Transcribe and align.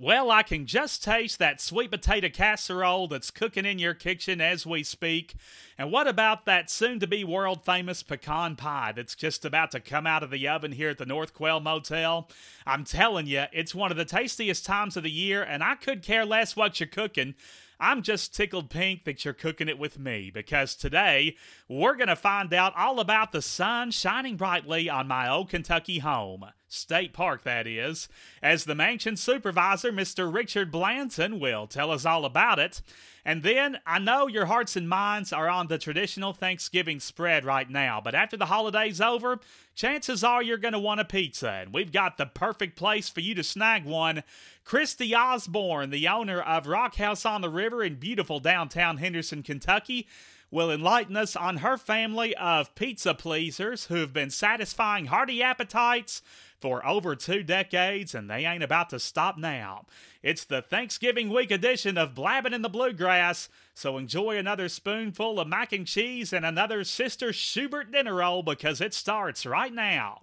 Well, 0.00 0.30
I 0.30 0.44
can 0.44 0.66
just 0.66 1.02
taste 1.02 1.40
that 1.40 1.60
sweet 1.60 1.90
potato 1.90 2.28
casserole 2.28 3.08
that's 3.08 3.32
cooking 3.32 3.64
in 3.64 3.80
your 3.80 3.94
kitchen 3.94 4.40
as 4.40 4.64
we 4.64 4.84
speak. 4.84 5.34
And 5.76 5.90
what 5.90 6.06
about 6.06 6.44
that 6.44 6.70
soon 6.70 7.00
to 7.00 7.08
be 7.08 7.24
world 7.24 7.64
famous 7.64 8.04
pecan 8.04 8.54
pie 8.54 8.92
that's 8.94 9.16
just 9.16 9.44
about 9.44 9.72
to 9.72 9.80
come 9.80 10.06
out 10.06 10.22
of 10.22 10.30
the 10.30 10.46
oven 10.46 10.70
here 10.70 10.90
at 10.90 10.98
the 10.98 11.06
North 11.06 11.34
Quail 11.34 11.58
Motel? 11.58 12.28
I'm 12.64 12.84
telling 12.84 13.26
you, 13.26 13.46
it's 13.52 13.74
one 13.74 13.90
of 13.90 13.96
the 13.96 14.04
tastiest 14.04 14.64
times 14.64 14.96
of 14.96 15.02
the 15.02 15.10
year, 15.10 15.42
and 15.42 15.64
I 15.64 15.74
could 15.74 16.04
care 16.04 16.24
less 16.24 16.54
what 16.54 16.78
you're 16.78 16.86
cooking. 16.86 17.34
I'm 17.80 18.02
just 18.02 18.34
tickled 18.34 18.70
pink 18.70 19.04
that 19.04 19.24
you're 19.24 19.34
cooking 19.34 19.68
it 19.68 19.78
with 19.78 20.00
me 20.00 20.32
because 20.32 20.74
today 20.74 21.36
we're 21.68 21.94
going 21.94 22.08
to 22.08 22.16
find 22.16 22.52
out 22.52 22.76
all 22.76 22.98
about 22.98 23.30
the 23.30 23.40
sun 23.40 23.92
shining 23.92 24.36
brightly 24.36 24.88
on 24.90 25.06
my 25.06 25.30
old 25.30 25.48
Kentucky 25.48 26.00
home. 26.00 26.46
State 26.66 27.12
Park, 27.12 27.44
that 27.44 27.66
is, 27.66 28.08
as 28.42 28.64
the 28.64 28.74
mansion 28.74 29.16
supervisor, 29.16 29.92
Mr. 29.92 30.32
Richard 30.32 30.70
Blanton, 30.72 31.38
will 31.38 31.66
tell 31.66 31.90
us 31.90 32.04
all 32.04 32.24
about 32.24 32.58
it. 32.58 32.82
And 33.28 33.42
then 33.42 33.78
I 33.84 33.98
know 33.98 34.26
your 34.26 34.46
hearts 34.46 34.74
and 34.74 34.88
minds 34.88 35.34
are 35.34 35.50
on 35.50 35.66
the 35.66 35.76
traditional 35.76 36.32
Thanksgiving 36.32 36.98
spread 36.98 37.44
right 37.44 37.68
now, 37.68 38.00
but 38.02 38.14
after 38.14 38.38
the 38.38 38.46
holiday's 38.46 39.02
over, 39.02 39.38
chances 39.74 40.24
are 40.24 40.42
you're 40.42 40.56
going 40.56 40.72
to 40.72 40.78
want 40.78 41.00
a 41.00 41.04
pizza, 41.04 41.50
and 41.50 41.74
we've 41.74 41.92
got 41.92 42.16
the 42.16 42.24
perfect 42.24 42.74
place 42.74 43.10
for 43.10 43.20
you 43.20 43.34
to 43.34 43.44
snag 43.44 43.84
one. 43.84 44.22
Christy 44.64 45.14
Osborne, 45.14 45.90
the 45.90 46.08
owner 46.08 46.40
of 46.40 46.66
Rock 46.66 46.94
House 46.96 47.26
on 47.26 47.42
the 47.42 47.50
River 47.50 47.84
in 47.84 47.96
beautiful 47.96 48.40
downtown 48.40 48.96
Henderson, 48.96 49.42
Kentucky, 49.42 50.08
will 50.50 50.70
enlighten 50.70 51.14
us 51.14 51.36
on 51.36 51.58
her 51.58 51.76
family 51.76 52.34
of 52.36 52.74
pizza 52.76 53.12
pleasers 53.12 53.88
who've 53.88 54.14
been 54.14 54.30
satisfying 54.30 55.04
hearty 55.04 55.42
appetites 55.42 56.22
for 56.60 56.84
over 56.86 57.14
two 57.14 57.42
decades, 57.42 58.14
and 58.14 58.28
they 58.28 58.44
ain't 58.44 58.62
about 58.62 58.90
to 58.90 58.98
stop 58.98 59.38
now. 59.38 59.86
It's 60.22 60.44
the 60.44 60.62
Thanksgiving 60.62 61.30
week 61.30 61.50
edition 61.50 61.96
of 61.96 62.14
Blabbin' 62.14 62.52
in 62.52 62.62
the 62.62 62.68
Bluegrass, 62.68 63.48
so 63.74 63.96
enjoy 63.96 64.36
another 64.36 64.68
spoonful 64.68 65.38
of 65.38 65.48
mac 65.48 65.72
and 65.72 65.86
cheese 65.86 66.32
and 66.32 66.44
another 66.44 66.84
Sister 66.84 67.32
Schubert 67.32 67.92
dinner 67.92 68.16
roll 68.16 68.42
because 68.42 68.80
it 68.80 68.94
starts 68.94 69.46
right 69.46 69.72
now. 69.72 70.22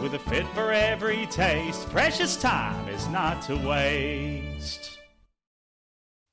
With 0.00 0.14
a 0.14 0.18
fit 0.20 0.46
for 0.54 0.72
every 0.72 1.26
taste, 1.26 1.90
precious 1.90 2.36
time 2.36 2.88
is 2.88 3.08
not 3.08 3.42
to 3.42 3.56
waste. 3.56 4.98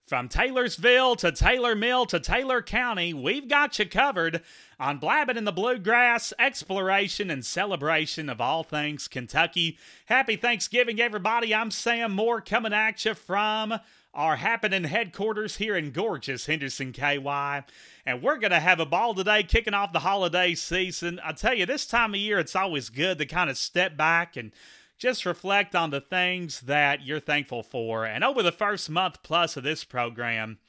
From 0.07 0.29
Taylorsville 0.29 1.15
to 1.15 1.31
Taylor 1.31 1.73
Mill 1.73 2.05
to 2.05 2.19
Taylor 2.19 2.61
County, 2.61 3.11
we've 3.11 3.47
got 3.47 3.79
you 3.79 3.87
covered 3.87 4.43
on 4.79 4.99
Blabbing 4.99 5.35
in 5.35 5.45
the 5.45 5.51
Bluegrass, 5.51 6.31
exploration 6.37 7.31
and 7.31 7.43
celebration 7.43 8.29
of 8.29 8.39
all 8.39 8.61
things 8.61 9.07
Kentucky. 9.07 9.79
Happy 10.05 10.35
Thanksgiving, 10.35 11.01
everybody. 11.01 11.55
I'm 11.55 11.71
Sam 11.71 12.11
Moore 12.11 12.41
coming 12.41 12.71
at 12.71 13.03
you 13.03 13.15
from 13.15 13.79
our 14.15 14.37
happening 14.37 14.85
headquarters 14.85 15.57
here 15.57 15.75
in 15.75 15.91
gorgeous 15.91 16.45
Henderson, 16.45 16.93
KY. 16.93 17.63
And 18.05 18.21
we're 18.21 18.37
going 18.37 18.51
to 18.51 18.59
have 18.61 18.79
a 18.79 18.85
ball 18.85 19.13
today, 19.13 19.43
kicking 19.43 19.73
off 19.73 19.91
the 19.91 19.99
holiday 19.99 20.55
season. 20.55 21.19
I 21.23 21.33
tell 21.33 21.53
you, 21.53 21.65
this 21.65 21.85
time 21.85 22.13
of 22.13 22.19
year, 22.19 22.39
it's 22.39 22.55
always 22.55 22.89
good 22.89 23.17
to 23.17 23.25
kind 23.25 23.49
of 23.49 23.57
step 23.57 23.97
back 23.97 24.37
and 24.37 24.53
just 24.97 25.25
reflect 25.25 25.75
on 25.75 25.89
the 25.89 25.99
things 25.99 26.61
that 26.61 27.05
you're 27.05 27.19
thankful 27.19 27.61
for. 27.61 28.05
And 28.05 28.23
over 28.23 28.41
the 28.41 28.53
first 28.53 28.89
month 28.89 29.21
plus 29.21 29.57
of 29.57 29.63
this 29.63 29.83
program, 29.83 30.59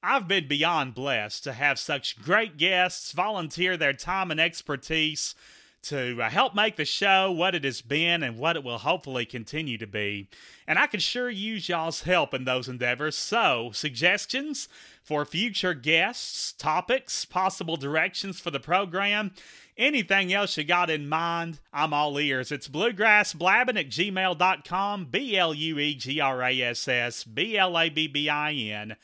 I've 0.00 0.28
been 0.28 0.46
beyond 0.46 0.94
blessed 0.94 1.42
to 1.44 1.52
have 1.52 1.80
such 1.80 2.22
great 2.22 2.56
guests 2.56 3.12
volunteer 3.12 3.76
their 3.76 3.92
time 3.92 4.30
and 4.30 4.40
expertise 4.40 5.34
to 5.82 6.22
uh, 6.22 6.30
help 6.30 6.54
make 6.54 6.76
the 6.76 6.84
show 6.84 7.30
what 7.30 7.54
it 7.54 7.64
has 7.64 7.80
been 7.80 8.22
and 8.22 8.38
what 8.38 8.56
it 8.56 8.64
will 8.64 8.78
hopefully 8.78 9.26
continue 9.26 9.78
to 9.78 9.86
be. 9.86 10.28
And 10.66 10.78
I 10.78 10.86
could 10.86 11.02
sure 11.02 11.28
use 11.28 11.68
y'all's 11.68 12.02
help 12.02 12.32
in 12.32 12.44
those 12.44 12.68
endeavors. 12.68 13.16
So, 13.16 13.70
suggestions 13.72 14.68
for 15.02 15.24
future 15.24 15.74
guests, 15.74 16.52
topics, 16.52 17.24
possible 17.24 17.76
directions 17.76 18.38
for 18.38 18.50
the 18.50 18.60
program, 18.60 19.32
anything 19.76 20.32
else 20.32 20.56
you 20.56 20.64
got 20.64 20.90
in 20.90 21.08
mind, 21.08 21.58
I'm 21.72 21.92
all 21.92 22.18
ears. 22.18 22.52
It's 22.52 22.68
bluegrassblabbin 22.68 23.78
at 23.78 23.90
gmail.com, 23.90 25.06
B 25.06 25.36
L 25.36 25.52
U 25.52 25.78
E 25.78 25.94
G 25.94 26.20
R 26.20 26.42
A 26.42 26.62
S 26.62 26.86
S 26.86 27.24
B 27.24 27.56
L 27.56 27.76
A 27.76 27.88
B 27.88 28.06
B 28.06 28.28
I 28.28 28.52
N 28.52 28.96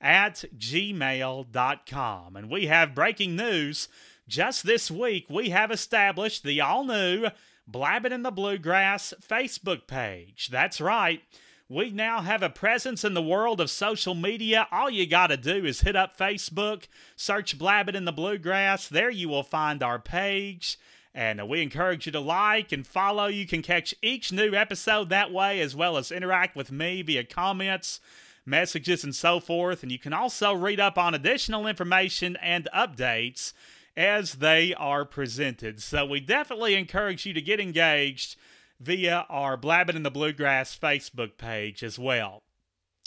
at 0.00 0.44
gmail.com. 0.56 2.36
And 2.36 2.50
we 2.50 2.66
have 2.66 2.94
breaking 2.94 3.36
news. 3.36 3.88
Just 4.28 4.66
this 4.66 4.90
week, 4.90 5.26
we 5.30 5.50
have 5.50 5.70
established 5.70 6.42
the 6.42 6.60
all 6.60 6.84
new 6.84 7.28
Blabbin' 7.68 8.12
in 8.12 8.22
the 8.22 8.32
Bluegrass 8.32 9.14
Facebook 9.22 9.86
page. 9.86 10.48
That's 10.50 10.80
right. 10.80 11.22
We 11.68 11.90
now 11.90 12.22
have 12.22 12.42
a 12.42 12.50
presence 12.50 13.04
in 13.04 13.14
the 13.14 13.22
world 13.22 13.60
of 13.60 13.70
social 13.70 14.16
media. 14.16 14.66
All 14.72 14.90
you 14.90 15.06
got 15.06 15.28
to 15.28 15.36
do 15.36 15.64
is 15.64 15.82
hit 15.82 15.94
up 15.94 16.16
Facebook, 16.16 16.86
search 17.14 17.56
Blabbin' 17.56 17.94
in 17.94 18.04
the 18.04 18.12
Bluegrass. 18.12 18.88
There 18.88 19.10
you 19.10 19.28
will 19.28 19.44
find 19.44 19.80
our 19.80 20.00
page. 20.00 20.76
And 21.14 21.48
we 21.48 21.62
encourage 21.62 22.06
you 22.06 22.12
to 22.12 22.20
like 22.20 22.72
and 22.72 22.86
follow. 22.86 23.26
You 23.26 23.46
can 23.46 23.62
catch 23.62 23.94
each 24.02 24.32
new 24.32 24.54
episode 24.54 25.08
that 25.08 25.32
way, 25.32 25.60
as 25.60 25.76
well 25.76 25.96
as 25.96 26.10
interact 26.10 26.56
with 26.56 26.72
me 26.72 27.02
via 27.02 27.22
comments, 27.22 28.00
messages, 28.44 29.04
and 29.04 29.14
so 29.14 29.38
forth. 29.38 29.84
And 29.84 29.92
you 29.92 30.00
can 30.00 30.12
also 30.12 30.52
read 30.52 30.80
up 30.80 30.98
on 30.98 31.14
additional 31.14 31.68
information 31.68 32.36
and 32.42 32.68
updates 32.74 33.52
as 33.96 34.34
they 34.34 34.74
are 34.74 35.04
presented. 35.04 35.82
So 35.82 36.04
we 36.04 36.20
definitely 36.20 36.74
encourage 36.74 37.24
you 37.24 37.32
to 37.32 37.40
get 37.40 37.60
engaged 37.60 38.36
via 38.78 39.24
our 39.28 39.56
Blabbin' 39.56 39.96
in 39.96 40.02
the 40.02 40.10
Bluegrass 40.10 40.78
Facebook 40.78 41.38
page 41.38 41.82
as 41.82 41.98
well. 41.98 42.42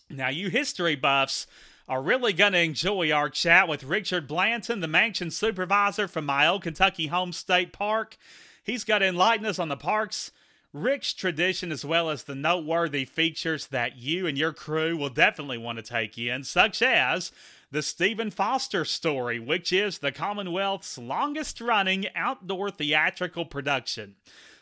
Now, 0.09 0.29
you 0.29 0.49
history 0.49 0.95
buffs 0.95 1.45
are 1.87 2.01
really 2.01 2.33
going 2.33 2.53
to 2.53 2.59
enjoy 2.59 3.11
our 3.11 3.29
chat 3.29 3.67
with 3.67 3.83
Richard 3.83 4.27
Blanton, 4.27 4.79
the 4.79 4.87
mansion 4.87 5.29
supervisor 5.31 6.07
from 6.07 6.25
my 6.25 6.47
old 6.47 6.63
Kentucky 6.63 7.07
home 7.07 7.33
state 7.33 7.73
park. 7.73 8.17
He's 8.63 8.83
got 8.83 8.99
to 8.99 9.07
enlighten 9.07 9.45
us 9.45 9.59
on 9.59 9.69
the 9.69 9.77
park's 9.77 10.31
rich 10.71 11.15
tradition 11.15 11.71
as 11.71 11.83
well 11.83 12.09
as 12.09 12.23
the 12.23 12.35
noteworthy 12.35 13.05
features 13.05 13.67
that 13.67 13.97
you 13.97 14.27
and 14.27 14.37
your 14.37 14.53
crew 14.53 14.95
will 14.95 15.09
definitely 15.09 15.57
want 15.57 15.77
to 15.77 15.83
take 15.83 16.17
in, 16.17 16.43
such 16.43 16.81
as 16.81 17.31
the 17.71 17.81
Stephen 17.81 18.31
Foster 18.31 18.83
story, 18.83 19.39
which 19.39 19.71
is 19.71 19.99
the 19.99 20.11
Commonwealth's 20.11 20.97
longest 20.97 21.61
running 21.61 22.07
outdoor 22.15 22.71
theatrical 22.71 23.45
production. 23.45 24.15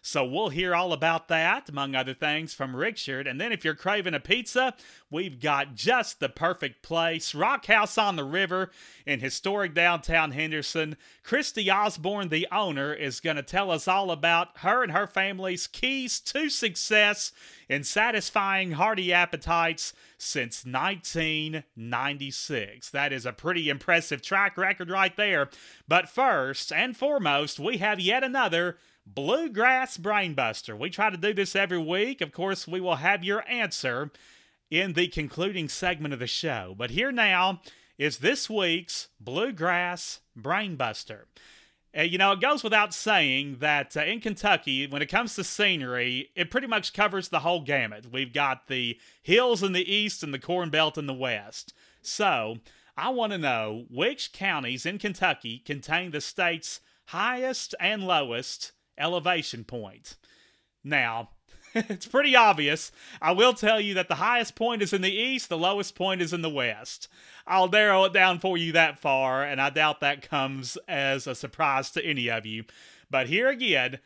So 0.08 0.24
we'll 0.24 0.48
hear 0.48 0.74
all 0.74 0.94
about 0.94 1.28
that, 1.28 1.68
among 1.68 1.94
other 1.94 2.14
things, 2.14 2.54
from 2.54 2.74
Richard. 2.74 3.28
And 3.28 3.42
then 3.42 3.52
if 3.52 3.66
you're 3.66 3.76
craving 3.76 4.14
a 4.14 4.22
pizza, 4.22 4.74
we've 5.12 5.38
got 5.38 5.76
just 5.76 6.22
the 6.22 6.30
perfect 6.30 6.82
place 6.82 7.36
Rock 7.36 7.66
House 7.66 7.98
on 7.98 8.16
the 8.16 8.24
River 8.24 8.72
in 9.06 9.20
historic 9.20 9.74
downtown 9.74 10.32
Henderson. 10.32 10.96
Christy 11.24 11.70
Osborne, 11.70 12.30
the 12.30 12.48
owner, 12.54 12.94
is 12.94 13.20
going 13.20 13.36
to 13.36 13.44
tell 13.44 13.70
us 13.70 13.86
all 13.86 14.10
about 14.10 14.60
her 14.60 14.82
and 14.82 14.94
her 14.94 15.08
family's 15.08 15.68
keys 15.68 16.22
to 16.22 16.50
success 16.50 17.34
in 17.68 17.84
satisfying 17.84 18.72
hearty 18.72 19.12
appetites 19.12 19.92
since 20.18 20.66
1996. 20.66 22.92
That 22.92 23.12
is 23.12 23.26
a 23.26 23.34
pretty 23.34 23.68
impressive 23.68 24.22
track 24.22 24.58
record 24.58 24.90
right 24.90 25.18
there. 25.18 25.50
But 25.86 26.08
first 26.08 26.72
and 26.72 26.96
foremost, 26.96 27.60
we 27.60 27.80
have 27.80 28.00
yet 28.00 28.24
another 28.24 28.78
Bluegrass 29.14 29.98
Brainbuster. 29.98 30.78
We 30.78 30.90
try 30.90 31.10
to 31.10 31.18
do 31.18 31.34
this 31.34 31.56
every 31.56 31.78
week. 31.78 32.22
Of 32.22 32.32
course, 32.32 32.68
we 32.68 32.82
will 32.82 32.98
have 32.98 33.24
your 33.24 33.48
answer 33.48 34.12
in 34.70 34.94
the 34.94 35.08
concluding 35.08 35.70
segment 35.70 36.14
of 36.14 36.20
the 36.20 36.28
show. 36.28 36.76
But 36.78 36.92
here 36.92 37.12
now 37.12 37.62
is 37.98 38.18
this 38.18 38.50
week's 38.50 39.08
Bluegrass 39.20 40.20
Brainbuster. 40.38 41.24
Uh, 41.98 42.02
you 42.02 42.18
know, 42.18 42.34
it 42.34 42.42
goes 42.42 42.64
without 42.64 42.94
saying 42.94 43.58
that 43.60 43.96
uh, 43.96 44.02
in 44.02 44.20
Kentucky, 44.20 44.86
when 44.88 45.02
it 45.02 45.08
comes 45.08 45.36
to 45.36 45.44
scenery, 45.44 46.30
it 46.36 46.52
pretty 46.52 46.68
much 46.68 46.94
covers 46.94 47.30
the 47.30 47.40
whole 47.40 47.62
gamut. 47.62 48.12
We've 48.12 48.34
got 48.34 48.68
the 48.68 49.00
hills 49.24 49.64
in 49.64 49.72
the 49.72 49.90
east 49.92 50.22
and 50.22 50.34
the 50.34 50.40
Corn 50.40 50.70
Belt 50.70 50.98
in 50.98 51.08
the 51.08 51.14
west. 51.14 51.74
So, 52.02 52.58
I 52.98 53.10
want 53.10 53.32
to 53.32 53.38
know 53.38 53.86
which 53.90 54.34
counties 54.34 54.86
in 54.86 55.00
Kentucky 55.00 55.60
contain 55.60 56.12
the 56.12 56.22
state's 56.22 56.82
highest 57.06 57.74
and 57.80 58.04
lowest 58.04 58.74
elevation 58.98 59.64
point. 59.64 60.18
Now, 60.84 61.30
it's 61.76 62.08
pretty 62.08 62.36
obvious. 62.36 62.92
I 63.22 63.32
will 63.32 63.54
tell 63.54 63.80
you 63.80 63.94
that 63.96 64.08
the 64.08 64.16
highest 64.16 64.56
point 64.56 64.82
is 64.82 64.94
in 64.94 65.02
the 65.02 65.12
east, 65.12 65.50
the 65.50 65.58
lowest 65.58 65.96
point 65.96 66.22
is 66.22 66.34
in 66.34 66.42
the 66.42 66.50
west. 66.50 67.08
I'll 67.46 67.70
narrow 67.70 68.06
it 68.06 68.14
down 68.14 68.40
for 68.40 68.58
you 68.58 68.72
that 68.72 69.00
far, 69.00 69.44
and 69.44 69.62
I 69.62 69.70
doubt 69.70 70.00
that 70.02 70.28
comes 70.28 70.78
as 70.88 71.28
a 71.28 71.36
surprise 71.36 71.92
to 71.92 72.06
any 72.06 72.30
of 72.30 72.46
you. 72.46 72.64
But 73.10 73.28
here 73.28 73.50
again, 73.50 74.00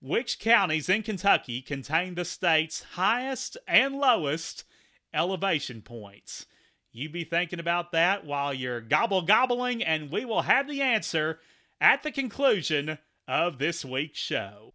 which 0.00 0.38
counties 0.38 0.88
in 0.88 1.02
Kentucky 1.02 1.60
contain 1.60 2.14
the 2.14 2.24
state's 2.24 2.82
highest 2.94 3.56
and 3.66 3.96
lowest 3.96 4.64
elevation 5.12 5.82
points? 5.82 6.46
You 6.92 7.08
be 7.10 7.24
thinking 7.24 7.60
about 7.60 7.92
that 7.92 8.24
while 8.24 8.54
you're 8.54 8.80
gobble 8.80 9.22
gobbling, 9.22 9.82
and 9.82 10.10
we 10.10 10.24
will 10.24 10.42
have 10.42 10.68
the 10.68 10.82
answer 10.82 11.40
at 11.80 12.02
the 12.02 12.10
conclusion 12.10 12.98
of 13.28 13.58
this 13.58 13.84
week's 13.84 14.18
show. 14.18 14.72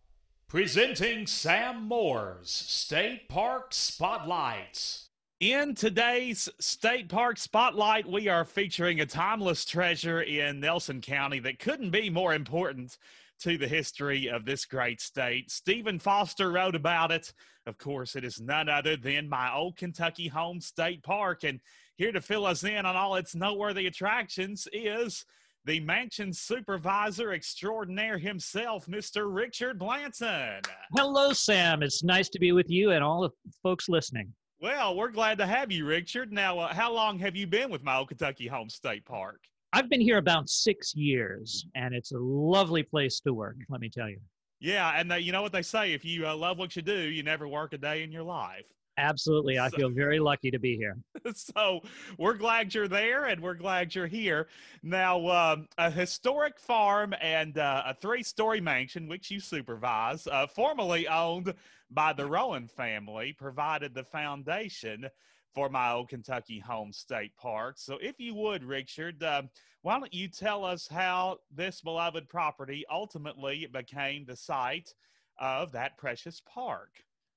Presenting 0.47 1.25
Sam 1.25 1.87
Moore's 1.87 2.51
State 2.51 3.27
Park 3.27 3.73
Spotlights. 3.73 5.09
In 5.39 5.73
today's 5.73 6.47
State 6.59 7.09
Park 7.09 7.39
Spotlight, 7.39 8.07
we 8.07 8.27
are 8.27 8.45
featuring 8.45 9.01
a 9.01 9.05
timeless 9.07 9.65
treasure 9.65 10.21
in 10.21 10.59
Nelson 10.59 11.01
County 11.01 11.39
that 11.39 11.57
couldn't 11.57 11.89
be 11.89 12.11
more 12.11 12.35
important 12.35 12.99
to 13.39 13.57
the 13.57 13.67
history 13.67 14.29
of 14.29 14.45
this 14.45 14.65
great 14.65 15.01
state. 15.01 15.49
Stephen 15.49 15.97
Foster 15.97 16.51
wrote 16.51 16.75
about 16.75 17.11
it. 17.11 17.33
Of 17.65 17.79
course, 17.79 18.15
it 18.15 18.23
is 18.23 18.39
none 18.39 18.69
other 18.69 18.95
than 18.95 19.27
my 19.27 19.51
old 19.51 19.75
Kentucky 19.75 20.27
home 20.27 20.61
state 20.61 21.01
park. 21.01 21.43
And 21.43 21.59
here 21.95 22.11
to 22.11 22.21
fill 22.21 22.45
us 22.45 22.63
in 22.63 22.85
on 22.85 22.95
all 22.95 23.15
its 23.15 23.33
noteworthy 23.33 23.87
attractions 23.87 24.67
is 24.71 25.25
the 25.65 25.79
mansion 25.79 26.33
supervisor 26.33 27.33
extraordinaire 27.33 28.17
himself, 28.17 28.85
Mr. 28.87 29.33
Richard 29.33 29.79
Blanton. 29.79 30.61
Hello, 30.95 31.31
Sam. 31.31 31.83
It's 31.83 32.03
nice 32.03 32.29
to 32.29 32.39
be 32.39 32.51
with 32.51 32.69
you 32.69 32.91
and 32.91 33.03
all 33.03 33.21
the 33.21 33.29
folks 33.61 33.87
listening. 33.87 34.33
Well, 34.61 34.95
we're 34.95 35.11
glad 35.11 35.37
to 35.39 35.45
have 35.45 35.71
you, 35.71 35.85
Richard. 35.85 36.31
Now, 36.31 36.59
uh, 36.59 36.73
how 36.73 36.91
long 36.93 37.17
have 37.19 37.35
you 37.35 37.47
been 37.47 37.69
with 37.69 37.83
my 37.83 37.97
old 37.97 38.09
Kentucky 38.09 38.47
Home 38.47 38.69
State 38.69 39.05
Park? 39.05 39.39
I've 39.73 39.89
been 39.89 40.01
here 40.01 40.17
about 40.17 40.49
six 40.49 40.93
years, 40.95 41.65
and 41.75 41.95
it's 41.95 42.11
a 42.11 42.19
lovely 42.19 42.83
place 42.83 43.19
to 43.21 43.33
work, 43.33 43.55
let 43.69 43.81
me 43.81 43.89
tell 43.89 44.09
you. 44.09 44.19
Yeah, 44.59 44.93
and 44.95 45.11
uh, 45.11 45.15
you 45.15 45.31
know 45.31 45.41
what 45.41 45.51
they 45.51 45.61
say 45.61 45.93
if 45.93 46.05
you 46.05 46.27
uh, 46.27 46.35
love 46.35 46.57
what 46.57 46.75
you 46.75 46.81
do, 46.81 46.97
you 46.97 47.23
never 47.23 47.47
work 47.47 47.73
a 47.73 47.77
day 47.77 48.03
in 48.03 48.11
your 48.11 48.23
life. 48.23 48.65
Absolutely. 48.97 49.57
I 49.57 49.69
so, 49.69 49.77
feel 49.77 49.89
very 49.89 50.19
lucky 50.19 50.51
to 50.51 50.59
be 50.59 50.75
here. 50.75 50.97
So 51.35 51.81
we're 52.17 52.35
glad 52.35 52.73
you're 52.73 52.87
there 52.87 53.25
and 53.25 53.41
we're 53.41 53.53
glad 53.53 53.95
you're 53.95 54.07
here. 54.07 54.47
Now, 54.83 55.27
um, 55.29 55.67
a 55.77 55.89
historic 55.89 56.59
farm 56.59 57.13
and 57.21 57.57
uh, 57.57 57.83
a 57.85 57.93
three 57.93 58.23
story 58.23 58.59
mansion, 58.59 59.07
which 59.07 59.31
you 59.31 59.39
supervise, 59.39 60.27
uh, 60.27 60.47
formerly 60.47 61.07
owned 61.07 61.53
by 61.91 62.13
the 62.13 62.25
Rowan 62.25 62.67
family, 62.67 63.33
provided 63.33 63.93
the 63.93 64.03
foundation 64.03 65.07
for 65.53 65.69
my 65.69 65.91
old 65.91 66.09
Kentucky 66.09 66.59
home 66.59 66.91
state 66.91 67.35
park. 67.37 67.75
So, 67.77 67.97
if 68.01 68.19
you 68.19 68.35
would, 68.35 68.63
Richard, 68.63 69.23
uh, 69.23 69.43
why 69.81 69.99
don't 69.99 70.13
you 70.13 70.27
tell 70.27 70.65
us 70.65 70.87
how 70.87 71.37
this 71.51 71.81
beloved 71.81 72.27
property 72.27 72.83
ultimately 72.91 73.67
became 73.71 74.25
the 74.25 74.35
site 74.35 74.93
of 75.39 75.71
that 75.71 75.97
precious 75.97 76.41
park? 76.41 76.89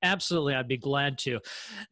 Absolutely, 0.06 0.54
I'd 0.54 0.68
be 0.68 0.76
glad 0.76 1.18
to. 1.18 1.40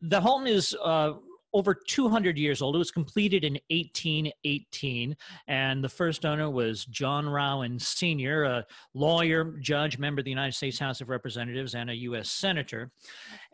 The 0.00 0.20
home 0.20 0.46
is 0.46 0.76
uh, 0.82 1.14
over 1.52 1.75
200 1.75 2.38
years 2.38 2.62
old. 2.62 2.76
It 2.76 2.78
was 2.78 2.93
completed 2.93 3.44
in 3.44 3.55
1818, 3.70 5.16
and 5.49 5.82
the 5.82 5.88
first 5.88 6.25
owner 6.25 6.49
was 6.49 6.84
John 6.84 7.28
Rowan 7.28 7.78
Sr., 7.78 8.44
a 8.44 8.66
lawyer, 8.94 9.56
judge, 9.61 9.99
member 9.99 10.20
of 10.20 10.25
the 10.25 10.31
United 10.31 10.55
States 10.55 10.78
House 10.78 11.00
of 11.00 11.08
Representatives, 11.08 11.75
and 11.75 11.90
a 11.90 11.96
U.S. 11.96 12.31
Senator. 12.31 12.93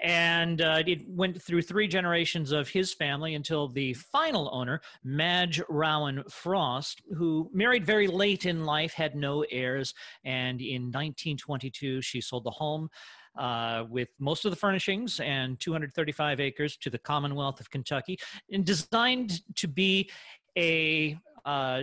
And 0.03 0.61
uh, 0.61 0.83
it 0.87 1.03
went 1.09 1.41
through 1.41 1.63
three 1.63 1.89
generations 1.89 2.53
of 2.53 2.69
his 2.69 2.93
family 2.93 3.35
until 3.35 3.69
the 3.69 3.95
final 3.95 4.51
owner, 4.53 4.81
Madge 5.05 5.63
Rowan 5.69 6.23
Frost, 6.31 7.01
who 7.17 7.51
married 7.53 7.87
very 7.87 8.07
late 8.07 8.45
in 8.45 8.65
life, 8.65 8.93
had 8.93 9.15
no 9.15 9.45
heirs, 9.51 9.95
and 10.25 10.61
in 10.61 10.85
1922 10.85 12.03
she 12.03 12.21
sold 12.21 12.45
the 12.45 12.51
home 12.51 12.91
uh, 13.37 13.85
with 13.89 14.09
most 14.19 14.45
of 14.45 14.51
the 14.51 14.57
furnishings 14.57 15.21
and 15.21 15.59
235 15.61 16.41
acres 16.41 16.77
to 16.79 16.91
the 16.91 16.99
Commonwealth 16.99 17.61
of 17.61 17.71
Kentucky, 17.71 18.19
and 18.53 18.65
designed 18.65 19.41
to 19.57 19.69
be 19.69 20.11
a, 20.57 21.19
uh, 21.45 21.83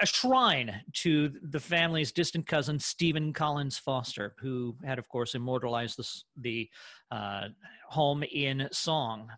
a 0.00 0.06
shrine 0.06 0.80
to 0.92 1.32
the 1.42 1.60
family's 1.60 2.12
distant 2.12 2.46
cousin 2.46 2.78
Stephen 2.78 3.32
Collins 3.32 3.78
Foster, 3.78 4.34
who 4.38 4.76
had, 4.84 4.98
of 4.98 5.08
course, 5.08 5.34
immortalized 5.34 5.98
the, 5.98 6.40
the 6.40 6.68
uh, 7.10 7.48
home 7.88 8.22
in 8.22 8.68
song. 8.72 9.28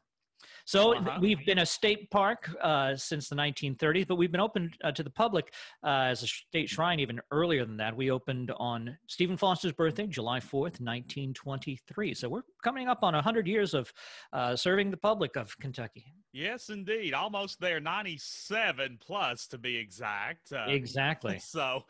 So 0.69 0.94
uh-huh. 0.94 1.17
we've 1.23 1.47
been 1.47 1.61
a 1.61 1.67
state 1.67 2.11
park 2.11 2.55
uh, 2.62 2.94
since 2.94 3.31
the 3.31 3.35
1930s, 3.37 4.06
but 4.06 4.17
we've 4.17 4.31
been 4.31 4.38
open 4.38 4.70
uh, 4.85 4.93
to 4.93 5.03
the 5.03 5.09
public 5.09 5.55
uh, 5.82 6.09
as 6.11 6.23
a 6.23 6.26
state 6.26 6.69
shrine 6.69 7.00
even 7.00 7.23
earlier 7.31 7.65
than 7.65 7.79
that. 7.79 7.97
We 7.97 8.11
opened 8.11 8.53
on 8.59 8.99
Stephen 9.06 9.38
Foster's 9.38 9.73
birthday, 9.73 10.06
July 10.06 10.41
4th, 10.41 10.79
1923. 10.79 12.12
So 12.12 12.29
we're 12.29 12.43
coming 12.62 12.87
up 12.87 12.99
on 13.03 13.15
100 13.15 13.47
years 13.47 13.73
of 13.73 13.91
uh, 14.35 14.56
serving 14.56 14.91
the 14.91 14.99
public 14.99 15.37
of 15.37 15.59
Kentucky. 15.59 16.12
Yes, 16.35 16.69
indeed. 16.69 17.14
Almost 17.14 17.61
there, 17.61 17.81
97 17.81 18.99
plus 19.00 19.47
to 19.47 19.56
be 19.56 19.75
exact. 19.75 20.53
Uh, 20.53 20.67
exactly. 20.69 21.41
So 21.49 21.85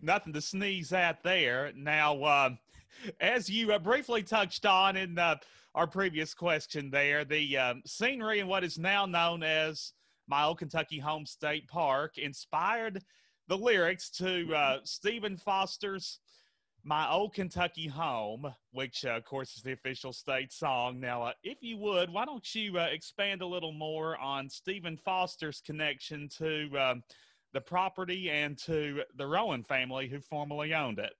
nothing 0.00 0.32
to 0.32 0.40
sneeze 0.40 0.94
at 0.94 1.22
there. 1.22 1.72
Now, 1.76 2.24
um, 2.24 2.58
as 3.20 3.50
you 3.50 3.70
uh, 3.74 3.78
briefly 3.78 4.22
touched 4.22 4.64
on 4.64 4.96
in 4.96 5.14
our 5.74 5.86
previous 5.86 6.34
question 6.34 6.90
there. 6.90 7.24
The 7.24 7.58
um, 7.58 7.82
scenery 7.84 8.38
in 8.38 8.46
what 8.46 8.64
is 8.64 8.78
now 8.78 9.06
known 9.06 9.42
as 9.42 9.92
my 10.28 10.44
old 10.44 10.58
Kentucky 10.58 10.98
home 10.98 11.26
state 11.26 11.66
park 11.68 12.16
inspired 12.16 13.02
the 13.48 13.58
lyrics 13.58 14.08
to 14.10 14.54
uh, 14.54 14.78
Stephen 14.84 15.36
Foster's 15.36 16.20
My 16.84 17.10
Old 17.10 17.34
Kentucky 17.34 17.88
Home, 17.88 18.46
which, 18.72 19.04
uh, 19.04 19.16
of 19.16 19.24
course, 19.24 19.56
is 19.56 19.62
the 19.62 19.72
official 19.72 20.12
state 20.12 20.52
song. 20.52 21.00
Now, 21.00 21.24
uh, 21.24 21.32
if 21.42 21.58
you 21.60 21.76
would, 21.78 22.08
why 22.10 22.24
don't 22.24 22.54
you 22.54 22.78
uh, 22.78 22.86
expand 22.90 23.42
a 23.42 23.46
little 23.46 23.72
more 23.72 24.16
on 24.18 24.48
Stephen 24.48 24.96
Foster's 24.96 25.60
connection 25.60 26.28
to 26.38 26.70
um, 26.78 27.02
the 27.52 27.60
property 27.60 28.30
and 28.30 28.56
to 28.58 29.02
the 29.16 29.26
Rowan 29.26 29.64
family 29.64 30.08
who 30.08 30.20
formerly 30.20 30.72
owned 30.72 30.98
it? 30.98 31.12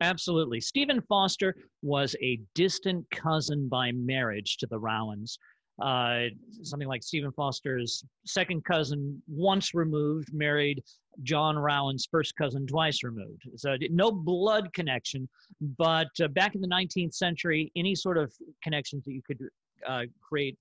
Absolutely. 0.00 0.60
Stephen 0.60 1.00
Foster 1.08 1.56
was 1.82 2.14
a 2.22 2.40
distant 2.54 3.04
cousin 3.10 3.68
by 3.68 3.90
marriage 3.92 4.56
to 4.58 4.66
the 4.66 4.78
Rowans. 4.78 5.38
Uh, 5.82 6.24
something 6.62 6.88
like 6.88 7.02
Stephen 7.02 7.30
Foster's 7.32 8.04
second 8.26 8.64
cousin, 8.64 9.22
once 9.28 9.74
removed, 9.74 10.28
married 10.32 10.82
John 11.22 11.56
Rowan's 11.56 12.06
first 12.10 12.34
cousin, 12.36 12.66
twice 12.66 13.04
removed. 13.04 13.48
So 13.56 13.76
no 13.90 14.10
blood 14.10 14.72
connection, 14.72 15.28
but 15.76 16.08
uh, 16.22 16.28
back 16.28 16.54
in 16.54 16.60
the 16.60 16.68
19th 16.68 17.14
century, 17.14 17.70
any 17.76 17.94
sort 17.94 18.18
of 18.18 18.32
connections 18.62 19.04
that 19.04 19.12
you 19.12 19.22
could 19.24 19.38
uh, 19.86 20.02
create 20.20 20.56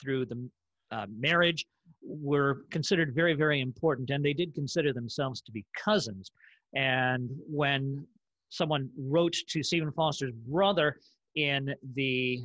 through 0.00 0.26
the 0.26 0.48
uh, 0.90 1.06
marriage 1.16 1.64
were 2.02 2.62
considered 2.70 3.14
very, 3.14 3.34
very 3.34 3.60
important, 3.60 4.10
and 4.10 4.24
they 4.24 4.32
did 4.32 4.54
consider 4.54 4.92
themselves 4.92 5.40
to 5.42 5.52
be 5.52 5.64
cousins. 5.76 6.30
And 6.74 7.30
when 7.48 8.06
someone 8.48 8.90
wrote 8.98 9.36
to 9.48 9.62
Stephen 9.62 9.92
Foster's 9.92 10.32
brother 10.32 10.96
in 11.34 11.74
the 11.94 12.42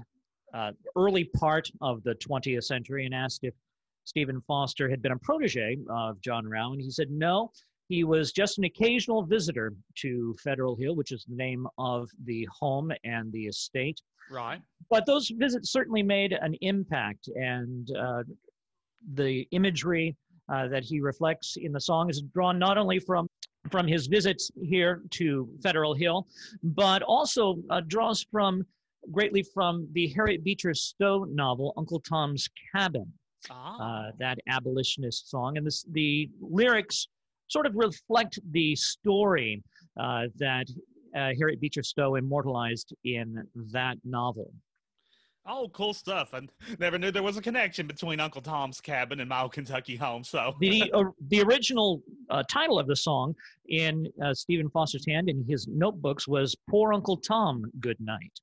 uh, 0.54 0.72
early 0.96 1.24
part 1.24 1.70
of 1.82 2.04
the 2.04 2.16
20th 2.16 2.64
century 2.64 3.06
and 3.06 3.14
asked 3.14 3.44
if 3.44 3.54
Stephen 4.04 4.42
Foster 4.48 4.90
had 4.90 5.02
been 5.02 5.12
a 5.12 5.20
protege 5.20 5.78
of 5.90 6.20
John 6.22 6.48
Rowan. 6.48 6.80
He 6.80 6.90
said 6.90 7.12
no, 7.12 7.52
he 7.88 8.04
was 8.04 8.32
just 8.32 8.58
an 8.58 8.64
occasional 8.64 9.24
visitor 9.24 9.74
to 9.98 10.34
Federal 10.44 10.76
Hill, 10.76 10.96
which 10.96 11.12
is 11.12 11.26
the 11.28 11.36
name 11.36 11.68
of 11.78 12.10
the 12.26 12.48
home 12.58 12.92
and 13.04 13.32
the 13.32 13.48
estate. 13.48 14.02
Right. 14.32 14.62
But 14.90 15.06
those 15.06 15.30
visits 15.30 15.72
certainly 15.72 16.02
made 16.02 16.32
an 16.32 16.56
impact, 16.62 17.28
and 17.36 17.90
uh, 17.98 18.24
the 19.14 19.48
imagery 19.52 20.16
uh, 20.52 20.68
that 20.70 20.84
he 20.84 21.02
reflects 21.02 21.58
in 21.58 21.72
the 21.72 21.82
song 21.82 22.10
is 22.10 22.22
drawn 22.34 22.58
not 22.58 22.78
only 22.78 23.00
from 23.00 23.28
from 23.70 23.88
his 23.88 24.08
visits 24.08 24.52
here 24.62 25.02
to 25.12 25.50
Federal 25.62 25.94
Hill, 25.94 26.28
but 26.64 27.02
also 27.04 27.58
uh, 27.70 27.82
draws 27.88 28.26
from 28.32 28.66
greatly 29.12 29.44
from 29.44 29.88
the 29.94 30.08
Harriet 30.10 30.44
Beecher 30.44 30.74
Stowe 30.74 31.24
novel 31.26 31.74
Uncle 31.78 32.00
Tom's 32.00 32.48
Cabin, 32.74 33.12
ah. 33.50 34.08
uh, 34.08 34.12
that 34.20 34.38
abolitionist 34.48 35.30
song, 35.30 35.58
and 35.58 35.66
this, 35.66 35.86
the 35.92 36.30
lyrics 36.40 37.08
sort 37.48 37.66
of 37.66 37.76
reflect 37.76 38.40
the 38.52 38.76
story 38.76 39.62
uh, 40.00 40.24
that 40.38 40.68
uh, 41.16 41.32
Harriet 41.38 41.60
Beecher 41.60 41.84
Stowe 41.84 42.16
immortalized 42.16 42.94
in 43.04 43.46
that 43.72 43.98
novel. 44.06 44.52
Oh, 45.48 45.70
cool 45.74 45.94
stuff! 45.94 46.34
I 46.34 46.42
never 46.80 47.00
knew 47.00 47.10
there 47.10 47.24
was 47.24 47.36
a 47.36 47.42
connection 47.42 47.88
between 47.88 48.20
Uncle 48.20 48.42
Tom's 48.42 48.80
Cabin 48.80 49.22
and 49.22 49.30
My 49.30 49.42
Old 49.42 49.54
Kentucky 49.54 49.96
Home. 49.96 50.24
So 50.24 50.54
the 50.60 50.92
uh, 50.94 51.06
the 51.30 51.42
original 51.42 52.04
uh, 52.30 52.44
title 52.50 52.78
of 52.78 52.86
the 52.86 52.96
song 52.96 53.34
in 53.68 54.08
uh, 54.24 54.36
Stephen 54.36 54.70
Foster's 54.70 55.06
hand 55.08 55.30
in 55.30 55.44
his 55.48 55.68
notebooks 55.68 56.28
was 56.28 56.56
"Poor 56.70 56.94
Uncle 56.94 57.18
Tom, 57.18 57.64
Good 57.80 58.00
Night," 58.00 58.40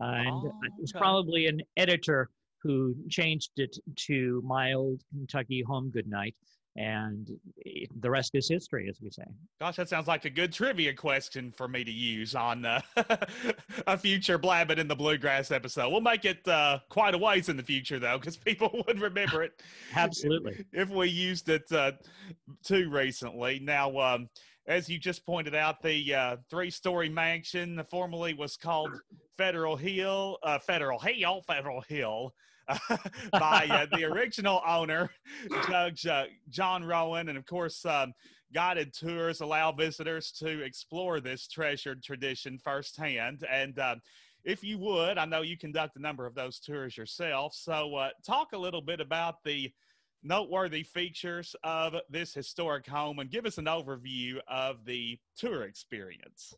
and 0.00 0.28
oh, 0.28 0.38
okay. 0.40 0.66
it 0.66 0.72
was 0.78 0.92
probably 0.92 1.46
an 1.46 1.62
editor 1.78 2.28
who 2.62 2.94
changed 3.08 3.52
it 3.56 3.76
to 4.06 4.42
"My 4.44 4.74
Old 4.74 5.00
Kentucky 5.12 5.62
Home, 5.66 5.90
Good 5.90 6.08
Night." 6.08 6.34
And 6.76 7.30
the 8.00 8.10
rest 8.10 8.32
is 8.34 8.48
history, 8.48 8.88
as 8.88 9.00
we 9.00 9.10
say. 9.10 9.24
Gosh, 9.60 9.76
that 9.76 9.88
sounds 9.88 10.08
like 10.08 10.24
a 10.24 10.30
good 10.30 10.52
trivia 10.52 10.92
question 10.92 11.52
for 11.56 11.68
me 11.68 11.84
to 11.84 11.90
use 11.90 12.34
on 12.34 12.64
uh, 12.64 12.80
a 13.86 13.96
future 13.96 14.38
Blabbing 14.38 14.78
in 14.78 14.88
the 14.88 14.96
Bluegrass 14.96 15.52
episode. 15.52 15.90
We'll 15.90 16.00
make 16.00 16.24
it 16.24 16.46
uh, 16.48 16.80
quite 16.88 17.14
a 17.14 17.18
ways 17.18 17.48
in 17.48 17.56
the 17.56 17.62
future, 17.62 18.00
though, 18.00 18.18
because 18.18 18.36
people 18.44 18.82
would 18.86 19.00
remember 19.00 19.42
it. 19.44 19.62
Absolutely. 19.94 20.64
If 20.72 20.90
we 20.90 21.08
used 21.08 21.48
it 21.48 21.70
uh, 21.70 21.92
too 22.64 22.90
recently. 22.90 23.60
Now, 23.60 23.96
um, 23.98 24.28
as 24.66 24.88
you 24.88 24.98
just 24.98 25.24
pointed 25.24 25.54
out, 25.54 25.80
the 25.80 26.14
uh, 26.14 26.36
three-story 26.50 27.08
mansion 27.08 27.80
formerly 27.88 28.34
was 28.34 28.56
called 28.56 28.90
Federal 29.38 29.76
Hill, 29.76 30.38
uh, 30.42 30.58
Federal 30.58 30.98
Hill, 30.98 31.42
Federal 31.46 31.82
Hill. 31.82 32.34
by 33.32 33.66
uh, 33.70 33.86
the 33.96 34.04
original 34.04 34.62
owner, 34.66 35.10
Judge 35.68 36.06
uh, 36.06 36.24
John 36.48 36.84
Rowan. 36.84 37.28
And 37.28 37.38
of 37.38 37.46
course, 37.46 37.84
um, 37.84 38.12
guided 38.52 38.92
tours 38.92 39.40
allow 39.40 39.72
visitors 39.72 40.30
to 40.32 40.62
explore 40.62 41.20
this 41.20 41.48
treasured 41.48 42.02
tradition 42.02 42.58
firsthand. 42.58 43.44
And 43.50 43.78
uh, 43.78 43.96
if 44.44 44.62
you 44.62 44.78
would, 44.78 45.18
I 45.18 45.24
know 45.24 45.42
you 45.42 45.56
conduct 45.56 45.96
a 45.96 46.00
number 46.00 46.26
of 46.26 46.34
those 46.34 46.58
tours 46.58 46.96
yourself. 46.96 47.54
So, 47.54 47.96
uh, 47.96 48.10
talk 48.24 48.52
a 48.52 48.58
little 48.58 48.82
bit 48.82 49.00
about 49.00 49.42
the 49.44 49.72
noteworthy 50.22 50.82
features 50.82 51.54
of 51.64 51.94
this 52.08 52.32
historic 52.32 52.86
home 52.86 53.18
and 53.18 53.30
give 53.30 53.46
us 53.46 53.58
an 53.58 53.66
overview 53.66 54.38
of 54.48 54.84
the 54.84 55.18
tour 55.36 55.64
experience. 55.64 56.54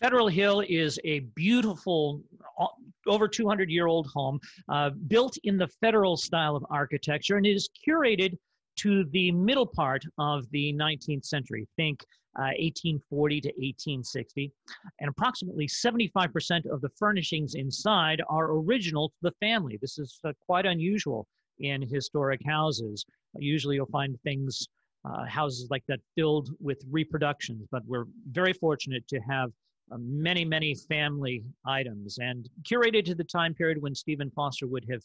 Federal 0.00 0.28
Hill 0.28 0.62
is 0.68 0.98
a 1.04 1.20
beautiful, 1.34 2.22
uh, 2.60 2.66
over 3.06 3.28
200 3.28 3.70
year 3.70 3.86
old 3.86 4.08
home 4.08 4.40
uh, 4.68 4.90
built 5.06 5.36
in 5.44 5.56
the 5.56 5.68
federal 5.80 6.16
style 6.16 6.56
of 6.56 6.64
architecture, 6.70 7.36
and 7.36 7.46
it 7.46 7.54
is 7.54 7.68
curated 7.86 8.36
to 8.76 9.04
the 9.10 9.32
middle 9.32 9.66
part 9.66 10.04
of 10.18 10.48
the 10.50 10.72
19th 10.74 11.24
century. 11.24 11.66
Think 11.76 12.04
uh, 12.38 12.54
1840 12.58 13.40
to 13.40 13.48
1860. 13.48 14.52
And 15.00 15.10
approximately 15.10 15.66
75% 15.66 16.66
of 16.66 16.80
the 16.80 16.88
furnishings 16.90 17.54
inside 17.54 18.22
are 18.28 18.52
original 18.52 19.08
to 19.08 19.16
the 19.22 19.32
family. 19.40 19.78
This 19.80 19.98
is 19.98 20.20
uh, 20.24 20.32
quite 20.46 20.64
unusual 20.64 21.26
in 21.58 21.82
historic 21.82 22.40
houses. 22.46 23.04
Usually 23.36 23.76
you'll 23.76 23.86
find 23.86 24.16
things, 24.22 24.68
uh, 25.04 25.24
houses 25.26 25.66
like 25.70 25.82
that 25.88 25.98
filled 26.14 26.50
with 26.60 26.80
reproductions, 26.90 27.66
but 27.72 27.82
we're 27.86 28.06
very 28.30 28.52
fortunate 28.52 29.06
to 29.08 29.18
have 29.20 29.50
many, 29.96 30.44
many 30.44 30.74
family 30.74 31.44
items 31.64 32.18
and 32.18 32.48
curated 32.62 33.04
to 33.06 33.14
the 33.14 33.24
time 33.24 33.54
period 33.54 33.80
when 33.80 33.94
Stephen 33.94 34.30
Foster 34.30 34.66
would 34.66 34.86
have 34.90 35.02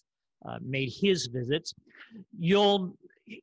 uh, 0.48 0.58
made 0.62 0.92
his 0.92 1.28
visits. 1.28 1.74
You'll 2.38 2.98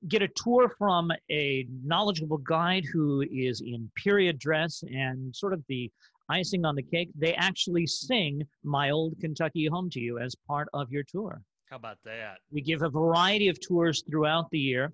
get 0.08 0.22
a 0.22 0.28
tour 0.28 0.74
from 0.76 1.10
a 1.30 1.66
knowledgeable 1.84 2.38
guide 2.38 2.84
who 2.92 3.24
is 3.32 3.62
in 3.62 3.90
period 3.96 4.38
dress 4.38 4.82
and 4.92 5.34
sort 5.34 5.54
of 5.54 5.62
the 5.68 5.90
icing 6.28 6.64
on 6.64 6.74
the 6.74 6.82
cake. 6.82 7.10
They 7.18 7.34
actually 7.34 7.86
sing 7.86 8.42
My 8.62 8.90
Old 8.90 9.14
Kentucky 9.20 9.66
Home 9.66 9.90
to 9.90 10.00
you 10.00 10.18
as 10.18 10.34
part 10.46 10.68
of 10.74 10.90
your 10.90 11.02
tour. 11.02 11.42
How 11.70 11.76
about 11.76 11.98
that? 12.04 12.38
We 12.50 12.62
give 12.62 12.82
a 12.82 12.90
variety 12.90 13.48
of 13.48 13.60
tours 13.60 14.02
throughout 14.08 14.50
the 14.50 14.58
year. 14.58 14.92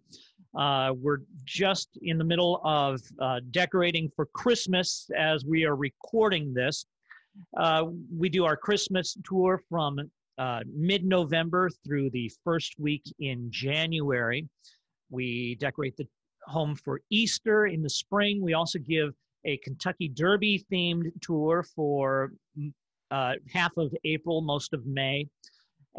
Uh, 0.57 0.93
we're 0.97 1.21
just 1.45 1.91
in 2.03 2.17
the 2.17 2.25
middle 2.25 2.61
of 2.65 3.01
uh, 3.21 3.41
decorating 3.51 4.11
for 4.17 4.27
Christmas 4.27 5.09
as 5.17 5.45
we 5.45 5.65
are 5.65 5.77
recording 5.77 6.55
this. 6.55 6.87
Uh, 7.57 7.85
we 8.17 8.31
do 8.31 8.45
our 8.47 8.57
Christmas 8.57 9.17
tour 9.25 9.61
from 9.69 10.01
uh, 10.39 10.61
mid 10.75 11.05
November 11.05 11.69
through 11.85 12.09
the 12.11 12.31
first 12.43 12.75
week 12.79 13.03
in 13.19 13.51
January. 13.51 14.49
We 15.11 15.57
decorate 15.57 15.97
the 15.97 16.07
home 16.47 16.75
for 16.75 17.01
Easter 17.11 17.67
in 17.67 17.83
the 17.83 17.91
spring. 17.91 18.41
We 18.41 18.55
also 18.55 18.79
give 18.79 19.13
a 19.45 19.59
Kentucky 19.59 20.09
Derby 20.09 20.65
themed 20.73 21.11
tour 21.21 21.65
for 21.75 22.33
uh, 23.11 23.35
half 23.53 23.77
of 23.77 23.95
April, 24.05 24.41
most 24.41 24.73
of 24.73 24.87
May. 24.87 25.29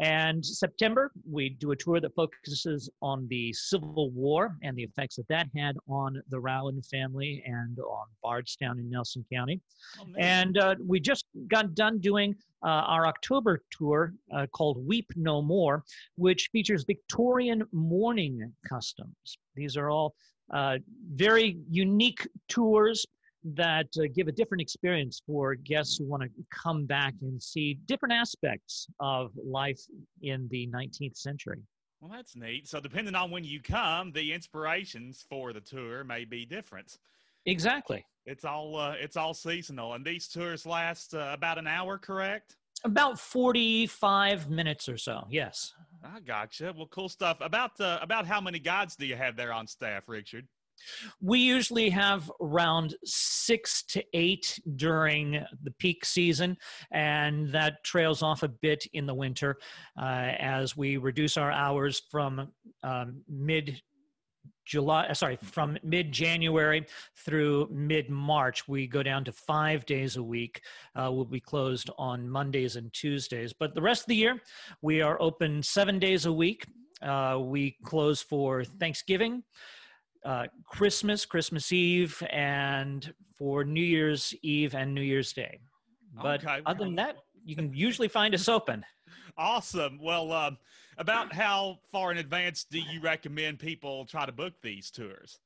And 0.00 0.44
September, 0.44 1.10
we 1.28 1.48
do 1.48 1.72
a 1.72 1.76
tour 1.76 2.00
that 2.00 2.14
focuses 2.14 2.88
on 3.02 3.26
the 3.28 3.52
Civil 3.52 4.10
War 4.10 4.56
and 4.62 4.76
the 4.76 4.84
effects 4.84 5.16
that 5.16 5.26
that 5.28 5.48
had 5.56 5.76
on 5.88 6.22
the 6.28 6.38
Rowan 6.38 6.80
family 6.82 7.42
and 7.44 7.78
on 7.80 8.06
Bardstown 8.22 8.78
in 8.78 8.88
Nelson 8.88 9.24
County. 9.32 9.60
Oh, 10.00 10.06
and 10.16 10.56
uh, 10.56 10.76
we 10.86 11.00
just 11.00 11.24
got 11.48 11.74
done 11.74 11.98
doing 11.98 12.36
uh, 12.62 12.68
our 12.68 13.06
October 13.06 13.62
tour 13.70 14.14
uh, 14.32 14.46
called 14.46 14.86
Weep 14.86 15.10
No 15.16 15.42
More, 15.42 15.82
which 16.16 16.48
features 16.52 16.84
Victorian 16.84 17.64
mourning 17.72 18.52
customs. 18.68 19.38
These 19.56 19.76
are 19.76 19.90
all 19.90 20.14
uh, 20.52 20.78
very 21.12 21.58
unique 21.68 22.26
tours 22.48 23.04
that 23.44 23.86
uh, 23.98 24.04
give 24.14 24.28
a 24.28 24.32
different 24.32 24.60
experience 24.60 25.22
for 25.26 25.54
guests 25.54 25.98
who 25.98 26.04
want 26.04 26.22
to 26.22 26.28
come 26.50 26.86
back 26.86 27.14
and 27.22 27.42
see 27.42 27.78
different 27.86 28.12
aspects 28.12 28.86
of 29.00 29.30
life 29.42 29.80
in 30.22 30.48
the 30.50 30.66
19th 30.68 31.16
century. 31.16 31.58
Well, 32.00 32.10
that's 32.14 32.36
neat. 32.36 32.68
So, 32.68 32.80
depending 32.80 33.14
on 33.14 33.30
when 33.30 33.44
you 33.44 33.60
come, 33.60 34.12
the 34.12 34.32
inspirations 34.32 35.24
for 35.28 35.52
the 35.52 35.60
tour 35.60 36.04
may 36.04 36.24
be 36.24 36.46
different. 36.46 36.98
Exactly. 37.46 38.04
It's 38.26 38.44
all 38.44 38.76
uh, 38.76 38.94
it's 38.98 39.16
all 39.16 39.34
seasonal, 39.34 39.94
and 39.94 40.04
these 40.04 40.28
tours 40.28 40.66
last 40.66 41.14
uh, 41.14 41.30
about 41.32 41.58
an 41.58 41.66
hour, 41.66 41.98
correct? 41.98 42.56
About 42.84 43.18
forty-five 43.18 44.48
minutes 44.48 44.88
or 44.88 44.96
so. 44.98 45.26
Yes. 45.30 45.72
I 46.04 46.20
gotcha. 46.20 46.72
Well, 46.76 46.86
cool 46.86 47.08
stuff. 47.08 47.38
About 47.40 47.80
uh, 47.80 47.98
about 48.00 48.26
how 48.26 48.40
many 48.40 48.58
guides 48.60 48.94
do 48.94 49.06
you 49.06 49.16
have 49.16 49.34
there 49.34 49.52
on 49.52 49.66
staff, 49.66 50.04
Richard? 50.08 50.46
We 51.20 51.38
usually 51.40 51.90
have 51.90 52.30
around 52.40 52.94
six 53.04 53.82
to 53.84 54.04
eight 54.12 54.58
during 54.76 55.44
the 55.62 55.70
peak 55.78 56.04
season, 56.04 56.56
and 56.90 57.52
that 57.52 57.84
trails 57.84 58.22
off 58.22 58.42
a 58.42 58.48
bit 58.48 58.86
in 58.92 59.06
the 59.06 59.14
winter 59.14 59.56
uh, 60.00 60.32
as 60.38 60.76
we 60.76 60.96
reduce 60.96 61.36
our 61.36 61.52
hours 61.52 62.02
from 62.10 62.48
um, 62.82 63.22
mid 63.28 63.80
July, 64.68 65.06
uh, 65.06 65.14
sorry, 65.14 65.38
from 65.42 65.78
mid 65.82 66.12
January 66.12 66.86
through 67.16 67.68
mid 67.72 68.10
March, 68.10 68.68
we 68.68 68.86
go 68.86 69.02
down 69.02 69.24
to 69.24 69.32
five 69.32 69.86
days 69.86 70.16
a 70.16 70.22
week. 70.22 70.60
Uh, 70.94 71.10
we'll 71.10 71.24
be 71.24 71.40
closed 71.40 71.88
on 71.96 72.28
Mondays 72.28 72.76
and 72.76 72.92
Tuesdays. 72.92 73.54
But 73.54 73.74
the 73.74 73.80
rest 73.80 74.02
of 74.02 74.08
the 74.08 74.16
year, 74.16 74.38
we 74.82 75.00
are 75.00 75.20
open 75.22 75.62
seven 75.62 75.98
days 75.98 76.26
a 76.26 76.32
week. 76.32 76.66
Uh, 77.00 77.38
we 77.40 77.78
close 77.82 78.20
for 78.20 78.62
Thanksgiving, 78.62 79.42
uh, 80.24 80.46
Christmas, 80.66 81.24
Christmas 81.24 81.72
Eve, 81.72 82.22
and 82.30 83.12
for 83.36 83.64
New 83.64 83.82
Year's 83.82 84.34
Eve 84.42 84.74
and 84.74 84.94
New 84.94 85.02
Year's 85.02 85.32
Day. 85.32 85.60
But 86.22 86.44
okay. 86.44 86.60
other 86.66 86.84
than 86.84 86.96
that, 86.96 87.16
you 87.44 87.54
can 87.54 87.72
usually 87.72 88.08
find 88.08 88.34
us 88.34 88.48
open. 88.48 88.84
Awesome. 89.40 90.00
Well, 90.02 90.32
uh, 90.32 90.50
about 90.98 91.32
how 91.32 91.78
far 91.92 92.10
in 92.10 92.18
advance 92.18 92.66
do 92.68 92.80
you 92.80 93.00
recommend 93.00 93.60
people 93.60 94.04
try 94.04 94.26
to 94.26 94.32
book 94.32 94.54
these 94.64 94.90
tours? 94.90 95.38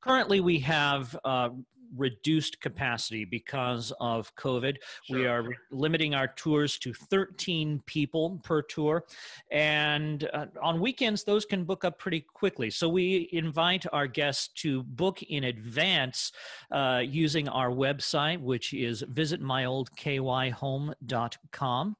Currently, 0.00 0.40
we 0.40 0.60
have 0.60 1.18
uh, 1.24 1.48
reduced 1.96 2.60
capacity 2.60 3.24
because 3.24 3.92
of 4.00 4.34
COVID. 4.36 4.76
Sure. 5.04 5.18
We 5.18 5.26
are 5.26 5.44
limiting 5.70 6.14
our 6.14 6.28
tours 6.28 6.78
to 6.78 6.94
13 6.94 7.82
people 7.86 8.40
per 8.42 8.62
tour. 8.62 9.04
And 9.50 10.28
uh, 10.32 10.46
on 10.62 10.80
weekends, 10.80 11.24
those 11.24 11.44
can 11.44 11.64
book 11.64 11.84
up 11.84 11.98
pretty 11.98 12.20
quickly. 12.20 12.70
So 12.70 12.88
we 12.88 13.28
invite 13.32 13.84
our 13.92 14.06
guests 14.06 14.48
to 14.62 14.84
book 14.84 15.22
in 15.22 15.44
advance 15.44 16.32
uh, 16.70 17.02
using 17.04 17.48
our 17.48 17.68
website, 17.70 18.40
which 18.40 18.72
is 18.72 19.02
visitmyoldkyhome.com. 19.02 21.96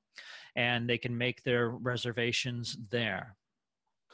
And 0.54 0.86
they 0.88 0.98
can 0.98 1.16
make 1.16 1.42
their 1.44 1.70
reservations 1.70 2.76
there. 2.90 3.36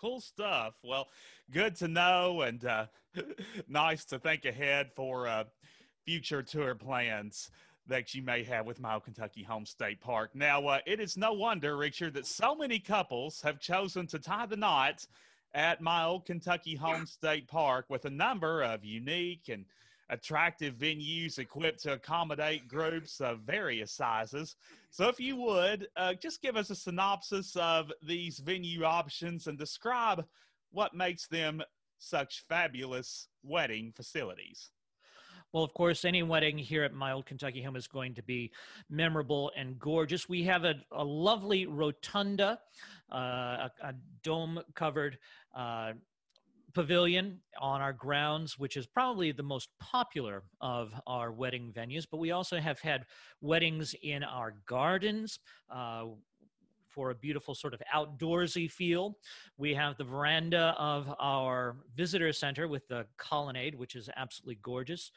Cool 0.00 0.20
stuff. 0.20 0.74
Well, 0.84 1.08
good 1.50 1.74
to 1.76 1.88
know 1.88 2.42
and 2.42 2.64
uh, 2.64 2.86
nice 3.68 4.04
to 4.06 4.18
think 4.18 4.44
ahead 4.44 4.90
for 4.94 5.26
uh, 5.26 5.44
future 6.08 6.42
tour 6.42 6.74
plans 6.74 7.50
that 7.86 8.14
you 8.14 8.22
may 8.22 8.42
have 8.42 8.64
with 8.64 8.80
My 8.80 8.94
Old 8.94 9.04
Kentucky 9.04 9.42
Home 9.42 9.66
State 9.66 10.00
Park. 10.00 10.30
Now, 10.32 10.66
uh, 10.66 10.78
it 10.86 11.00
is 11.00 11.18
no 11.18 11.34
wonder, 11.34 11.76
Richard, 11.76 12.14
that 12.14 12.24
so 12.24 12.54
many 12.54 12.78
couples 12.78 13.42
have 13.42 13.60
chosen 13.60 14.06
to 14.06 14.18
tie 14.18 14.46
the 14.46 14.56
knot 14.56 15.06
at 15.52 15.82
My 15.82 16.04
Old 16.04 16.24
Kentucky 16.24 16.74
Home 16.76 17.04
State 17.04 17.46
Park 17.46 17.84
with 17.90 18.06
a 18.06 18.10
number 18.10 18.62
of 18.62 18.86
unique 18.86 19.50
and 19.50 19.66
attractive 20.08 20.76
venues 20.76 21.38
equipped 21.38 21.82
to 21.82 21.92
accommodate 21.92 22.68
groups 22.68 23.20
of 23.20 23.40
various 23.40 23.92
sizes. 23.92 24.56
So, 24.88 25.08
if 25.08 25.20
you 25.20 25.36
would, 25.36 25.88
uh, 25.94 26.14
just 26.14 26.40
give 26.40 26.56
us 26.56 26.70
a 26.70 26.74
synopsis 26.74 27.54
of 27.54 27.92
these 28.02 28.38
venue 28.38 28.84
options 28.84 29.46
and 29.46 29.58
describe 29.58 30.24
what 30.70 30.94
makes 30.94 31.26
them 31.26 31.62
such 31.98 32.44
fabulous 32.48 33.28
wedding 33.42 33.92
facilities. 33.94 34.70
Well, 35.52 35.64
of 35.64 35.72
course, 35.72 36.04
any 36.04 36.22
wedding 36.22 36.58
here 36.58 36.84
at 36.84 36.92
my 36.92 37.12
old 37.12 37.24
Kentucky 37.24 37.62
home 37.62 37.76
is 37.76 37.86
going 37.86 38.14
to 38.16 38.22
be 38.22 38.52
memorable 38.90 39.50
and 39.56 39.78
gorgeous. 39.78 40.28
We 40.28 40.44
have 40.44 40.64
a, 40.64 40.74
a 40.92 41.02
lovely 41.02 41.64
rotunda, 41.64 42.58
uh, 43.10 43.16
a, 43.16 43.70
a 43.82 43.94
dome 44.22 44.60
covered 44.74 45.18
uh, 45.56 45.92
pavilion 46.74 47.40
on 47.58 47.80
our 47.80 47.94
grounds, 47.94 48.58
which 48.58 48.76
is 48.76 48.86
probably 48.86 49.32
the 49.32 49.42
most 49.42 49.70
popular 49.80 50.42
of 50.60 50.92
our 51.06 51.32
wedding 51.32 51.72
venues. 51.74 52.06
But 52.10 52.18
we 52.18 52.30
also 52.30 52.60
have 52.60 52.80
had 52.80 53.06
weddings 53.40 53.94
in 54.02 54.22
our 54.22 54.54
gardens. 54.66 55.38
Uh, 55.70 56.04
for 56.98 57.10
a 57.10 57.14
beautiful 57.14 57.54
sort 57.54 57.74
of 57.74 57.80
outdoorsy 57.94 58.68
feel. 58.68 59.16
We 59.56 59.72
have 59.72 59.96
the 59.96 60.02
veranda 60.02 60.74
of 60.76 61.14
our 61.20 61.76
visitor 61.94 62.32
center 62.32 62.66
with 62.66 62.88
the 62.88 63.06
colonnade, 63.16 63.76
which 63.76 63.94
is 63.94 64.10
absolutely 64.16 64.58
gorgeous. 64.62 65.12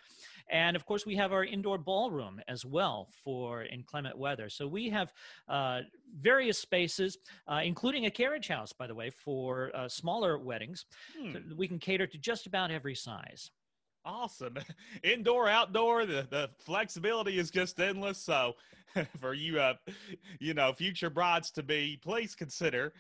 And 0.52 0.76
of 0.76 0.86
course, 0.86 1.08
we 1.08 1.16
have 1.16 1.34
our 1.34 1.44
indoor 1.44 1.80
ballroom 1.80 2.40
as 2.48 2.64
well 2.66 3.10
for 3.24 3.64
inclement 3.64 4.16
weather. 4.16 4.48
So 4.48 4.68
we 4.68 4.92
have 4.92 5.12
uh, 5.50 5.80
various 6.20 6.60
spaces, 6.60 7.18
uh, 7.48 7.62
including 7.64 8.06
a 8.06 8.12
carriage 8.12 8.48
house, 8.48 8.72
by 8.72 8.86
the 8.86 8.94
way, 8.94 9.10
for 9.10 9.72
uh, 9.76 9.90
smaller 9.90 10.38
weddings. 10.38 10.86
Hmm. 11.18 11.32
So 11.32 11.40
we 11.58 11.68
can 11.68 11.80
cater 11.80 12.06
to 12.06 12.18
just 12.20 12.46
about 12.46 12.70
every 12.70 12.94
size. 12.94 13.50
Awesome. 14.06 14.56
Indoor, 15.04 15.48
outdoor, 15.48 16.06
the, 16.06 16.28
the 16.30 16.50
flexibility 16.60 17.38
is 17.38 17.52
just 17.52 17.80
endless. 17.80 18.18
So 18.18 18.56
for 19.20 19.34
you 19.34 19.60
uh 19.60 19.76
you 20.40 20.54
know, 20.54 20.74
future 20.74 21.10
brides 21.10 21.52
to 21.52 21.64
be, 21.64 22.00
please 22.02 22.36
consider 22.36 22.94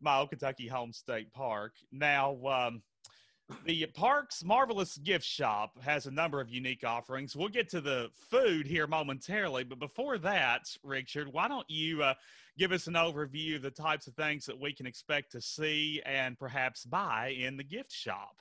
my 0.00 0.18
old 0.18 0.30
Kentucky 0.30 0.66
Home 0.68 0.92
State 0.92 1.32
Park. 1.32 1.74
Now, 1.92 2.38
um 2.46 2.82
the 3.64 3.86
park's 3.86 4.44
marvelous 4.44 4.98
gift 4.98 5.24
shop 5.24 5.82
has 5.82 6.06
a 6.06 6.10
number 6.10 6.40
of 6.40 6.50
unique 6.50 6.84
offerings. 6.84 7.34
We'll 7.34 7.48
get 7.48 7.68
to 7.70 7.80
the 7.80 8.10
food 8.30 8.66
here 8.66 8.86
momentarily, 8.86 9.64
but 9.64 9.78
before 9.78 10.18
that, 10.18 10.68
Richard, 10.82 11.32
why 11.32 11.48
don't 11.48 11.68
you 11.70 12.02
uh, 12.02 12.14
give 12.58 12.72
us 12.72 12.88
an 12.88 12.94
overview 12.94 13.56
of 13.56 13.62
the 13.62 13.70
types 13.70 14.06
of 14.06 14.14
things 14.14 14.44
that 14.46 14.60
we 14.60 14.74
can 14.74 14.86
expect 14.86 15.32
to 15.32 15.40
see 15.40 16.02
and 16.04 16.38
perhaps 16.38 16.84
buy 16.84 17.34
in 17.38 17.56
the 17.56 17.64
gift 17.64 17.90
shop? 17.90 18.36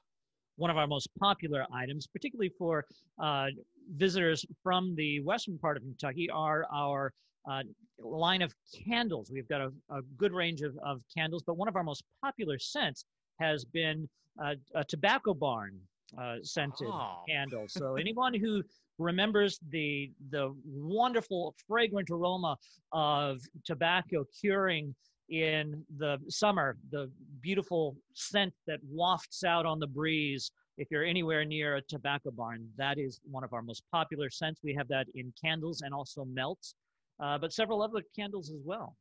One 0.58 0.70
of 0.70 0.78
our 0.78 0.88
most 0.88 1.10
popular 1.20 1.66
items, 1.74 2.08
particularly 2.08 2.52
for 2.58 2.86
uh, 3.22 3.48
visitors 3.96 4.46
from 4.62 4.94
the 4.96 5.22
western 5.22 5.58
part 5.58 5.78
of 5.78 5.84
Kentucky, 5.84 6.30
are 6.30 6.66
our 6.74 7.14
uh, 7.50 7.64
line 8.00 8.42
of 8.42 8.54
candles. 8.86 9.32
We've 9.32 9.48
got 9.48 9.62
a, 9.62 9.72
a 9.90 10.02
good 10.18 10.34
range 10.34 10.62
of, 10.62 10.78
of, 10.84 11.02
candles, 11.16 11.44
but 11.46 11.56
one 11.56 11.68
of 11.68 11.76
our 11.76 11.84
most 11.84 12.04
popular 12.22 12.60
scents 12.60 13.06
has 13.40 13.64
been 13.64 14.10
uh, 14.44 14.56
a 14.76 14.84
tobacco 14.84 15.34
barn 15.34 15.80
uh, 16.20 16.36
scented 16.42 16.88
oh. 16.88 17.22
candle. 17.28 17.66
So 17.68 17.96
anyone 17.96 18.34
who 18.34 18.64
remembers 19.00 19.60
the 19.70 20.12
the 20.32 20.56
wonderful 20.66 21.56
fragrant 21.68 22.10
aroma 22.10 22.58
of 22.92 23.40
tobacco 23.64 24.26
curing 24.40 24.96
in 25.30 25.84
the 25.98 26.18
summer, 26.30 26.78
the 26.92 27.10
beautiful 27.42 27.96
scent 28.14 28.54
that 28.66 28.80
wafts 28.90 29.44
out 29.44 29.66
on 29.66 29.80
the 29.80 29.88
breeze. 29.88 30.52
If 30.78 30.90
you're 30.92 31.04
anywhere 31.04 31.44
near 31.44 31.78
a 31.78 31.82
tobacco 31.82 32.32
barn, 32.32 32.68
that 32.78 32.98
is 32.98 33.20
one 33.30 33.44
of 33.44 33.54
our 33.54 33.62
most 33.62 33.84
popular 33.92 34.30
scents. 34.30 34.62
We 34.64 34.74
have 34.76 34.88
that 34.90 35.08
in 35.16 35.34
candles 35.42 35.82
and 35.82 35.94
also 35.94 36.26
melts, 36.26 36.76
uh, 37.20 37.38
but 37.38 37.52
several 37.52 37.82
other 37.82 38.04
candles 38.16 38.52
as 38.52 38.62
well. 38.64 38.96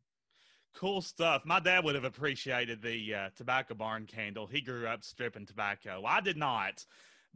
Cool 0.74 1.00
stuff. 1.00 1.42
My 1.44 1.60
dad 1.60 1.84
would 1.84 1.94
have 1.94 2.04
appreciated 2.04 2.82
the 2.82 3.14
uh, 3.14 3.28
tobacco 3.34 3.74
barn 3.74 4.06
candle. 4.06 4.46
He 4.46 4.60
grew 4.60 4.86
up 4.86 5.04
stripping 5.04 5.46
tobacco. 5.46 6.02
I 6.06 6.20
did 6.20 6.36
not 6.36 6.84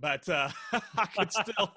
but 0.01 0.29
uh, 0.29 0.49
I 0.97 1.07
could 1.07 1.33
still 1.33 1.73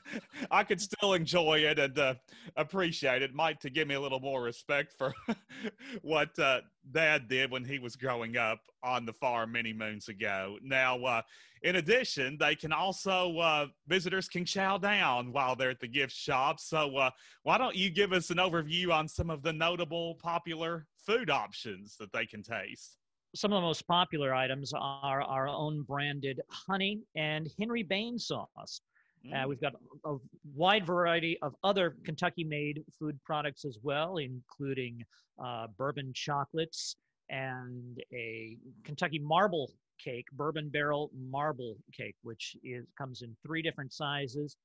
I 0.50 0.64
could 0.64 0.80
still 0.80 1.14
enjoy 1.14 1.58
it 1.60 1.78
and 1.78 1.98
uh, 1.98 2.14
appreciate 2.56 3.22
it. 3.22 3.34
Might 3.34 3.60
to 3.62 3.70
give 3.70 3.88
me 3.88 3.94
a 3.94 4.00
little 4.00 4.20
more 4.20 4.42
respect 4.42 4.94
for 4.96 5.12
what 6.02 6.38
uh, 6.38 6.60
Dad 6.92 7.28
did 7.28 7.50
when 7.50 7.64
he 7.64 7.78
was 7.78 7.96
growing 7.96 8.36
up 8.36 8.60
on 8.82 9.06
the 9.06 9.12
farm 9.12 9.52
many 9.52 9.72
moons 9.72 10.08
ago. 10.08 10.58
Now, 10.62 11.02
uh, 11.02 11.22
in 11.62 11.76
addition, 11.76 12.36
they 12.38 12.54
can 12.54 12.72
also 12.72 13.38
uh, 13.38 13.66
visitors 13.88 14.28
can 14.28 14.44
chow 14.44 14.78
down 14.78 15.32
while 15.32 15.56
they're 15.56 15.70
at 15.70 15.80
the 15.80 15.88
gift 15.88 16.12
shop. 16.12 16.60
So, 16.60 16.96
uh, 16.96 17.10
why 17.42 17.58
don't 17.58 17.74
you 17.74 17.90
give 17.90 18.12
us 18.12 18.30
an 18.30 18.36
overview 18.36 18.92
on 18.92 19.08
some 19.08 19.30
of 19.30 19.42
the 19.42 19.52
notable 19.52 20.16
popular 20.22 20.86
food 21.06 21.30
options 21.30 21.96
that 21.98 22.12
they 22.12 22.26
can 22.26 22.42
taste? 22.42 22.98
Some 23.34 23.52
of 23.52 23.56
the 23.56 23.66
most 23.66 23.86
popular 23.86 24.34
items 24.34 24.72
are 24.72 25.22
our 25.22 25.48
own 25.48 25.82
branded 25.82 26.40
honey 26.50 27.02
and 27.16 27.48
Henry 27.58 27.82
Bain 27.82 28.18
sauce. 28.18 28.80
Uh, 29.26 29.28
mm. 29.28 29.44
Uh, 29.44 29.48
we've 29.48 29.60
got 29.60 29.72
a 30.04 30.16
wide 30.54 30.86
variety 30.86 31.38
of 31.42 31.54
other 31.64 31.96
Kentucky 32.04 32.44
made 32.44 32.84
food 32.98 33.18
products 33.24 33.64
as 33.64 33.78
well, 33.82 34.18
including 34.18 35.02
uh, 35.44 35.66
bourbon 35.76 36.12
chocolates 36.14 36.96
and 37.30 38.00
a 38.12 38.56
Kentucky 38.84 39.18
marble 39.18 39.72
cake, 40.02 40.26
bourbon 40.32 40.68
barrel 40.68 41.10
marble 41.16 41.76
cake, 41.92 42.16
which 42.22 42.56
is 42.62 42.84
comes 42.96 43.22
in 43.22 43.34
three 43.44 43.62
different 43.62 43.92
sizes. 43.92 44.56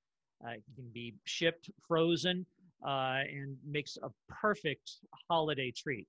Uh, 0.45 0.51
it 0.51 0.63
can 0.75 0.85
be 0.93 1.15
shipped 1.25 1.69
frozen 1.87 2.45
uh, 2.85 3.21
and 3.29 3.57
makes 3.65 3.97
a 4.03 4.09
perfect 4.29 4.97
holiday 5.29 5.71
treat. 5.71 6.07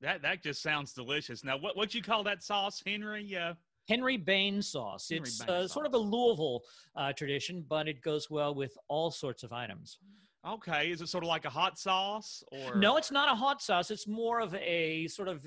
That 0.00 0.22
that 0.22 0.42
just 0.42 0.62
sounds 0.62 0.92
delicious. 0.92 1.44
Now, 1.44 1.56
what 1.56 1.76
what 1.76 1.94
you 1.94 2.02
call 2.02 2.22
that 2.24 2.42
sauce, 2.42 2.82
Henry? 2.84 3.36
Uh, 3.36 3.54
Henry 3.88 4.16
Bain 4.16 4.60
sauce. 4.60 5.08
Henry 5.08 5.28
it's 5.28 5.38
Bain 5.38 5.48
uh, 5.48 5.62
sauce. 5.62 5.72
sort 5.72 5.86
of 5.86 5.94
a 5.94 5.98
Louisville 5.98 6.62
uh, 6.94 7.12
tradition, 7.12 7.64
but 7.68 7.88
it 7.88 8.02
goes 8.02 8.30
well 8.30 8.54
with 8.54 8.76
all 8.88 9.10
sorts 9.10 9.42
of 9.42 9.52
items. 9.52 9.98
Okay, 10.46 10.90
is 10.90 11.00
it 11.00 11.08
sort 11.08 11.24
of 11.24 11.28
like 11.28 11.44
a 11.44 11.50
hot 11.50 11.78
sauce 11.78 12.44
or? 12.52 12.76
No, 12.76 12.96
it's 12.96 13.10
not 13.10 13.30
a 13.30 13.34
hot 13.34 13.60
sauce. 13.60 13.90
It's 13.90 14.06
more 14.06 14.40
of 14.40 14.54
a 14.54 15.08
sort 15.08 15.28
of 15.28 15.46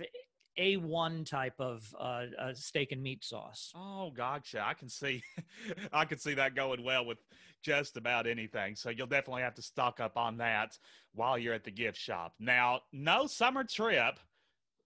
a1 0.60 1.26
type 1.26 1.56
of 1.60 1.84
uh, 2.00 2.26
uh, 2.38 2.54
steak 2.54 2.92
and 2.92 3.02
meat 3.02 3.24
sauce. 3.24 3.72
Oh, 3.76 4.12
gotcha. 4.12 4.62
I 4.64 4.74
can 4.74 4.90
see, 4.90 5.24
I 5.94 6.06
can 6.06 6.18
see 6.18 6.34
that 6.34 6.56
going 6.56 6.84
well 6.84 7.06
with 7.06 7.20
just 7.64 7.96
about 7.96 8.28
anything. 8.28 8.76
So 8.76 8.90
you'll 8.90 9.08
definitely 9.08 9.44
have 9.44 9.56
to 9.56 9.62
stock 9.62 10.00
up 10.00 10.18
on 10.18 10.38
that 10.38 10.78
while 11.14 11.38
you're 11.38 11.54
at 11.54 11.64
the 11.64 11.72
gift 11.72 11.98
shop. 11.98 12.34
Now, 12.40 12.82
no 12.92 13.28
summer 13.28 13.64
trip 13.64 14.20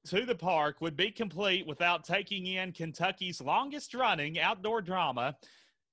to 0.06 0.26
the 0.26 0.36
park 0.36 0.82
would 0.82 0.96
be 0.96 1.12
complete 1.12 1.66
without 1.66 2.04
taking 2.04 2.46
in 2.46 2.72
Kentucky's 2.72 3.42
longest 3.42 3.94
running 3.94 4.40
outdoor 4.40 4.82
drama, 4.82 5.36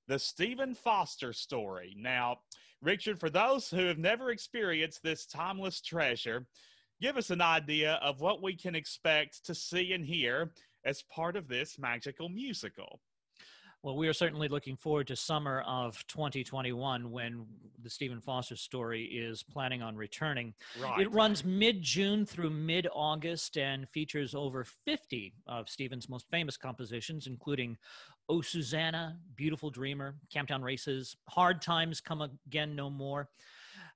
the 0.07 0.19
Stephen 0.19 0.75
Foster 0.75 1.33
story. 1.33 1.95
Now, 1.97 2.39
Richard, 2.81 3.19
for 3.19 3.29
those 3.29 3.69
who 3.69 3.85
have 3.85 3.97
never 3.97 4.29
experienced 4.29 5.01
this 5.01 5.25
timeless 5.25 5.81
treasure, 5.81 6.45
give 7.01 7.17
us 7.17 7.29
an 7.29 7.41
idea 7.41 7.93
of 8.03 8.21
what 8.21 8.43
we 8.43 8.55
can 8.55 8.75
expect 8.75 9.45
to 9.45 9.55
see 9.55 9.93
and 9.93 10.05
hear 10.05 10.51
as 10.85 11.03
part 11.03 11.35
of 11.35 11.47
this 11.47 11.79
magical 11.79 12.29
musical. 12.29 12.99
Well, 13.83 13.97
we 13.97 14.07
are 14.07 14.13
certainly 14.13 14.47
looking 14.47 14.77
forward 14.77 15.07
to 15.07 15.15
summer 15.17 15.59
of 15.67 16.07
2021 16.07 17.11
when 17.11 17.45
the 17.81 17.89
Stephen 17.89 18.21
Foster 18.21 18.55
story 18.55 19.03
is 19.03 19.43
planning 19.43 19.81
on 19.81 19.97
returning. 19.97 20.53
Right. 20.81 21.01
It 21.01 21.11
runs 21.11 21.43
mid 21.43 21.81
June 21.81 22.25
through 22.25 22.51
mid 22.51 22.87
August 22.93 23.57
and 23.57 23.89
features 23.89 24.33
over 24.33 24.63
50 24.63 25.33
of 25.47 25.67
Stephen's 25.67 26.07
most 26.07 26.29
famous 26.31 26.55
compositions, 26.55 27.27
including 27.27 27.77
Oh 28.29 28.39
Susanna, 28.39 29.17
Beautiful 29.35 29.69
Dreamer, 29.69 30.15
Camptown 30.33 30.63
Races, 30.63 31.17
Hard 31.27 31.61
Times 31.61 31.99
Come 31.99 32.21
Again 32.47 32.77
No 32.77 32.89
More. 32.89 33.27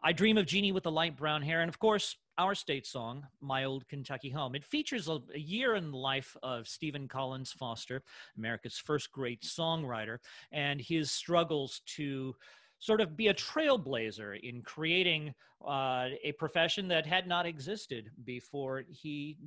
I 0.03 0.11
Dream 0.11 0.37
of 0.37 0.47
Jeannie 0.47 0.73
with 0.73 0.83
the 0.83 0.91
Light 0.91 1.15
Brown 1.15 1.41
Hair, 1.41 1.61
and 1.61 1.69
of 1.69 1.79
course, 1.79 2.17
our 2.37 2.53
state 2.53 2.85
song, 2.85 3.25
My 3.41 3.63
Old 3.63 3.87
Kentucky 3.87 4.29
Home. 4.29 4.55
It 4.55 4.63
features 4.63 5.07
a, 5.07 5.19
a, 5.33 5.39
year 5.39 5.75
in 5.75 5.91
the 5.91 5.97
life 5.97 6.35
of 6.43 6.67
Stephen 6.67 7.07
Collins 7.07 7.51
Foster, 7.51 8.03
America's 8.37 8.77
first 8.77 9.11
great 9.11 9.41
songwriter, 9.41 10.19
and 10.51 10.79
his 10.79 11.11
struggles 11.11 11.81
to 11.95 12.35
sort 12.79 13.01
of 13.01 13.17
be 13.17 13.27
a 13.27 13.33
trailblazer 13.33 14.39
in 14.41 14.61
creating 14.61 15.33
uh, 15.67 16.09
a 16.23 16.31
profession 16.37 16.87
that 16.87 17.07
had 17.07 17.27
not 17.27 17.45
existed 17.45 18.11
before 18.23 18.83
he 18.87 19.37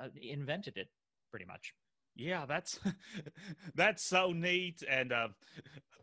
uh, 0.00 0.08
invented 0.22 0.76
it, 0.76 0.88
pretty 1.30 1.44
much. 1.44 1.74
Yeah, 2.16 2.46
that's 2.46 2.80
that's 3.74 4.04
so 4.04 4.32
neat, 4.32 4.82
and 4.88 5.12
uh, 5.12 5.28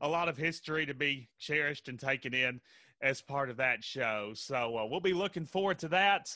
a 0.01 0.07
lot 0.07 0.29
of 0.29 0.37
history 0.37 0.85
to 0.85 0.93
be 0.93 1.27
cherished 1.39 1.89
and 1.89 1.99
taken 1.99 2.33
in 2.33 2.61
as 3.05 3.21
part 3.21 3.51
of 3.51 3.57
that 3.57 3.83
show. 3.83 4.31
So 4.33 4.77
uh, 4.79 4.85
we'll 4.89 4.99
be 4.99 5.13
looking 5.13 5.45
forward 5.45 5.77
to 5.79 5.87
that 5.89 6.35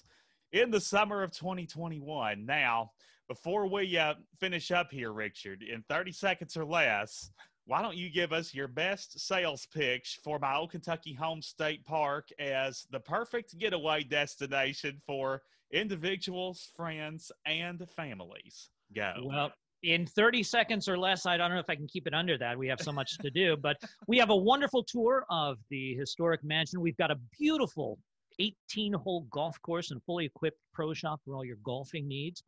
in 0.51 0.69
the 0.69 0.79
summer 0.79 1.23
of 1.23 1.31
2021. 1.31 2.45
Now, 2.45 2.91
before 3.27 3.65
we 3.67 3.97
uh, 3.97 4.13
finish 4.39 4.69
up 4.69 4.91
here, 4.91 5.11
Richard, 5.11 5.63
in 5.63 5.83
30 5.89 6.11
seconds 6.11 6.55
or 6.55 6.65
less, 6.65 7.31
why 7.65 7.81
don't 7.81 7.97
you 7.97 8.11
give 8.11 8.31
us 8.31 8.53
your 8.53 8.67
best 8.67 9.19
sales 9.19 9.67
pitch 9.73 10.19
for 10.23 10.37
my 10.37 10.55
old 10.55 10.69
Kentucky 10.69 11.13
Home 11.13 11.41
State 11.41 11.83
Park 11.85 12.29
as 12.39 12.85
the 12.91 12.99
perfect 12.99 13.57
getaway 13.57 14.03
destination 14.03 15.01
for 15.07 15.41
individuals, 15.71 16.71
friends, 16.75 17.31
and 17.47 17.87
families? 17.95 18.69
Go. 18.95 19.13
Well, 19.23 19.51
in 19.83 20.05
30 20.05 20.43
seconds 20.43 20.89
or 20.89 20.97
less, 20.97 21.25
I 21.25 21.37
don't 21.37 21.51
know 21.51 21.59
if 21.59 21.69
I 21.69 21.75
can 21.75 21.87
keep 21.87 22.07
it 22.07 22.13
under 22.13 22.37
that. 22.37 22.57
We 22.57 22.67
have 22.67 22.81
so 22.81 22.91
much 22.91 23.17
to 23.19 23.29
do, 23.29 23.55
but 23.61 23.77
we 24.07 24.17
have 24.17 24.29
a 24.29 24.35
wonderful 24.35 24.83
tour 24.83 25.25
of 25.29 25.57
the 25.69 25.95
historic 25.95 26.43
mansion. 26.43 26.81
We've 26.81 26.97
got 26.97 27.11
a 27.11 27.17
beautiful 27.37 27.97
18 28.39 28.93
hole 28.93 29.27
golf 29.31 29.61
course 29.61 29.91
and 29.91 30.01
fully 30.03 30.25
equipped 30.25 30.59
pro 30.73 30.93
shop 30.93 31.21
for 31.25 31.35
all 31.35 31.45
your 31.45 31.57
golfing 31.63 32.07
needs. 32.07 32.43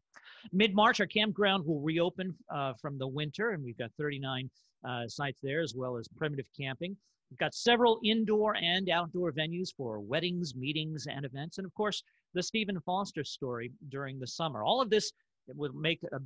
Mid 0.53 0.73
March, 0.73 0.99
our 0.99 1.05
campground 1.05 1.65
will 1.65 1.81
reopen 1.81 2.33
uh, 2.49 2.73
from 2.81 2.97
the 2.97 3.07
winter, 3.07 3.51
and 3.51 3.63
we've 3.63 3.77
got 3.77 3.91
39 3.97 4.49
uh, 4.87 5.07
sites 5.07 5.39
there 5.43 5.61
as 5.61 5.75
well 5.75 5.97
as 5.97 6.07
primitive 6.07 6.47
camping. 6.57 6.95
We've 7.29 7.37
got 7.37 7.53
several 7.53 7.99
indoor 8.03 8.55
and 8.57 8.89
outdoor 8.89 9.31
venues 9.31 9.69
for 9.75 9.99
weddings, 9.99 10.55
meetings, 10.55 11.07
and 11.09 11.25
events. 11.25 11.59
And 11.59 11.65
of 11.65 11.73
course, 11.75 12.03
the 12.33 12.43
Stephen 12.43 12.79
Foster 12.81 13.23
story 13.23 13.71
during 13.89 14.19
the 14.19 14.27
summer. 14.27 14.63
All 14.63 14.81
of 14.81 14.89
this 14.89 15.13
will 15.55 15.73
make 15.73 15.99
a 16.11 16.19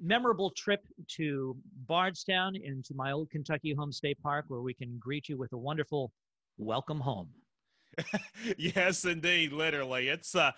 memorable 0.00 0.50
trip 0.56 0.80
to 1.16 1.56
Bardstown 1.86 2.56
into 2.56 2.94
my 2.94 3.12
old 3.12 3.30
Kentucky 3.30 3.74
home 3.74 3.92
state 3.92 4.20
park 4.22 4.44
where 4.48 4.60
we 4.60 4.74
can 4.74 4.98
greet 4.98 5.28
you 5.28 5.36
with 5.38 5.52
a 5.52 5.58
wonderful 5.58 6.12
welcome 6.58 7.00
home. 7.00 7.28
yes, 8.56 9.04
indeed. 9.04 9.52
Literally, 9.52 10.08
it's 10.08 10.34
uh, 10.34 10.52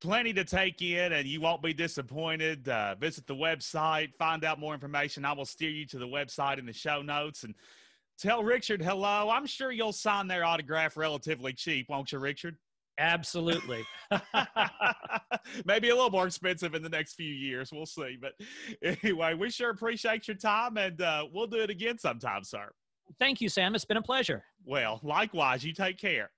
plenty 0.00 0.32
to 0.34 0.44
take 0.44 0.82
in, 0.82 1.12
and 1.12 1.26
you 1.26 1.40
won't 1.40 1.62
be 1.62 1.72
disappointed. 1.72 2.68
Uh, 2.68 2.94
visit 2.96 3.26
the 3.26 3.34
website, 3.34 4.14
find 4.18 4.44
out 4.44 4.58
more 4.58 4.74
information. 4.74 5.24
I 5.24 5.32
will 5.32 5.46
steer 5.46 5.70
you 5.70 5.86
to 5.86 5.98
the 5.98 6.06
website 6.06 6.58
in 6.58 6.66
the 6.66 6.72
show 6.72 7.02
notes, 7.02 7.44
and 7.44 7.54
tell 8.18 8.42
Richard 8.42 8.82
hello. 8.82 9.30
I'm 9.30 9.46
sure 9.46 9.72
you'll 9.72 9.92
sign 9.92 10.28
their 10.28 10.44
autograph 10.44 10.96
relatively 10.96 11.52
cheap, 11.52 11.88
won't 11.88 12.12
you, 12.12 12.18
Richard? 12.18 12.56
Absolutely. 12.98 13.84
Maybe 15.64 15.90
a 15.90 15.94
little 15.94 16.10
more 16.10 16.26
expensive 16.26 16.74
in 16.74 16.82
the 16.82 16.88
next 16.88 17.14
few 17.14 17.32
years. 17.32 17.70
We'll 17.72 17.86
see. 17.86 18.18
But 18.20 18.32
anyway, 18.82 19.34
we 19.34 19.50
sure 19.50 19.70
appreciate 19.70 20.28
your 20.28 20.36
time, 20.36 20.76
and 20.78 21.00
uh, 21.00 21.26
we'll 21.32 21.46
do 21.46 21.58
it 21.58 21.70
again 21.70 21.98
sometime, 21.98 22.42
sir. 22.42 22.70
Thank 23.18 23.40
you, 23.40 23.48
Sam. 23.48 23.74
It's 23.74 23.84
been 23.84 23.98
a 23.98 24.02
pleasure. 24.02 24.44
Well, 24.64 25.00
likewise. 25.02 25.64
You 25.64 25.72
take 25.72 25.98
care. 25.98 26.30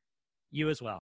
You 0.51 0.68
as 0.68 0.83
well. 0.83 0.99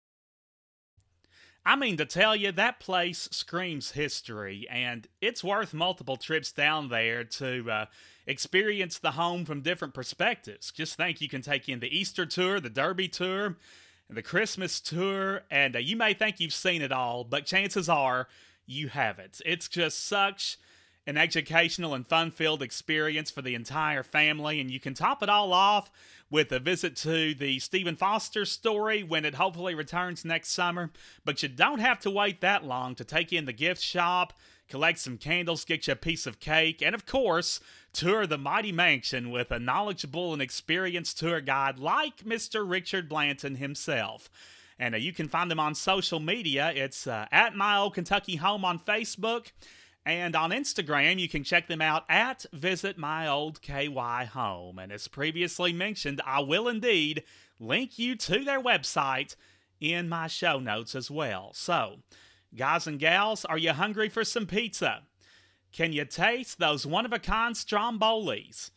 I 1.64 1.74
mean, 1.74 1.96
to 1.96 2.04
tell 2.04 2.36
you, 2.36 2.52
that 2.52 2.78
place 2.78 3.28
screams 3.32 3.90
history, 3.90 4.68
and 4.70 5.08
it's 5.20 5.42
worth 5.42 5.74
multiple 5.74 6.16
trips 6.16 6.52
down 6.52 6.88
there 6.90 7.24
to 7.24 7.68
uh, 7.68 7.86
experience 8.24 9.00
the 9.00 9.10
home 9.10 9.44
from 9.44 9.62
different 9.62 9.92
perspectives. 9.92 10.70
Just 10.70 10.96
think 10.96 11.20
you 11.20 11.28
can 11.28 11.42
take 11.42 11.68
in 11.68 11.80
the 11.80 11.88
Easter 11.88 12.24
tour, 12.24 12.60
the 12.60 12.70
Derby 12.70 13.08
tour, 13.08 13.56
the 14.08 14.22
Christmas 14.22 14.80
tour, 14.80 15.42
and 15.50 15.76
uh, 15.76 15.80
you 15.80 15.96
may 15.96 16.14
think 16.14 16.38
you've 16.38 16.52
seen 16.52 16.80
it 16.82 16.92
all, 16.92 17.24
but 17.24 17.46
chances 17.46 17.88
are 17.88 18.28
you 18.66 18.88
haven't. 18.88 19.40
It's 19.44 19.68
just 19.68 20.06
such 20.06 20.58
an 21.06 21.16
educational 21.16 21.94
and 21.94 22.06
fun 22.06 22.30
filled 22.30 22.62
experience 22.62 23.30
for 23.30 23.42
the 23.42 23.54
entire 23.54 24.02
family, 24.02 24.60
and 24.60 24.70
you 24.70 24.80
can 24.80 24.94
top 24.94 25.22
it 25.22 25.28
all 25.28 25.52
off 25.52 25.90
with 26.30 26.50
a 26.50 26.58
visit 26.58 26.96
to 26.96 27.34
the 27.34 27.58
Stephen 27.60 27.94
Foster 27.96 28.44
story 28.44 29.02
when 29.02 29.24
it 29.24 29.36
hopefully 29.36 29.74
returns 29.74 30.24
next 30.24 30.50
summer. 30.50 30.90
But 31.24 31.42
you 31.42 31.48
don't 31.48 31.78
have 31.78 32.00
to 32.00 32.10
wait 32.10 32.40
that 32.40 32.64
long 32.64 32.96
to 32.96 33.04
take 33.04 33.32
in 33.32 33.44
the 33.44 33.52
gift 33.52 33.80
shop, 33.80 34.32
collect 34.68 34.98
some 34.98 35.18
candles, 35.18 35.64
get 35.64 35.86
you 35.86 35.92
a 35.92 35.96
piece 35.96 36.26
of 36.26 36.40
cake, 36.40 36.82
and 36.82 36.94
of 36.94 37.06
course, 37.06 37.60
tour 37.96 38.26
the 38.26 38.38
mighty 38.38 38.72
mansion 38.72 39.30
with 39.30 39.50
a 39.50 39.58
knowledgeable 39.58 40.32
and 40.32 40.42
experienced 40.42 41.18
tour 41.18 41.40
guide 41.40 41.78
like 41.78 42.18
Mr. 42.18 42.68
Richard 42.68 43.08
Blanton 43.08 43.56
himself. 43.56 44.30
And 44.78 44.94
uh, 44.94 44.98
you 44.98 45.12
can 45.12 45.28
find 45.28 45.50
them 45.50 45.60
on 45.60 45.74
social 45.74 46.20
media. 46.20 46.72
It's 46.74 47.06
uh, 47.06 47.26
at 47.32 47.56
My 47.56 47.78
Old 47.78 47.94
Kentucky 47.94 48.36
Home 48.36 48.64
on 48.64 48.78
Facebook 48.78 49.52
and 50.06 50.36
on 50.36 50.52
Instagram, 50.52 51.18
you 51.18 51.28
can 51.28 51.42
check 51.42 51.66
them 51.66 51.82
out 51.82 52.04
at 52.08 52.46
Visit 52.52 52.96
My 52.96 53.26
Old 53.26 53.60
KY 53.60 54.28
Home. 54.32 54.78
And 54.78 54.92
as 54.92 55.08
previously 55.08 55.72
mentioned, 55.72 56.20
I 56.24 56.40
will 56.40 56.68
indeed 56.68 57.24
link 57.58 57.98
you 57.98 58.14
to 58.14 58.44
their 58.44 58.62
website 58.62 59.34
in 59.80 60.08
my 60.08 60.28
show 60.28 60.60
notes 60.60 60.94
as 60.94 61.10
well. 61.10 61.50
So, 61.54 61.96
guys 62.54 62.86
and 62.86 63.00
gals, 63.00 63.44
are 63.44 63.58
you 63.58 63.72
hungry 63.72 64.08
for 64.08 64.22
some 64.22 64.46
pizza? 64.46 65.02
Can 65.72 65.92
you 65.92 66.04
taste 66.04 66.58
those 66.58 66.86
one 66.86 67.04
of 67.04 67.12
a 67.12 67.18
kind 67.18 67.54
strombolis? 67.54 68.70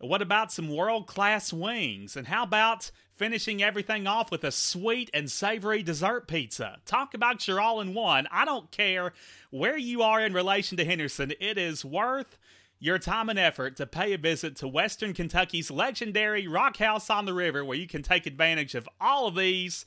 What 0.00 0.22
about 0.22 0.52
some 0.52 0.68
world 0.68 1.08
class 1.08 1.52
wings? 1.52 2.16
And 2.16 2.28
how 2.28 2.44
about 2.44 2.92
finishing 3.16 3.62
everything 3.62 4.06
off 4.06 4.30
with 4.30 4.44
a 4.44 4.52
sweet 4.52 5.10
and 5.12 5.28
savory 5.28 5.82
dessert 5.82 6.28
pizza? 6.28 6.78
Talk 6.84 7.14
about 7.14 7.48
your 7.48 7.60
all 7.60 7.80
in 7.80 7.94
one. 7.94 8.28
I 8.30 8.44
don't 8.44 8.70
care 8.70 9.12
where 9.50 9.76
you 9.76 10.02
are 10.02 10.20
in 10.20 10.32
relation 10.32 10.76
to 10.76 10.84
Henderson, 10.84 11.32
it 11.40 11.58
is 11.58 11.84
worth 11.84 12.38
your 12.80 12.98
time 12.98 13.28
and 13.28 13.38
effort 13.38 13.76
to 13.76 13.86
pay 13.86 14.12
a 14.12 14.18
visit 14.18 14.54
to 14.56 14.68
Western 14.68 15.12
Kentucky's 15.12 15.70
legendary 15.70 16.46
Rock 16.46 16.76
House 16.76 17.10
on 17.10 17.24
the 17.24 17.34
River, 17.34 17.64
where 17.64 17.76
you 17.76 17.88
can 17.88 18.02
take 18.02 18.26
advantage 18.26 18.76
of 18.76 18.88
all 19.00 19.26
of 19.26 19.34
these 19.34 19.84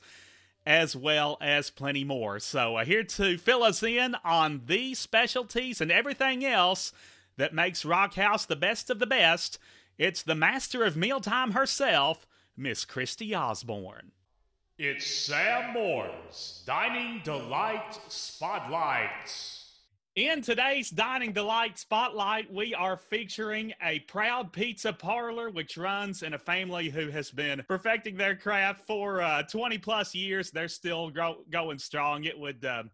as 0.66 0.94
well 0.94 1.38
as 1.40 1.70
plenty 1.70 2.04
more. 2.04 2.38
So, 2.38 2.76
uh, 2.76 2.84
here 2.84 3.04
to 3.04 3.38
fill 3.38 3.62
us 3.62 3.82
in 3.82 4.16
on 4.24 4.62
these 4.66 4.98
specialties 4.98 5.80
and 5.80 5.90
everything 5.90 6.44
else 6.44 6.92
that 7.36 7.54
makes 7.54 7.84
Rock 7.84 8.14
House 8.14 8.44
the 8.44 8.56
best 8.56 8.90
of 8.90 8.98
the 8.98 9.06
best 9.06 9.58
it's 9.98 10.22
the 10.22 10.34
master 10.34 10.84
of 10.84 10.96
mealtime 10.96 11.52
herself, 11.52 12.26
Miss 12.56 12.84
Christy 12.84 13.34
Osborne. 13.34 14.12
It's 14.78 15.06
Sam 15.06 15.74
Moore's 15.74 16.62
Dining 16.66 17.20
Delight 17.22 18.00
Spotlight. 18.08 19.61
In 20.14 20.42
today's 20.42 20.90
Dining 20.90 21.32
Delight 21.32 21.78
Spotlight, 21.78 22.52
we 22.52 22.74
are 22.74 22.98
featuring 22.98 23.72
a 23.82 24.00
proud 24.00 24.52
pizza 24.52 24.92
parlor 24.92 25.48
which 25.48 25.78
runs 25.78 26.22
in 26.22 26.34
a 26.34 26.38
family 26.38 26.90
who 26.90 27.08
has 27.08 27.30
been 27.30 27.64
perfecting 27.66 28.14
their 28.18 28.36
craft 28.36 28.86
for 28.86 29.22
uh, 29.22 29.42
20 29.44 29.78
plus 29.78 30.14
years. 30.14 30.50
They're 30.50 30.68
still 30.68 31.08
go- 31.08 31.46
going 31.50 31.78
strong. 31.78 32.24
It 32.24 32.38
would. 32.38 32.64
Uh, 32.64 32.84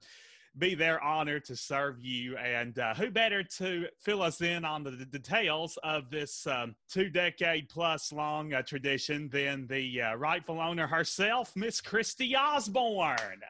be 0.56 0.74
their 0.74 1.00
honor 1.04 1.38
to 1.38 1.54
serve 1.54 2.00
you. 2.00 2.36
And 2.36 2.76
uh, 2.80 2.92
who 2.94 3.12
better 3.12 3.44
to 3.44 3.86
fill 4.00 4.22
us 4.22 4.40
in 4.40 4.64
on 4.64 4.82
the, 4.82 4.90
the 4.90 5.04
details 5.04 5.78
of 5.84 6.10
this 6.10 6.48
um, 6.48 6.74
two 6.88 7.10
decade 7.10 7.68
plus 7.68 8.12
long 8.12 8.52
uh, 8.52 8.62
tradition 8.62 9.28
than 9.28 9.68
the 9.68 10.02
uh, 10.02 10.14
rightful 10.16 10.60
owner 10.60 10.88
herself, 10.88 11.54
Miss 11.54 11.80
Christy 11.80 12.34
Osborne. 12.34 13.42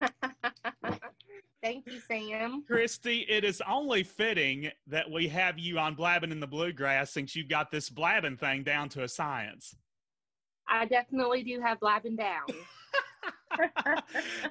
Thank 1.64 1.86
you, 1.86 1.98
Sam. 1.98 2.62
Christy, 2.66 3.20
it 3.20 3.42
is 3.42 3.62
only 3.66 4.02
fitting 4.02 4.70
that 4.86 5.10
we 5.10 5.26
have 5.28 5.58
you 5.58 5.78
on 5.78 5.94
Blabbing 5.94 6.30
in 6.30 6.38
the 6.38 6.46
Bluegrass 6.46 7.10
since 7.10 7.34
you've 7.34 7.48
got 7.48 7.70
this 7.70 7.88
blabbing 7.88 8.36
thing 8.36 8.64
down 8.64 8.90
to 8.90 9.04
a 9.04 9.08
science. 9.08 9.74
I 10.68 10.84
definitely 10.84 11.42
do 11.42 11.62
have 11.62 11.80
blabbing 11.80 12.16
down. 12.16 12.42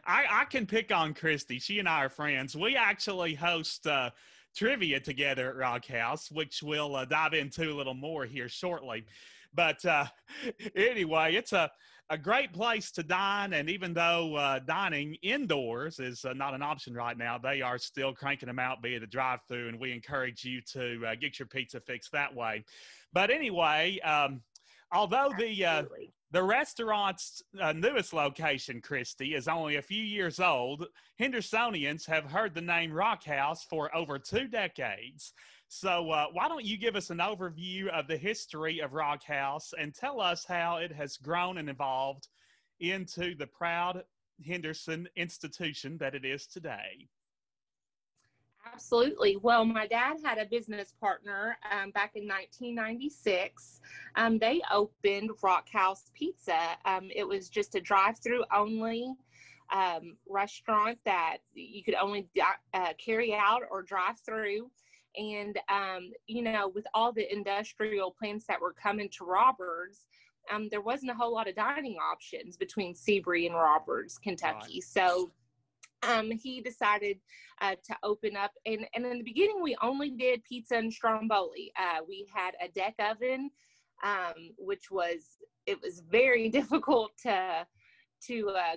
I, 0.07 0.25
I 0.27 0.45
can 0.49 0.65
pick 0.65 0.91
on 0.91 1.13
Christy. 1.13 1.59
She 1.59 1.77
and 1.77 1.87
I 1.87 2.05
are 2.05 2.09
friends. 2.09 2.55
We 2.55 2.75
actually 2.75 3.35
host 3.35 3.85
uh, 3.85 4.09
trivia 4.55 4.99
together 4.99 5.49
at 5.49 5.55
Rock 5.55 5.85
House, 5.85 6.31
which 6.31 6.63
we'll 6.63 6.95
uh, 6.95 7.05
dive 7.05 7.33
into 7.33 7.71
a 7.71 7.75
little 7.75 7.93
more 7.93 8.25
here 8.25 8.49
shortly. 8.49 9.05
But 9.53 9.85
uh, 9.85 10.05
anyway, 10.75 11.35
it's 11.35 11.53
a, 11.53 11.69
a 12.09 12.17
great 12.17 12.53
place 12.53 12.91
to 12.91 13.03
dine. 13.03 13.53
And 13.53 13.69
even 13.69 13.93
though 13.93 14.35
uh, 14.35 14.59
dining 14.59 15.15
indoors 15.21 15.99
is 15.99 16.25
uh, 16.25 16.33
not 16.33 16.53
an 16.53 16.61
option 16.61 16.93
right 16.93 17.17
now, 17.17 17.37
they 17.37 17.61
are 17.61 17.77
still 17.77 18.13
cranking 18.13 18.47
them 18.47 18.59
out 18.59 18.81
via 18.81 18.99
the 18.99 19.07
drive 19.07 19.39
through. 19.47 19.69
And 19.69 19.79
we 19.79 19.91
encourage 19.91 20.43
you 20.43 20.61
to 20.73 21.05
uh, 21.07 21.15
get 21.15 21.39
your 21.39 21.47
pizza 21.47 21.79
fixed 21.79 22.11
that 22.11 22.33
way. 22.33 22.63
But 23.13 23.31
anyway, 23.31 23.99
um, 23.99 24.41
although 24.91 25.31
the 25.37 25.65
uh, 25.65 25.83
the 26.31 26.43
restaurant's 26.43 27.43
uh, 27.61 27.73
newest 27.73 28.11
location, 28.11 28.81
Christy, 28.81 29.35
is 29.35 29.47
only 29.47 29.75
a 29.75 29.81
few 29.83 30.03
years 30.03 30.39
old. 30.39 30.87
Hendersonians 31.21 32.07
have 32.07 32.25
heard 32.25 32.55
the 32.55 32.61
name 32.61 32.91
Rock 32.91 33.23
House 33.23 33.65
for 33.69 33.95
over 33.95 34.17
two 34.17 34.47
decades. 34.47 35.33
So, 35.75 36.11
uh, 36.11 36.27
why 36.31 36.47
don't 36.47 36.63
you 36.63 36.77
give 36.77 36.95
us 36.95 37.09
an 37.09 37.17
overview 37.17 37.87
of 37.87 38.07
the 38.07 38.15
history 38.15 38.79
of 38.79 38.93
Rock 38.93 39.23
House 39.23 39.73
and 39.75 39.93
tell 39.93 40.21
us 40.21 40.45
how 40.45 40.77
it 40.77 40.91
has 40.91 41.17
grown 41.17 41.57
and 41.57 41.67
evolved 41.67 42.27
into 42.79 43.33
the 43.35 43.47
proud 43.47 44.03
Henderson 44.45 45.07
institution 45.15 45.97
that 45.97 46.13
it 46.13 46.25
is 46.25 46.45
today? 46.45 47.09
Absolutely. 48.71 49.35
Well, 49.37 49.65
my 49.65 49.87
dad 49.87 50.17
had 50.23 50.37
a 50.37 50.45
business 50.45 50.93
partner 51.01 51.57
um, 51.71 51.89
back 51.89 52.11
in 52.13 52.27
1996. 52.27 53.81
Um, 54.15 54.37
they 54.37 54.61
opened 54.71 55.31
Rock 55.41 55.69
House 55.69 56.11
Pizza. 56.13 56.77
Um, 56.85 57.09
it 57.13 57.27
was 57.27 57.49
just 57.49 57.73
a 57.73 57.81
drive 57.81 58.19
through 58.19 58.45
only 58.55 59.11
um, 59.73 60.17
restaurant 60.29 60.99
that 61.03 61.37
you 61.55 61.83
could 61.83 61.95
only 61.95 62.27
uh, 62.75 62.93
carry 63.03 63.33
out 63.33 63.63
or 63.71 63.81
drive 63.81 64.19
through. 64.19 64.69
And, 65.17 65.59
um, 65.69 66.11
you 66.27 66.41
know, 66.41 66.71
with 66.73 66.85
all 66.93 67.11
the 67.11 67.31
industrial 67.31 68.11
plants 68.11 68.45
that 68.47 68.59
were 68.59 68.73
coming 68.73 69.09
to 69.17 69.25
Robards, 69.25 70.05
um, 70.51 70.67
there 70.69 70.81
wasn't 70.81 71.11
a 71.11 71.15
whole 71.15 71.33
lot 71.33 71.47
of 71.47 71.55
dining 71.55 71.95
options 71.95 72.57
between 72.57 72.93
Sebree 72.93 73.45
and 73.45 73.55
Robards, 73.55 74.17
Kentucky. 74.17 74.75
Right. 74.75 74.83
So 74.83 75.31
um, 76.07 76.31
he 76.31 76.61
decided 76.61 77.19
uh, 77.61 77.75
to 77.85 77.95
open 78.03 78.35
up. 78.35 78.51
And, 78.65 78.85
and 78.93 79.05
in 79.05 79.19
the 79.19 79.23
beginning, 79.23 79.61
we 79.61 79.75
only 79.81 80.09
did 80.11 80.43
pizza 80.43 80.75
and 80.75 80.91
stromboli. 80.91 81.71
Uh, 81.77 81.99
we 82.07 82.27
had 82.33 82.55
a 82.61 82.67
deck 82.69 82.95
oven, 82.99 83.51
um, 84.03 84.51
which 84.57 84.91
was, 84.91 85.37
it 85.65 85.79
was 85.81 86.01
very 86.09 86.49
difficult 86.57 87.11
to, 87.23 87.65
to 88.27 88.49
uh, 88.49 88.75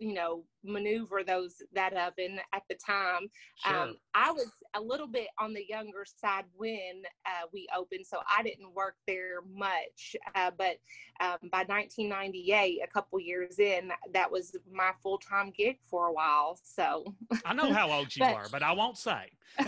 you 0.00 0.14
know 0.14 0.42
maneuver 0.64 1.22
those 1.22 1.62
that 1.74 1.92
oven 1.92 2.40
at 2.54 2.62
the 2.68 2.74
time 2.74 3.28
sure. 3.64 3.76
um, 3.76 3.96
i 4.14 4.32
was 4.32 4.50
a 4.74 4.80
little 4.80 5.06
bit 5.06 5.28
on 5.38 5.52
the 5.52 5.64
younger 5.68 6.04
side 6.04 6.44
when 6.56 7.02
uh, 7.26 7.46
we 7.52 7.68
opened 7.76 8.04
so 8.04 8.18
i 8.28 8.42
didn't 8.42 8.74
work 8.74 8.96
there 9.06 9.42
much 9.54 10.16
uh, 10.34 10.50
but 10.56 10.78
um, 11.20 11.36
by 11.52 11.64
1998 11.64 12.80
a 12.82 12.86
couple 12.88 13.20
years 13.20 13.58
in 13.58 13.92
that 14.12 14.30
was 14.30 14.56
my 14.72 14.90
full-time 15.02 15.52
gig 15.56 15.78
for 15.88 16.06
a 16.06 16.12
while 16.12 16.58
so. 16.62 17.04
I 17.44 17.52
know 17.52 17.72
how 17.72 17.90
old 17.90 18.14
you 18.16 18.20
but, 18.24 18.34
are 18.34 18.46
but 18.50 18.62
i 18.62 18.72
won't 18.72 18.96
say. 18.96 19.30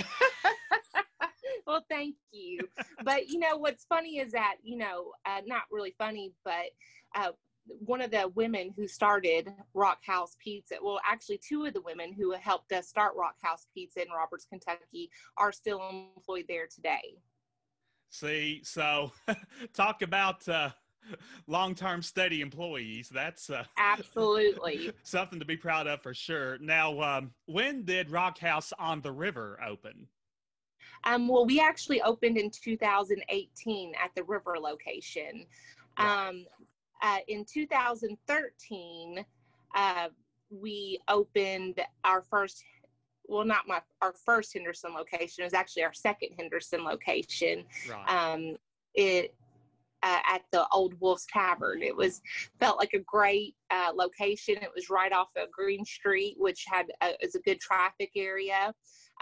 Well 1.65 1.85
thank 1.89 2.17
you. 2.33 2.59
But 3.05 3.29
you 3.29 3.39
know 3.39 3.57
what's 3.57 3.85
funny 3.85 4.19
is 4.19 4.33
that 4.33 4.57
you 4.63 4.77
know 4.77 5.13
uh, 5.25 5.41
not 5.47 5.63
really 5.71 5.95
funny 5.97 6.33
but 6.45 6.67
uh, 7.15 7.31
one 7.67 8.01
of 8.01 8.11
the 8.11 8.31
women 8.35 8.73
who 8.77 8.87
started 8.89 9.53
Rock 9.75 9.99
House 10.05 10.37
Pizza, 10.43 10.77
well, 10.83 11.01
actually, 11.07 11.39
two 11.39 11.65
of 11.65 11.75
the 11.75 11.81
women 11.81 12.13
who 12.13 12.33
helped 12.33 12.73
us 12.73 12.89
start 12.89 13.15
Rock 13.17 13.37
House 13.41 13.67
Pizza 13.73 14.03
in 14.03 14.09
Robards, 14.11 14.47
Kentucky, 14.49 15.11
are 15.37 15.53
still 15.53 15.81
employed 16.17 16.45
there 16.49 16.67
today. 16.67 17.17
See, 18.11 18.61
so 18.65 19.13
talk 19.75 20.03
about 20.03 20.47
uh, 20.49 20.71
long-term 21.47 22.03
steady 22.03 22.41
employees. 22.41 23.09
That's 23.09 23.49
uh, 23.49 23.65
absolutely 23.79 24.93
something 25.03 25.39
to 25.39 25.45
be 25.45 25.57
proud 25.57 25.87
of 25.87 26.03
for 26.03 26.15
sure. 26.15 26.59
Now, 26.59 27.01
um, 27.01 27.31
when 27.47 27.85
did 27.85 28.11
Rock 28.11 28.39
House 28.39 28.73
on 28.79 29.01
the 29.01 29.13
River 29.13 29.59
open? 29.67 30.09
Um, 31.05 31.27
well, 31.29 31.47
we 31.47 31.61
actually 31.61 32.03
opened 32.03 32.37
in 32.37 32.51
2018 32.51 33.93
at 34.03 34.15
the 34.15 34.23
River 34.25 34.57
location. 34.61 35.47
Um, 35.97 36.47
uh, 37.03 37.19
in 37.29 37.45
2013, 37.45 39.25
uh, 39.75 40.09
we 40.51 41.01
opened 41.09 41.81
our 42.05 42.23
first, 42.23 42.63
well, 43.27 43.45
not 43.45 43.67
my 43.67 43.81
our 44.01 44.13
first 44.13 44.53
Henderson 44.53 44.95
location. 44.95 45.43
It 45.43 45.45
was 45.45 45.55
actually 45.55 45.85
our 45.85 45.95
second 45.95 46.31
Henderson 46.39 46.85
location. 46.85 47.65
Right. 47.91 48.09
Um, 48.09 48.57
it 48.95 49.35
uh, 50.03 50.19
at 50.29 50.43
the 50.51 50.67
Old 50.73 50.95
Wolf's 51.01 51.27
Tavern. 51.33 51.83
It 51.83 51.97
was 51.97 52.21
felt 52.59 52.79
like 52.79 52.93
a 52.95 52.99
great 52.99 53.55
uh, 53.71 53.93
location. 53.95 54.57
It 54.57 54.71
was 54.75 54.91
right 54.91 55.13
off 55.13 55.29
of 55.37 55.51
Green 55.51 55.85
Street, 55.85 56.35
which 56.39 56.65
had 56.69 56.87
a, 57.01 57.13
is 57.25 57.35
a 57.35 57.41
good 57.41 57.61
traffic 57.61 58.11
area. 58.17 58.75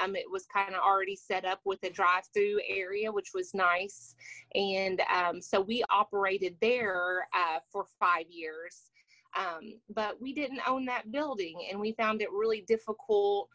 Um, 0.02 0.16
it 0.16 0.30
was 0.30 0.46
kind 0.46 0.74
of 0.74 0.80
already 0.80 1.16
set 1.16 1.44
up 1.44 1.60
with 1.64 1.82
a 1.84 1.90
drive-through 1.90 2.60
area, 2.68 3.10
which 3.12 3.30
was 3.34 3.54
nice. 3.54 4.14
And 4.54 5.02
um, 5.14 5.40
so 5.40 5.60
we 5.60 5.84
operated 5.90 6.56
there 6.60 7.26
uh, 7.34 7.58
for 7.70 7.86
five 7.98 8.26
years. 8.30 8.90
Um, 9.36 9.74
but 9.94 10.20
we 10.20 10.32
didn't 10.32 10.60
own 10.66 10.84
that 10.86 11.12
building, 11.12 11.68
and 11.70 11.78
we 11.78 11.92
found 11.92 12.20
it 12.20 12.32
really 12.32 12.62
difficult 12.66 13.48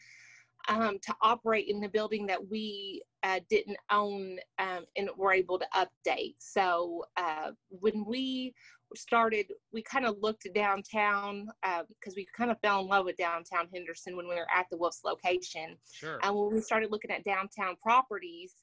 um, 0.68 0.98
to 1.02 1.14
operate 1.22 1.68
in 1.68 1.80
the 1.80 1.90
building 1.90 2.26
that 2.28 2.50
we 2.50 3.04
uh, 3.24 3.40
didn't 3.50 3.78
own 3.92 4.38
um, 4.58 4.86
and 4.96 5.10
were 5.18 5.34
able 5.34 5.60
to 5.60 5.68
update. 5.76 6.36
So 6.40 7.06
uh, 7.18 7.52
when 7.70 8.06
we 8.06 8.54
started, 8.96 9.48
we 9.74 9.82
kind 9.82 10.06
of 10.06 10.18
looked 10.22 10.48
downtown 10.54 11.48
because 11.62 12.14
uh, 12.14 12.18
we 12.18 12.28
kind 12.36 12.52
of 12.52 12.60
fell 12.62 12.82
in 12.82 12.88
love 12.88 13.06
with 13.06 13.18
downtown 13.18 13.68
Henderson 13.74 14.16
when 14.16 14.28
we 14.28 14.36
were 14.36 14.48
at 14.54 14.66
the 14.72 14.78
Wolf's 14.78 15.04
location. 15.04 15.78
Sure. 15.92 16.20
And 16.24 16.36
when 16.36 16.54
we 16.54 16.62
started 16.62 16.92
looking 16.92 17.12
at 17.12 17.24
downtown 17.24 17.76
properties, 17.82 18.54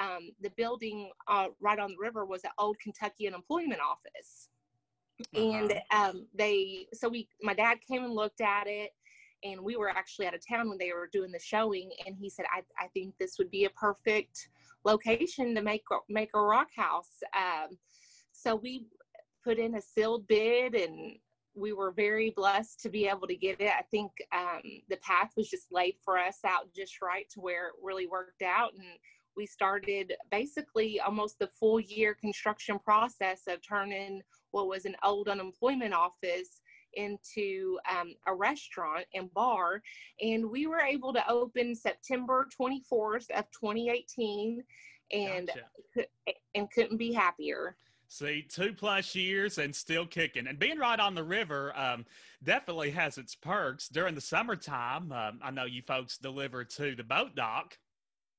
um, 0.00 0.30
the 0.42 0.50
building 0.56 1.10
uh, 1.28 1.48
right 1.60 1.78
on 1.78 1.90
the 1.90 1.96
river 1.98 2.24
was 2.24 2.44
an 2.44 2.50
old 2.58 2.78
Kentucky 2.78 3.26
unemployment 3.26 3.80
office. 3.80 4.48
Uh-huh. 5.20 5.40
And 5.40 5.80
um, 5.92 6.26
they, 6.34 6.86
so 6.92 7.08
we, 7.08 7.28
my 7.42 7.54
dad 7.54 7.78
came 7.88 8.04
and 8.04 8.12
looked 8.12 8.40
at 8.40 8.66
it 8.66 8.90
and 9.44 9.60
we 9.60 9.76
were 9.76 9.88
actually 9.88 10.26
out 10.26 10.34
of 10.34 10.40
town 10.46 10.68
when 10.68 10.78
they 10.78 10.92
were 10.92 11.08
doing 11.12 11.30
the 11.30 11.38
showing 11.38 11.90
and 12.06 12.16
he 12.18 12.30
said 12.30 12.46
i, 12.54 12.60
I 12.82 12.88
think 12.88 13.14
this 13.18 13.36
would 13.38 13.50
be 13.50 13.64
a 13.64 13.70
perfect 13.70 14.48
location 14.84 15.54
to 15.54 15.62
make 15.62 15.82
make 16.08 16.30
a 16.34 16.40
rock 16.40 16.68
house 16.74 17.22
um, 17.36 17.76
so 18.32 18.56
we 18.56 18.86
put 19.46 19.58
in 19.58 19.76
a 19.76 19.82
sealed 19.82 20.26
bid 20.26 20.74
and 20.74 21.16
we 21.54 21.72
were 21.72 21.92
very 21.92 22.30
blessed 22.36 22.80
to 22.80 22.88
be 22.88 23.06
able 23.06 23.28
to 23.28 23.36
get 23.36 23.60
it 23.60 23.70
i 23.78 23.82
think 23.90 24.10
um, 24.34 24.60
the 24.88 24.96
path 24.96 25.30
was 25.36 25.48
just 25.48 25.66
laid 25.70 25.94
for 26.04 26.18
us 26.18 26.38
out 26.44 26.66
just 26.74 27.00
right 27.00 27.28
to 27.30 27.40
where 27.40 27.68
it 27.68 27.74
really 27.80 28.06
worked 28.06 28.42
out 28.42 28.72
and 28.74 28.98
we 29.36 29.46
started 29.46 30.14
basically 30.30 30.98
almost 31.00 31.38
the 31.38 31.48
full 31.60 31.78
year 31.78 32.14
construction 32.14 32.78
process 32.78 33.42
of 33.46 33.60
turning 33.66 34.20
what 34.50 34.66
was 34.66 34.84
an 34.84 34.96
old 35.04 35.28
unemployment 35.28 35.94
office 35.94 36.60
into 36.94 37.78
um, 37.90 38.14
a 38.26 38.34
restaurant 38.34 39.04
and 39.14 39.32
bar. 39.34 39.82
And 40.22 40.50
we 40.50 40.66
were 40.66 40.80
able 40.80 41.12
to 41.12 41.30
open 41.30 41.74
September 41.74 42.48
24th 42.58 43.30
of 43.32 43.44
2018 43.52 44.62
and, 45.12 45.50
gotcha. 45.94 46.08
and 46.54 46.70
couldn't 46.70 46.96
be 46.96 47.12
happier. 47.12 47.76
See, 48.08 48.46
two 48.48 48.72
plus 48.72 49.14
years 49.14 49.58
and 49.58 49.74
still 49.74 50.06
kicking. 50.06 50.46
And 50.46 50.58
being 50.58 50.78
right 50.78 50.98
on 50.98 51.14
the 51.14 51.24
river 51.24 51.76
um, 51.76 52.04
definitely 52.42 52.90
has 52.92 53.18
its 53.18 53.34
perks. 53.34 53.88
During 53.88 54.14
the 54.14 54.20
summertime, 54.20 55.10
um, 55.12 55.40
I 55.42 55.50
know 55.50 55.64
you 55.64 55.82
folks 55.82 56.16
deliver 56.16 56.64
to 56.64 56.94
the 56.94 57.02
boat 57.02 57.34
dock. 57.34 57.76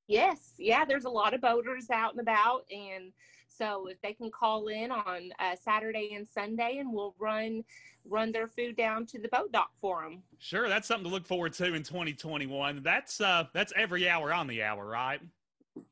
Yes, 0.06 0.54
yeah, 0.56 0.86
there's 0.86 1.04
a 1.04 1.10
lot 1.10 1.34
of 1.34 1.42
boaters 1.42 1.90
out 1.90 2.12
and 2.12 2.20
about. 2.20 2.64
And 2.70 3.12
so 3.46 3.88
if 3.88 4.00
they 4.00 4.14
can 4.14 4.30
call 4.30 4.68
in 4.68 4.90
on 4.90 5.32
uh, 5.38 5.54
Saturday 5.62 6.14
and 6.14 6.26
Sunday, 6.26 6.78
and 6.78 6.92
we'll 6.92 7.14
run 7.18 7.64
run 8.10 8.32
their 8.32 8.46
food 8.46 8.74
down 8.74 9.04
to 9.04 9.18
the 9.18 9.28
boat 9.28 9.52
dock 9.52 9.70
for 9.82 10.02
them. 10.02 10.22
Sure, 10.38 10.66
that's 10.66 10.88
something 10.88 11.04
to 11.04 11.10
look 11.10 11.26
forward 11.26 11.52
to 11.54 11.74
in 11.74 11.82
2021. 11.82 12.82
That's 12.82 13.20
uh 13.20 13.44
that's 13.52 13.72
every 13.76 14.08
hour 14.08 14.32
on 14.32 14.46
the 14.46 14.62
hour, 14.62 14.86
right? 14.86 15.20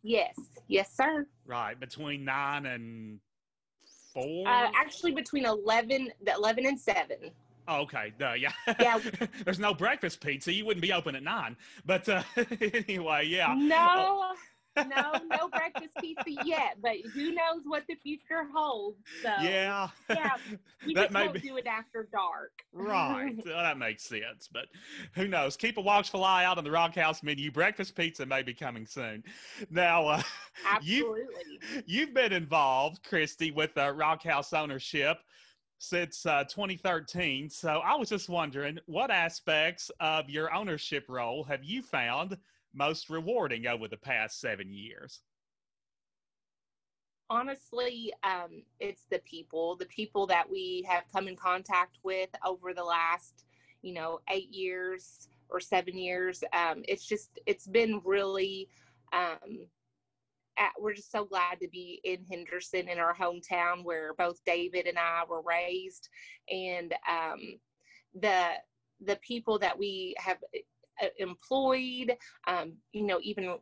Yes, 0.02 0.34
yes, 0.66 0.90
sir. 0.96 1.26
Right, 1.44 1.78
between 1.78 2.24
nine 2.24 2.66
and 2.66 3.20
four. 4.16 4.48
Uh, 4.48 4.70
actually, 4.74 5.12
between 5.12 5.44
eleven, 5.44 6.10
the 6.24 6.32
eleven 6.32 6.66
and 6.66 6.78
seven. 6.78 7.30
Oh, 7.68 7.82
okay. 7.82 8.12
Duh, 8.18 8.34
yeah. 8.34 8.52
Yeah. 8.78 9.00
There's 9.44 9.58
no 9.58 9.74
breakfast 9.74 10.20
pizza. 10.20 10.52
You 10.52 10.64
wouldn't 10.66 10.82
be 10.82 10.92
open 10.92 11.16
at 11.16 11.22
nine. 11.22 11.56
But 11.84 12.08
uh, 12.08 12.22
anyway, 12.60 13.26
yeah. 13.26 13.54
No. 13.58 14.34
No, 14.76 15.12
no 15.30 15.48
breakfast 15.48 15.96
pizza 16.00 16.44
yet, 16.44 16.76
but 16.82 16.96
who 17.14 17.32
knows 17.32 17.62
what 17.64 17.84
the 17.88 17.94
future 17.96 18.46
holds? 18.54 18.98
So 19.22 19.30
yeah, 19.42 19.88
yeah, 20.10 20.36
we 20.86 20.94
that 20.94 21.12
just 21.12 21.14
won't 21.14 21.34
be... 21.34 21.40
do 21.40 21.56
it 21.56 21.66
after 21.66 22.08
dark. 22.12 22.52
right, 22.72 23.36
well, 23.44 23.62
that 23.62 23.78
makes 23.78 24.04
sense. 24.04 24.48
But 24.52 24.66
who 25.14 25.28
knows? 25.28 25.56
Keep 25.56 25.78
a 25.78 25.80
watchful 25.80 26.24
eye 26.24 26.44
out 26.44 26.58
on 26.58 26.64
the 26.64 26.70
Rock 26.70 26.94
House 26.94 27.22
menu. 27.22 27.50
Breakfast 27.50 27.94
pizza 27.94 28.26
may 28.26 28.42
be 28.42 28.54
coming 28.54 28.86
soon. 28.86 29.24
Now, 29.70 30.06
uh, 30.06 30.22
absolutely, 30.70 31.24
you've, 31.48 31.82
you've 31.86 32.14
been 32.14 32.32
involved, 32.32 33.02
Christy, 33.02 33.50
with 33.50 33.76
uh, 33.78 33.92
Rock 33.92 34.22
House 34.22 34.52
ownership 34.52 35.18
since 35.78 36.24
uh, 36.26 36.44
2013. 36.44 37.50
So 37.50 37.80
I 37.84 37.94
was 37.96 38.08
just 38.08 38.28
wondering, 38.28 38.78
what 38.86 39.10
aspects 39.10 39.90
of 40.00 40.28
your 40.28 40.52
ownership 40.54 41.04
role 41.08 41.44
have 41.44 41.64
you 41.64 41.82
found? 41.82 42.36
Most 42.76 43.10
rewarding 43.10 43.66
over 43.66 43.88
the 43.88 43.96
past 43.96 44.40
seven 44.40 44.72
years? 44.72 45.20
Honestly, 47.28 48.12
um, 48.22 48.62
it's 48.78 49.06
the 49.10 49.18
people, 49.20 49.74
the 49.76 49.86
people 49.86 50.26
that 50.28 50.48
we 50.48 50.86
have 50.88 51.04
come 51.12 51.26
in 51.26 51.34
contact 51.34 51.98
with 52.04 52.28
over 52.44 52.72
the 52.72 52.84
last, 52.84 53.44
you 53.82 53.92
know, 53.92 54.20
eight 54.30 54.50
years 54.50 55.26
or 55.48 55.58
seven 55.58 55.96
years. 55.96 56.44
Um, 56.52 56.82
it's 56.86 57.04
just, 57.04 57.40
it's 57.46 57.66
been 57.66 58.00
really, 58.04 58.68
um, 59.12 59.66
at, 60.58 60.70
we're 60.78 60.94
just 60.94 61.10
so 61.10 61.24
glad 61.24 61.60
to 61.60 61.68
be 61.68 62.00
in 62.04 62.24
Henderson 62.24 62.88
in 62.88 62.98
our 62.98 63.14
hometown 63.14 63.84
where 63.84 64.14
both 64.14 64.40
David 64.44 64.86
and 64.86 64.98
I 64.98 65.22
were 65.28 65.42
raised, 65.42 66.08
and 66.50 66.94
um, 67.08 67.58
the 68.14 68.52
the 69.04 69.16
people 69.16 69.58
that 69.58 69.78
we 69.78 70.14
have 70.16 70.38
employed, 71.18 72.16
um, 72.46 72.74
you 72.92 73.04
know, 73.04 73.18
even 73.22 73.56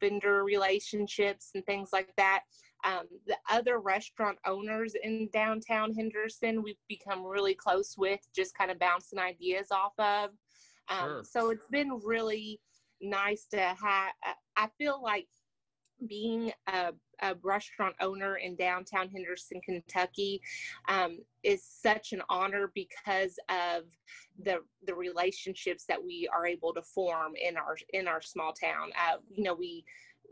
vendor 0.00 0.44
relationships 0.44 1.50
and 1.54 1.64
things 1.66 1.90
like 1.92 2.12
that. 2.16 2.42
Um, 2.84 3.06
the 3.26 3.36
other 3.50 3.78
restaurant 3.78 4.38
owners 4.46 4.94
in 5.02 5.28
downtown 5.32 5.94
Henderson, 5.94 6.62
we've 6.62 6.76
become 6.88 7.24
really 7.24 7.54
close 7.54 7.94
with, 7.96 8.20
just 8.36 8.56
kind 8.56 8.70
of 8.70 8.78
bouncing 8.78 9.18
ideas 9.18 9.68
off 9.70 9.98
of. 9.98 10.30
Um, 10.88 11.08
sure. 11.08 11.24
So 11.24 11.50
it's 11.50 11.66
been 11.70 11.98
really 12.04 12.60
nice 13.00 13.46
to 13.50 13.58
have 13.58 14.12
I 14.56 14.68
feel 14.78 15.02
like 15.02 15.28
being 16.06 16.52
a, 16.66 16.92
a, 17.22 17.34
restaurant 17.42 17.94
owner 18.00 18.36
in 18.36 18.56
downtown 18.56 19.08
Henderson, 19.08 19.60
Kentucky, 19.60 20.40
um, 20.88 21.18
is 21.42 21.62
such 21.64 22.12
an 22.12 22.22
honor 22.28 22.70
because 22.74 23.38
of 23.48 23.84
the 24.42 24.58
the 24.86 24.94
relationships 24.94 25.84
that 25.88 26.02
we 26.02 26.28
are 26.34 26.46
able 26.46 26.72
to 26.74 26.82
form 26.82 27.32
in 27.36 27.56
our 27.56 27.76
in 27.92 28.08
our 28.08 28.20
small 28.20 28.52
town. 28.52 28.90
Uh, 28.98 29.16
you 29.30 29.44
know, 29.44 29.54
we 29.54 29.84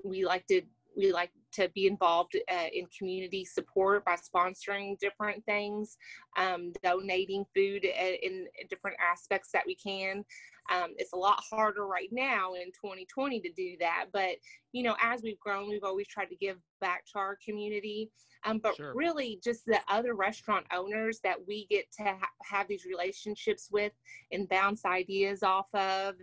we 0.05 0.25
like 0.25 0.47
to 0.49 0.63
we 0.97 1.13
like 1.13 1.31
to 1.53 1.69
be 1.75 1.87
involved 1.87 2.37
uh, 2.51 2.67
in 2.73 2.87
community 2.97 3.45
support 3.45 4.05
by 4.05 4.17
sponsoring 4.17 4.99
different 4.99 5.45
things, 5.45 5.97
um, 6.37 6.73
donating 6.83 7.45
food 7.55 7.85
uh, 7.87 8.15
in 8.23 8.47
different 8.69 8.97
aspects 9.01 9.51
that 9.53 9.65
we 9.67 9.75
can. 9.75 10.25
Um, 10.71 10.91
it's 10.97 11.13
a 11.13 11.17
lot 11.17 11.43
harder 11.51 11.87
right 11.87 12.09
now 12.13 12.55
in 12.55 12.67
2020 12.67 13.41
to 13.41 13.53
do 13.53 13.77
that, 13.81 14.07
but 14.13 14.37
you 14.73 14.83
know, 14.83 14.97
as 15.03 15.23
we've 15.23 15.41
grown, 15.41 15.69
we've 15.69 15.85
always 15.85 16.07
tried 16.07 16.27
to 16.27 16.37
give 16.37 16.57
back 16.81 17.05
to 17.13 17.19
our 17.19 17.37
community. 17.45 18.11
Um, 18.45 18.59
but 18.59 18.77
sure. 18.77 18.93
really, 18.95 19.39
just 19.43 19.65
the 19.67 19.81
other 19.89 20.15
restaurant 20.15 20.67
owners 20.75 21.21
that 21.23 21.37
we 21.47 21.67
get 21.71 21.85
to 21.99 22.05
ha- 22.05 22.29
have 22.43 22.67
these 22.69 22.85
relationships 22.85 23.69
with 23.71 23.93
and 24.33 24.49
bounce 24.49 24.85
ideas 24.85 25.43
off 25.43 25.73
of, 25.75 26.15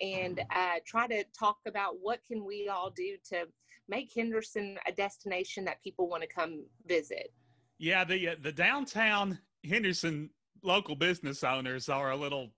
and 0.00 0.40
uh, 0.54 0.76
try 0.86 1.06
to 1.08 1.24
talk 1.38 1.58
about 1.66 1.96
what 2.00 2.20
can 2.26 2.44
we 2.46 2.68
all 2.68 2.90
do 2.90 3.16
to 3.30 3.46
make 3.88 4.10
Henderson 4.14 4.78
a 4.86 4.92
destination 4.92 5.64
that 5.64 5.82
people 5.82 6.08
want 6.08 6.22
to 6.22 6.28
come 6.28 6.64
visit. 6.86 7.32
Yeah, 7.78 8.04
the 8.04 8.30
uh, 8.30 8.36
the 8.40 8.52
downtown 8.52 9.38
Henderson 9.68 10.30
local 10.62 10.96
business 10.96 11.44
owners 11.44 11.88
are 11.88 12.10
a 12.10 12.16
little 12.16 12.50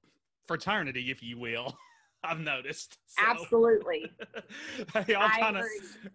fraternity, 0.50 1.12
if 1.12 1.22
you 1.22 1.38
will. 1.38 1.78
I've 2.24 2.40
noticed. 2.40 2.98
So. 3.06 3.24
Absolutely. 3.24 4.10
they 5.06 5.14
all 5.14 5.28
kind 5.28 5.56
of 5.56 5.64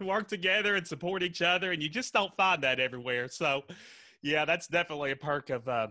work 0.01 0.27
together 0.27 0.75
and 0.75 0.85
support 0.85 1.23
each 1.23 1.41
other, 1.41 1.71
and 1.71 1.81
you 1.81 1.87
just 1.87 2.11
don't 2.11 2.35
find 2.35 2.61
that 2.61 2.81
everywhere. 2.81 3.29
So, 3.29 3.63
yeah, 4.21 4.43
that's 4.43 4.67
definitely 4.67 5.11
a 5.11 5.15
perk 5.15 5.51
of 5.51 5.65
uh, 5.69 5.87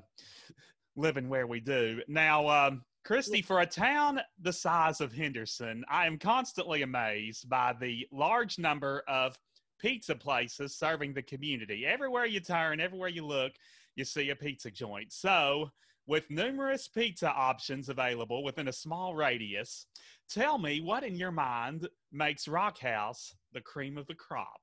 living 0.95 1.31
where 1.31 1.47
we 1.47 1.59
do. 1.59 2.03
Now, 2.07 2.47
um, 2.49 2.83
Christy, 3.03 3.41
for 3.41 3.61
a 3.63 3.67
town 3.67 4.21
the 4.43 4.53
size 4.53 5.01
of 5.01 5.11
Henderson, 5.11 5.83
I 5.89 6.07
am 6.07 6.19
constantly 6.19 6.83
amazed 6.83 7.49
by 7.49 7.75
the 7.81 8.07
large 8.13 8.59
number 8.59 9.05
of 9.09 9.39
pizza 9.81 10.15
places 10.15 10.77
serving 10.77 11.15
the 11.15 11.23
community. 11.23 11.87
Everywhere 11.87 12.27
you 12.27 12.41
turn, 12.41 12.79
everywhere 12.79 13.09
you 13.09 13.25
look, 13.25 13.53
you 13.97 14.05
see 14.05 14.29
a 14.29 14.37
pizza 14.37 14.71
joint. 14.71 15.15
So, 15.15 15.71
with 16.07 16.31
numerous 16.31 16.89
pizza 16.89 17.31
options 17.31 17.89
available 17.89 18.43
within 18.45 18.69
a 18.69 18.73
small 18.73 19.15
radius, 19.15 19.87
tell 20.29 20.59
me 20.59 20.81
what 20.81 21.03
in 21.03 21.17
your 21.17 21.31
mind 21.31 21.89
makes 22.13 22.47
Rock 22.47 22.79
House 22.79 23.35
the 23.53 23.61
cream 23.61 23.97
of 23.97 24.07
the 24.07 24.15
crop? 24.15 24.61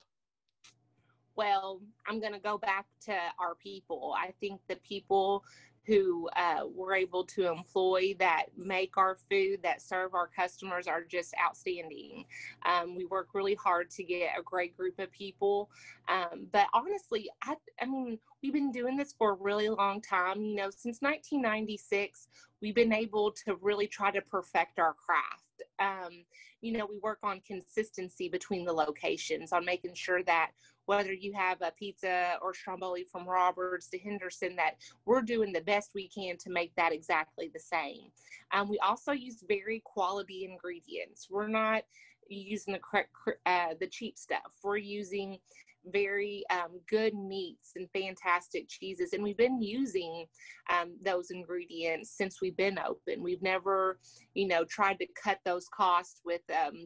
Well, 1.35 1.81
I'm 2.07 2.19
going 2.19 2.33
to 2.33 2.39
go 2.39 2.57
back 2.57 2.85
to 3.05 3.15
our 3.39 3.55
people. 3.55 4.13
I 4.17 4.31
think 4.39 4.59
the 4.67 4.75
people 4.87 5.43
who 5.85 6.29
uh, 6.35 6.61
we're 6.73 6.95
able 6.95 7.23
to 7.23 7.47
employ 7.47 8.15
that 8.19 8.45
make 8.55 8.97
our 8.97 9.17
food, 9.29 9.59
that 9.63 9.81
serve 9.81 10.13
our 10.13 10.27
customers 10.27 10.87
are 10.87 11.03
just 11.03 11.33
outstanding. 11.43 12.25
Um, 12.65 12.95
we 12.95 13.05
work 13.05 13.29
really 13.33 13.55
hard 13.55 13.89
to 13.91 14.03
get 14.03 14.29
a 14.37 14.43
great 14.43 14.77
group 14.77 14.99
of 14.99 15.11
people. 15.11 15.69
Um, 16.07 16.47
but 16.51 16.67
honestly, 16.73 17.29
I, 17.43 17.55
I 17.81 17.85
mean, 17.85 18.19
we've 18.43 18.53
been 18.53 18.71
doing 18.71 18.95
this 18.95 19.13
for 19.13 19.31
a 19.31 19.35
really 19.35 19.69
long 19.69 20.01
time. 20.01 20.41
You 20.41 20.55
know, 20.55 20.69
since 20.69 21.01
1996, 21.01 22.27
we've 22.61 22.75
been 22.75 22.93
able 22.93 23.31
to 23.45 23.55
really 23.55 23.87
try 23.87 24.11
to 24.11 24.21
perfect 24.21 24.79
our 24.79 24.93
craft. 24.93 25.43
Um, 25.81 26.23
you 26.61 26.73
know, 26.73 26.85
we 26.85 26.99
work 26.99 27.19
on 27.23 27.41
consistency 27.45 28.29
between 28.29 28.65
the 28.65 28.73
locations, 28.73 29.51
on 29.51 29.65
making 29.65 29.95
sure 29.95 30.23
that 30.23 30.51
whether 30.85 31.13
you 31.13 31.33
have 31.33 31.61
a 31.61 31.71
pizza 31.71 32.37
or 32.41 32.53
stromboli 32.53 33.05
from 33.11 33.27
Robards 33.27 33.87
to 33.89 33.99
Henderson, 33.99 34.55
that 34.57 34.75
we're 35.05 35.21
doing 35.21 35.51
the 35.51 35.61
best 35.61 35.91
we 35.95 36.07
can 36.07 36.37
to 36.37 36.49
make 36.49 36.73
that 36.75 36.93
exactly 36.93 37.49
the 37.53 37.59
same. 37.59 38.11
Um, 38.51 38.69
we 38.69 38.77
also 38.79 39.11
use 39.11 39.43
very 39.47 39.81
quality 39.83 40.47
ingredients. 40.49 41.27
We're 41.29 41.47
not 41.47 41.83
using 42.27 42.73
the 42.73 42.79
correct, 42.79 43.09
uh, 43.45 43.73
the 43.79 43.87
cheap 43.87 44.17
stuff. 44.17 44.51
We're 44.63 44.77
using 44.77 45.39
very 45.85 46.43
um, 46.51 46.79
good 46.89 47.13
meats 47.13 47.71
and 47.75 47.87
fantastic 47.91 48.67
cheeses. 48.69 49.13
And 49.13 49.23
we've 49.23 49.37
been 49.37 49.61
using 49.61 50.25
um, 50.71 50.95
those 51.03 51.31
ingredients 51.31 52.15
since 52.15 52.41
we've 52.41 52.57
been 52.57 52.79
open. 52.79 53.23
We've 53.23 53.41
never, 53.41 53.99
you 54.33 54.47
know, 54.47 54.63
tried 54.65 54.99
to 54.99 55.07
cut 55.21 55.39
those 55.45 55.67
costs 55.73 56.21
with 56.25 56.41
um, 56.49 56.85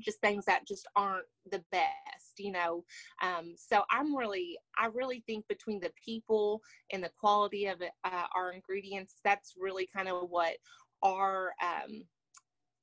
just 0.00 0.20
things 0.20 0.44
that 0.46 0.66
just 0.66 0.86
aren't 0.96 1.26
the 1.50 1.62
best, 1.70 2.38
you 2.38 2.52
know. 2.52 2.84
Um, 3.22 3.54
so 3.56 3.82
I'm 3.90 4.16
really, 4.16 4.58
I 4.78 4.86
really 4.86 5.22
think 5.26 5.46
between 5.48 5.80
the 5.80 5.92
people 6.04 6.60
and 6.92 7.02
the 7.02 7.10
quality 7.18 7.66
of 7.66 7.80
uh, 7.80 8.26
our 8.34 8.52
ingredients, 8.52 9.16
that's 9.24 9.54
really 9.58 9.88
kind 9.94 10.08
of 10.08 10.28
what 10.28 10.54
our, 11.02 11.52
um, 11.62 12.02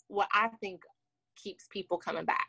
what 0.07 0.27
I 0.33 0.49
think 0.61 0.81
keeps 1.35 1.67
people 1.69 1.97
coming 1.97 2.25
back. 2.25 2.47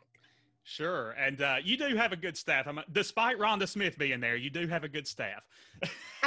Sure, 0.65 1.11
and 1.11 1.41
uh, 1.41 1.57
you 1.63 1.75
do 1.77 1.95
have 1.95 2.13
a 2.13 2.15
good 2.15 2.37
staff. 2.37 2.67
I'm, 2.67 2.79
despite 2.91 3.37
Rhonda 3.37 3.67
Smith 3.67 3.97
being 3.97 4.21
there, 4.21 4.37
you 4.37 4.49
do 4.49 4.65
have 4.67 4.83
a 4.85 4.87
good 4.87 5.05
staff. 5.05 5.43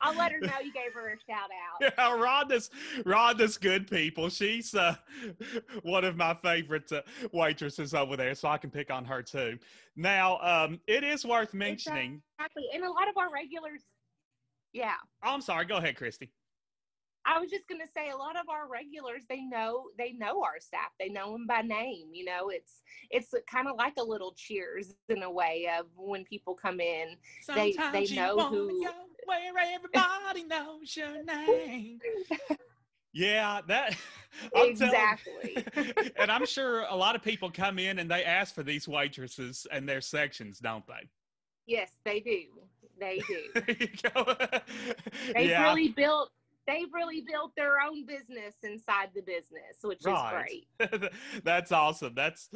I'll 0.00 0.16
let 0.16 0.32
her 0.32 0.40
know 0.40 0.60
you 0.62 0.72
gave 0.72 0.92
her 0.94 1.08
a 1.08 1.16
shout 1.28 1.50
out. 1.50 1.80
Yeah, 1.98 2.16
Rhonda's 2.16 2.70
Rhonda's 3.04 3.58
good 3.58 3.90
people. 3.90 4.28
She's 4.28 4.74
uh, 4.74 4.94
one 5.82 6.04
of 6.04 6.16
my 6.16 6.34
favorite 6.34 6.90
uh, 6.92 7.02
waitresses 7.32 7.94
over 7.94 8.16
there, 8.16 8.34
so 8.34 8.48
I 8.48 8.58
can 8.58 8.70
pick 8.70 8.90
on 8.92 9.04
her 9.04 9.22
too. 9.22 9.58
Now, 9.96 10.38
um, 10.38 10.78
it 10.86 11.02
is 11.02 11.24
worth 11.24 11.54
mentioning. 11.54 12.22
Exactly, 12.38 12.64
and 12.74 12.84
a 12.84 12.90
lot 12.90 13.08
of 13.08 13.16
our 13.16 13.32
regulars. 13.32 13.82
Yeah. 14.72 14.94
Oh, 15.24 15.34
I'm 15.34 15.40
sorry. 15.40 15.64
Go 15.64 15.76
ahead, 15.76 15.96
Christy. 15.96 16.30
I 17.24 17.38
was 17.38 17.50
just 17.50 17.68
gonna 17.68 17.86
say 17.94 18.10
a 18.10 18.16
lot 18.16 18.36
of 18.36 18.48
our 18.48 18.68
regulars 18.68 19.22
they 19.28 19.42
know 19.42 19.84
they 19.98 20.12
know 20.12 20.42
our 20.42 20.58
staff 20.60 20.90
they 20.98 21.08
know 21.08 21.32
them 21.32 21.46
by 21.46 21.62
name 21.62 22.08
you 22.12 22.24
know? 22.24 22.48
It's 22.48 22.82
it's 23.10 23.34
kind 23.50 23.68
of 23.68 23.76
like 23.76 23.94
a 23.98 24.02
little 24.02 24.32
cheers 24.36 24.94
in 25.08 25.22
a 25.22 25.30
way 25.30 25.68
of 25.78 25.86
when 25.96 26.24
people 26.24 26.54
come 26.54 26.80
in 26.80 27.16
Sometimes 27.42 27.92
they 27.92 28.06
they 28.06 28.14
know 28.14 28.48
who 28.48 28.86
where 29.24 29.52
everybody 29.74 30.44
knows 30.44 30.96
your 30.96 31.22
name. 31.24 32.00
Yeah 33.14 33.60
that 33.68 33.94
I'm 34.56 34.70
exactly. 34.70 35.62
and 36.16 36.30
I'm 36.30 36.46
sure 36.46 36.86
a 36.88 36.96
lot 36.96 37.14
of 37.14 37.22
people 37.22 37.50
come 37.50 37.78
in 37.78 37.98
and 37.98 38.10
they 38.10 38.24
ask 38.24 38.54
for 38.54 38.62
these 38.62 38.88
waitresses 38.88 39.66
and 39.70 39.86
their 39.86 40.00
sections 40.00 40.58
don't 40.58 40.86
they? 40.86 41.08
Yes 41.66 41.90
they 42.04 42.20
do. 42.20 42.44
They 42.98 43.20
do. 43.28 43.62
They 45.34 45.48
yeah. 45.48 45.62
really 45.64 45.88
built 45.88 46.30
they've 46.66 46.92
really 46.92 47.24
built 47.28 47.52
their 47.56 47.80
own 47.80 48.04
business 48.06 48.54
inside 48.62 49.10
the 49.14 49.22
business, 49.22 49.78
which 49.82 50.00
right. 50.04 50.46
is 50.78 50.88
great. 50.88 51.12
that's 51.44 51.72
awesome. 51.72 52.14
That's 52.14 52.48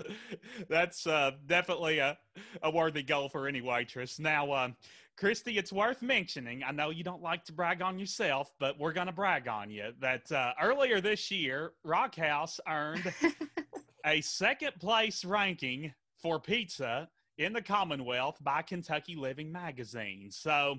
that's 0.69 1.07
uh, 1.07 1.33
definitely 1.47 1.99
a, 1.99 2.17
a 2.63 2.71
worthy 2.71 3.03
goal 3.03 3.29
for 3.29 3.49
any 3.49 3.61
waitress. 3.61 4.19
Now, 4.19 4.51
uh, 4.53 4.69
Christy, 5.17 5.57
it's 5.57 5.73
worth 5.73 6.03
mentioning. 6.03 6.63
I 6.63 6.73
know 6.73 6.91
you 6.91 7.03
don't 7.03 7.23
like 7.23 7.45
to 7.47 7.53
brag 7.53 7.81
on 7.81 7.99
yourself, 7.99 8.53
but 8.61 8.79
we're 8.79 8.93
going 8.93 9.07
to 9.07 9.13
brag 9.13 9.49
on 9.49 9.71
you 9.71 9.93
that 10.01 10.31
uh, 10.31 10.53
earlier 10.63 11.01
this 11.01 11.31
year, 11.31 11.73
Rock 11.85 12.17
House 12.17 12.61
earned 12.69 13.13
a 14.07 14.21
second 14.21 14.73
place 14.79 15.25
ranking 15.25 15.93
for 16.21 16.39
pizza 16.39 17.09
in 17.39 17.53
the 17.53 17.63
Commonwealth 17.63 18.37
by 18.43 18.63
Kentucky 18.63 19.17
Living 19.17 19.51
Magazine. 19.51 20.31
So 20.31 20.77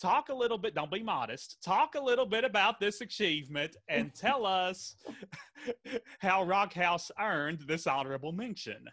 talk 0.00 0.28
a 0.28 0.34
little 0.34 0.58
bit, 0.58 0.74
don't 0.74 0.90
be 0.90 1.02
modest, 1.02 1.58
talk 1.62 1.94
a 1.94 2.00
little 2.00 2.26
bit 2.26 2.44
about 2.44 2.80
this 2.80 3.00
achievement 3.00 3.76
and 3.88 4.14
tell 4.16 4.46
us 4.46 4.96
how 6.18 6.44
Rock 6.44 6.72
House 6.72 7.10
earned 7.20 7.60
this 7.60 7.86
honorable 7.86 8.32
mention. 8.32 8.84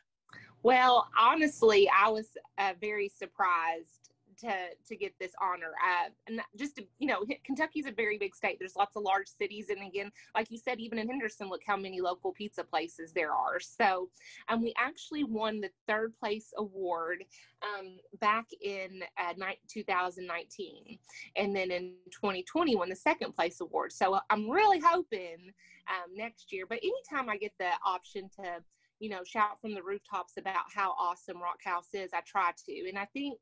Well, 0.64 1.08
honestly, 1.20 1.90
I 1.90 2.10
was 2.10 2.30
uh, 2.58 2.74
very 2.80 3.10
surprised 3.10 4.01
to 4.42 4.54
to 4.88 4.96
get 4.96 5.14
this 5.20 5.32
honor. 5.42 5.74
Uh, 5.84 6.10
and 6.28 6.42
just 6.58 6.76
to, 6.78 6.86
you 7.00 7.08
know, 7.08 7.24
Kentucky's 7.44 7.86
a 7.86 7.92
very 7.92 8.18
big 8.18 8.36
state. 8.36 8.58
There's 8.60 8.76
lots 8.76 8.96
of 8.96 9.04
large 9.04 9.28
cities, 9.28 9.70
and 9.70 9.86
again, 9.86 10.12
like 10.36 10.52
you 10.52 10.58
said, 10.58 10.80
even 10.80 11.00
in 11.00 11.08
Henderson, 11.08 11.50
look 11.50 11.62
how 11.66 11.78
many 11.78 12.02
local 12.02 12.32
pizza 12.32 12.64
places 12.64 13.12
there 13.14 13.34
are. 13.34 13.60
So, 13.60 14.10
um, 14.50 14.62
we 14.62 14.74
actually 14.78 15.24
won 15.24 15.62
the 15.62 15.70
third 15.88 16.14
place 16.20 16.54
award 16.58 17.24
um, 17.62 17.98
back 18.20 18.46
in 18.62 19.02
uh, 19.18 19.34
2019, 19.68 20.98
and 21.36 21.56
then 21.56 21.72
in 21.72 21.94
2020 22.12 22.76
won 22.76 22.90
the 22.90 22.96
second 22.96 23.34
place 23.34 23.62
award. 23.62 23.92
So 23.92 24.20
I'm 24.30 24.50
really 24.50 24.80
hoping 24.80 25.52
um, 25.88 26.16
next 26.16 26.52
year. 26.52 26.66
But 26.68 26.80
anytime 26.80 27.30
I 27.30 27.38
get 27.38 27.54
the 27.60 27.72
option 27.86 28.30
to 28.38 28.64
you 29.02 29.10
know, 29.10 29.24
shout 29.26 29.60
from 29.60 29.74
the 29.74 29.82
rooftops 29.82 30.38
about 30.38 30.66
how 30.74 30.92
awesome 30.92 31.42
Rock 31.42 31.58
House 31.66 31.88
is. 31.94 32.12
I 32.14 32.22
try 32.22 32.52
to. 32.68 32.88
And 32.88 33.00
I 33.00 33.06
think 33.06 33.40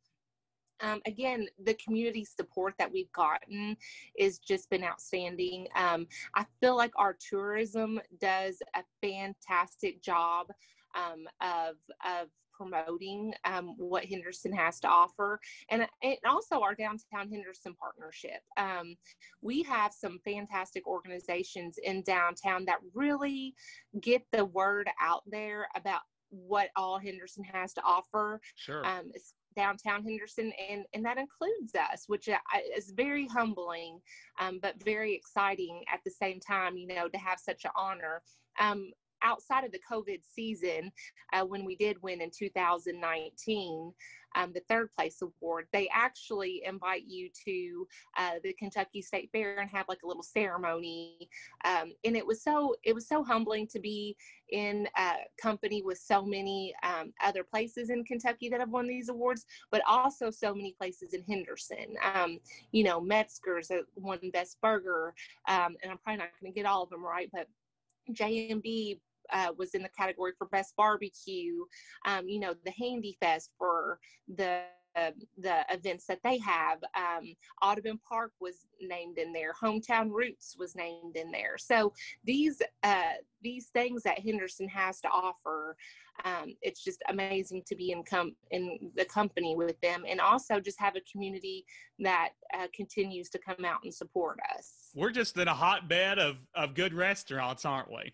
um, 0.82 1.02
again, 1.06 1.48
the 1.64 1.76
community 1.76 2.26
support 2.26 2.74
that 2.78 2.92
we've 2.92 3.12
gotten 3.12 3.76
is 4.18 4.40
just 4.40 4.70
been 4.70 4.84
outstanding. 4.84 5.68
Um, 5.76 6.08
I 6.36 6.46
feel 6.60 6.76
like 6.76 6.92
our 6.96 7.16
tourism 7.30 8.00
does 8.20 8.62
a 8.76 8.84
fantastic 9.02 10.02
job 10.02 10.48
um, 10.96 11.28
of 11.42 11.76
of 12.06 12.28
promoting 12.52 13.34
um, 13.46 13.74
what 13.78 14.04
Henderson 14.04 14.52
has 14.52 14.82
to 14.82 14.88
offer, 14.90 15.40
and, 15.70 15.88
and 16.04 16.18
also 16.28 16.62
our 16.62 16.76
downtown 16.76 17.30
Henderson 17.32 17.74
partnership. 17.76 18.42
Um, 18.58 18.96
we 19.42 19.64
have 19.64 19.94
some 19.94 20.20
fantastic 20.26 20.86
organizations 20.86 21.78
in 21.82 22.02
downtown 22.02 22.66
that 22.66 22.80
really 22.94 23.56
get 24.02 24.24
the 24.34 24.44
word 24.44 24.90
out 25.02 25.24
there 25.26 25.68
about 25.76 26.02
what 26.32 26.70
all 26.76 27.00
Henderson 27.00 27.44
has 27.46 27.74
to 27.74 27.82
offer. 27.84 28.42
Sure. 28.56 28.86
Um, 28.86 29.12
downtown 29.56 30.04
Henderson, 30.04 30.52
and 30.70 30.86
and 30.94 31.04
that 31.06 31.18
includes 31.18 31.74
us, 31.76 32.06
which 32.08 32.30
is 32.76 32.92
very 32.92 33.28
humbling, 33.28 34.00
um, 34.40 34.60
but 34.62 34.82
very 34.84 35.14
exciting 35.14 35.84
at 35.92 36.00
the 36.04 36.12
same 36.12 36.40
time. 36.40 36.78
You 36.78 36.88
know, 36.88 37.08
to 37.08 37.18
have 37.18 37.40
such 37.40 37.66
an 37.66 37.72
honor. 37.76 38.22
Um, 38.60 38.92
outside 39.24 39.64
of 39.64 39.72
the 39.72 39.80
COVID 39.90 40.20
season, 40.24 40.92
uh, 41.34 41.46
when 41.46 41.66
we 41.66 41.76
did 41.76 42.02
win 42.02 42.22
in 42.22 42.32
2019, 42.32 43.94
um, 44.36 44.52
the 44.54 44.62
third 44.70 44.90
place 44.96 45.22
award, 45.22 45.68
they 45.74 45.90
actually 45.94 46.62
invite 46.66 47.04
you 47.08 47.30
to 47.46 47.88
uh, 48.18 48.34
the 48.44 48.54
Kentucky 48.54 49.02
State 49.02 49.30
Fair 49.32 49.60
and 49.60 49.70
have 49.70 49.86
like 49.88 50.04
a 50.04 50.08
little 50.08 50.24
ceremony. 50.24 51.30
Um, 51.66 51.94
and 52.04 52.16
it 52.16 52.26
was 52.26 52.44
so 52.44 52.76
it 52.84 52.94
was 52.94 53.08
so 53.08 53.24
humbling 53.24 53.68
to 53.68 53.80
be 53.80 54.16
in 54.52 54.88
a 54.98 55.14
company 55.42 55.82
with 55.84 55.98
so 55.98 56.24
many 56.26 56.74
um, 56.84 57.14
other 57.24 57.44
places 57.44 57.90
in 57.90 58.04
Kentucky 58.04 58.50
that 58.50 58.60
have 58.60 58.70
won 58.70 58.88
these 58.88 59.10
awards, 59.10 59.46
but 59.72 59.82
also 59.88 60.30
so 60.30 60.54
many 60.54 60.76
places 60.78 61.14
in 61.14 61.24
Henderson. 61.24 61.96
Um, 62.14 62.40
you 62.72 62.84
know, 62.84 63.00
Metzger's 63.00 63.72
won 63.96 64.20
Best 64.34 64.60
Burger, 64.62 65.14
um, 65.48 65.76
and 65.82 65.92
I'm 65.92 65.98
probably 65.98 66.18
not 66.18 66.30
going 66.42 66.52
to 66.52 66.56
get 66.56 66.68
all 66.68 66.84
of 66.84 66.90
them 66.90 67.06
right, 67.06 67.30
but 67.32 67.48
JMB 68.12 69.00
uh, 69.32 69.52
was 69.58 69.72
in 69.76 69.84
the 69.84 69.90
category 69.90 70.34
for 70.38 70.48
best 70.48 70.76
barbecue. 70.76 71.64
Um, 72.06 72.28
you 72.28 72.40
know, 72.40 72.54
the 72.66 72.72
Handy 72.72 73.18
Fest 73.20 73.52
for 73.58 74.00
the 74.28 74.62
the 75.38 75.64
events 75.70 76.06
that 76.08 76.20
they 76.24 76.38
have. 76.40 76.80
Um, 76.96 77.36
Audubon 77.62 78.00
Park 78.08 78.32
was 78.40 78.68
named 78.82 79.18
in 79.18 79.32
there. 79.34 79.54
Hometown 79.54 80.10
Roots 80.12 80.56
was 80.58 80.76
named 80.76 81.16
in 81.16 81.32
there. 81.32 81.58
So 81.58 81.94
these 82.24 82.62
uh, 82.84 83.14
these 83.42 83.68
things 83.68 84.04
that 84.04 84.20
Henderson 84.20 84.68
has 84.68 85.00
to 85.02 85.08
offer, 85.10 85.78
um, 86.26 86.56
it's 86.62 86.84
just 86.84 87.02
amazing 87.08 87.64
to 87.68 87.76
be 87.76 87.92
in 87.92 88.04
com- 88.04 88.36
in 88.52 88.92
the 88.96 89.06
company 89.06 89.56
with 89.56 89.80
them, 89.82 90.04
and 90.08 90.20
also 90.20 90.60
just 90.60 90.80
have 90.80 90.96
a 90.96 91.02
community 91.12 91.66
that 92.00 92.30
uh, 92.54 92.68
continues 92.74 93.30
to 93.30 93.40
come 93.40 93.66
out 93.66 93.80
and 93.84 93.94
support 93.94 94.40
us. 94.58 94.90
We're 94.96 95.12
just 95.12 95.38
in 95.38 95.48
a 95.48 95.54
hotbed 95.54 96.20
of 96.20 96.38
of 96.56 96.74
good 96.74 96.94
restaurants, 96.94 97.66
aren't 97.66 97.92
we? 97.92 98.14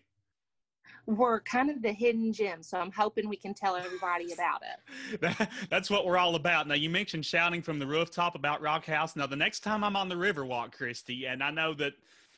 We're 1.06 1.40
kind 1.40 1.70
of 1.70 1.82
the 1.82 1.92
hidden 1.92 2.32
gem. 2.32 2.62
So 2.62 2.78
I'm 2.78 2.90
hoping 2.90 3.28
we 3.28 3.36
can 3.36 3.54
tell 3.54 3.76
everybody 3.76 4.32
about 4.32 4.62
it. 4.62 5.48
That's 5.70 5.88
what 5.88 6.04
we're 6.04 6.18
all 6.18 6.34
about. 6.34 6.66
Now, 6.66 6.74
you 6.74 6.90
mentioned 6.90 7.24
shouting 7.24 7.62
from 7.62 7.78
the 7.78 7.86
rooftop 7.86 8.34
about 8.34 8.60
Rock 8.60 8.84
House. 8.86 9.14
Now, 9.14 9.26
the 9.26 9.36
next 9.36 9.60
time 9.60 9.84
I'm 9.84 9.96
on 9.96 10.08
the 10.08 10.16
Riverwalk, 10.16 10.72
Christy, 10.72 11.26
and 11.26 11.42
I 11.42 11.50
know 11.50 11.74
that, 11.74 11.92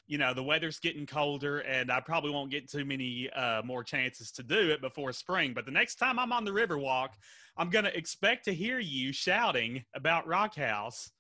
you 0.07 0.19
know, 0.19 0.35
the 0.35 0.43
weather's 0.43 0.79
getting 0.79 1.07
colder 1.07 1.61
and 1.61 1.91
I 1.91 2.01
probably 2.01 2.31
won't 2.31 2.51
get 2.51 2.71
too 2.71 2.85
many 2.85 3.31
uh, 3.31 3.63
more 3.65 3.83
chances 3.83 4.31
to 4.33 4.43
do 4.43 4.71
it 4.71 4.81
before 4.81 5.13
spring. 5.13 5.53
But 5.55 5.65
the 5.65 5.73
next 5.73 5.97
time 5.97 6.19
I'm 6.19 6.33
on 6.33 6.45
the 6.45 6.51
Riverwalk, 6.51 7.11
I'm 7.57 7.71
going 7.71 7.85
to 7.85 7.97
expect 7.97 8.45
to 8.45 8.55
hear 8.55 8.79
you 8.79 9.13
shouting 9.13 9.85
about 9.95 10.27
Rock 10.27 10.55
House 10.55 11.11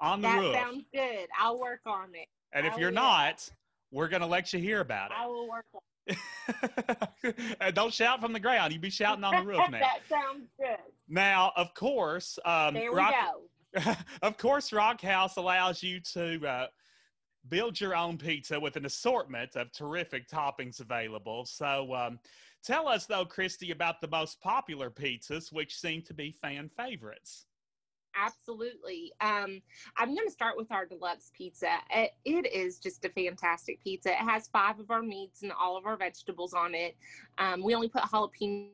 on 0.00 0.20
the 0.20 0.28
that 0.28 0.38
roof. 0.38 0.52
That 0.52 0.64
sounds 0.64 0.84
good. 0.92 1.28
I'll 1.38 1.60
work 1.60 1.80
on 1.86 2.08
it. 2.14 2.26
And 2.52 2.66
if 2.66 2.76
you're 2.76 2.90
not, 2.90 3.48
we're 3.92 4.08
going 4.08 4.22
to 4.22 4.26
let 4.26 4.52
you 4.52 4.58
hear 4.58 4.80
about 4.80 5.10
it. 5.10 5.16
I 5.18 5.26
will 5.26 5.48
work 5.48 5.66
on 5.74 5.80
Don't 7.74 7.92
shout 7.92 8.20
from 8.20 8.32
the 8.32 8.40
ground. 8.40 8.72
You'd 8.72 8.82
be 8.82 8.90
shouting 8.90 9.24
on 9.24 9.36
the 9.36 9.46
roof 9.46 9.62
now. 9.70 9.78
that 9.78 10.00
sounds 10.08 10.48
good. 10.58 10.78
Now, 11.08 11.52
of 11.56 11.74
course, 11.74 12.38
um, 12.44 12.74
there 12.74 12.92
we 12.92 12.98
Rock, 12.98 13.14
go. 13.74 13.94
of 14.22 14.36
course, 14.38 14.72
Rock 14.72 15.00
House 15.00 15.36
allows 15.36 15.82
you 15.82 16.00
to 16.12 16.46
uh, 16.46 16.66
build 17.48 17.80
your 17.80 17.94
own 17.94 18.18
pizza 18.18 18.58
with 18.58 18.76
an 18.76 18.86
assortment 18.86 19.56
of 19.56 19.72
terrific 19.72 20.28
toppings 20.28 20.80
available. 20.80 21.44
So, 21.44 21.94
um, 21.94 22.18
tell 22.64 22.88
us 22.88 23.06
though, 23.06 23.24
Christy, 23.24 23.70
about 23.70 24.00
the 24.00 24.08
most 24.08 24.40
popular 24.40 24.90
pizzas, 24.90 25.52
which 25.52 25.76
seem 25.76 26.02
to 26.02 26.14
be 26.14 26.30
fan 26.30 26.70
favorites. 26.76 27.46
Absolutely. 28.16 29.12
Um, 29.20 29.62
I'm 29.96 30.14
going 30.14 30.26
to 30.26 30.32
start 30.32 30.56
with 30.56 30.72
our 30.72 30.86
deluxe 30.86 31.30
pizza. 31.36 31.70
It, 31.90 32.12
it 32.24 32.52
is 32.52 32.78
just 32.78 33.04
a 33.04 33.08
fantastic 33.10 33.82
pizza. 33.82 34.10
It 34.10 34.16
has 34.16 34.48
five 34.48 34.80
of 34.80 34.90
our 34.90 35.02
meats 35.02 35.42
and 35.42 35.52
all 35.52 35.76
of 35.76 35.86
our 35.86 35.96
vegetables 35.96 36.52
on 36.52 36.74
it. 36.74 36.96
Um, 37.38 37.62
we 37.62 37.74
only 37.74 37.88
put 37.88 38.02
jalapeno 38.02 38.68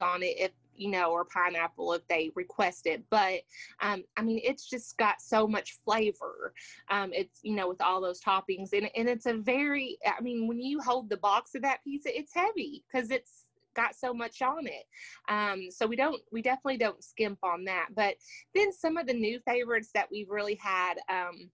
on 0.00 0.22
it 0.22 0.36
if 0.38 0.50
you 0.76 0.90
know, 0.90 1.12
or 1.12 1.24
pineapple 1.24 1.92
if 1.92 2.06
they 2.08 2.30
request 2.34 2.86
it. 2.86 3.04
But 3.10 3.40
um, 3.80 4.04
I 4.16 4.22
mean, 4.22 4.40
it's 4.42 4.68
just 4.68 4.96
got 4.98 5.20
so 5.20 5.46
much 5.46 5.78
flavor. 5.84 6.52
Um, 6.90 7.10
it's 7.12 7.40
you 7.42 7.54
know, 7.54 7.68
with 7.68 7.80
all 7.80 8.00
those 8.00 8.20
toppings, 8.20 8.72
and 8.72 8.90
and 8.96 9.08
it's 9.08 9.26
a 9.26 9.34
very. 9.34 9.98
I 10.06 10.20
mean, 10.20 10.48
when 10.48 10.60
you 10.60 10.80
hold 10.80 11.08
the 11.08 11.16
box 11.16 11.54
of 11.54 11.62
that 11.62 11.82
pizza, 11.84 12.16
it's 12.16 12.34
heavy 12.34 12.84
because 12.90 13.10
it's 13.10 13.43
got 13.74 13.94
so 13.94 14.14
much 14.14 14.42
on 14.42 14.66
it. 14.66 14.84
Um, 15.28 15.70
so 15.70 15.86
we 15.86 15.96
don't, 15.96 16.20
we 16.32 16.42
definitely 16.42 16.78
don't 16.78 17.02
skimp 17.02 17.38
on 17.42 17.64
that. 17.64 17.88
But 17.94 18.14
then 18.54 18.72
some 18.72 18.96
of 18.96 19.06
the 19.06 19.14
new 19.14 19.40
favorites 19.46 19.90
that 19.94 20.08
we've 20.10 20.30
really 20.30 20.56
had. 20.56 20.94
Um, 21.08 21.50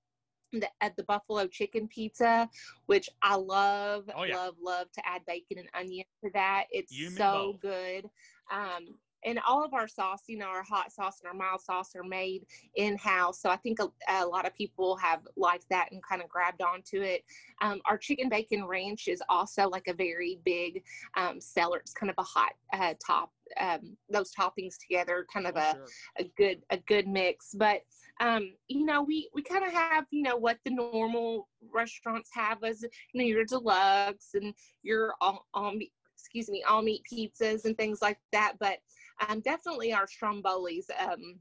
the, 0.52 0.68
at 0.80 0.96
the 0.96 1.04
buffalo 1.04 1.46
chicken 1.46 1.86
pizza, 1.86 2.48
which 2.86 3.08
I 3.22 3.36
love, 3.36 4.10
oh, 4.16 4.24
yeah. 4.24 4.36
love, 4.36 4.54
love 4.60 4.90
to 4.92 5.08
add 5.08 5.22
bacon 5.24 5.58
and 5.58 5.68
onion 5.74 6.06
to 6.24 6.30
that. 6.34 6.64
It's 6.72 6.92
so 7.16 7.56
good. 7.62 8.10
Um, 8.52 8.96
and 9.24 9.38
all 9.46 9.64
of 9.64 9.74
our 9.74 9.88
sauce, 9.88 10.22
you 10.26 10.38
know, 10.38 10.46
our 10.46 10.62
hot 10.62 10.92
sauce 10.92 11.20
and 11.22 11.28
our 11.28 11.34
mild 11.34 11.60
sauce 11.60 11.94
are 11.94 12.02
made 12.02 12.46
in 12.76 12.96
house. 12.96 13.40
So 13.40 13.50
I 13.50 13.56
think 13.56 13.78
a, 13.80 13.88
a, 14.08 14.26
lot 14.26 14.46
of 14.46 14.54
people 14.54 14.96
have 14.96 15.20
liked 15.36 15.66
that 15.70 15.88
and 15.92 16.02
kind 16.02 16.22
of 16.22 16.28
grabbed 16.28 16.62
onto 16.62 17.02
it. 17.02 17.24
Um, 17.60 17.80
our 17.86 17.98
chicken 17.98 18.28
bacon 18.28 18.64
ranch 18.64 19.08
is 19.08 19.22
also 19.28 19.68
like 19.68 19.88
a 19.88 19.94
very 19.94 20.40
big 20.44 20.82
um, 21.16 21.40
seller. 21.40 21.78
It's 21.78 21.92
kind 21.92 22.10
of 22.10 22.16
a 22.18 22.22
hot 22.22 22.52
uh, 22.72 22.94
top. 23.04 23.30
Um, 23.58 23.96
those 24.08 24.32
toppings 24.32 24.76
together, 24.78 25.26
kind 25.32 25.46
of 25.46 25.56
oh, 25.56 25.60
a, 25.60 25.72
sure. 25.72 25.86
a 26.18 26.24
good 26.36 26.62
a 26.70 26.76
good 26.76 27.08
mix. 27.08 27.52
But 27.52 27.80
um, 28.20 28.52
you 28.68 28.84
know, 28.84 29.02
we 29.02 29.28
we 29.34 29.42
kind 29.42 29.64
of 29.64 29.72
have 29.72 30.04
you 30.10 30.22
know 30.22 30.36
what 30.36 30.58
the 30.64 30.70
normal 30.70 31.48
restaurants 31.74 32.30
have 32.32 32.62
as 32.62 32.82
you 32.82 33.20
know 33.20 33.26
your 33.26 33.44
deluxe 33.44 34.30
and 34.34 34.54
your 34.82 35.14
all, 35.20 35.46
all 35.52 35.74
excuse 36.16 36.48
me 36.48 36.62
all 36.68 36.82
meat 36.82 37.02
pizzas 37.10 37.64
and 37.64 37.76
things 37.76 38.00
like 38.02 38.18
that. 38.32 38.54
But 38.60 38.78
um, 39.28 39.40
definitely 39.40 39.92
our 39.92 40.06
strombolis. 40.06 40.86
Um, 40.98 41.40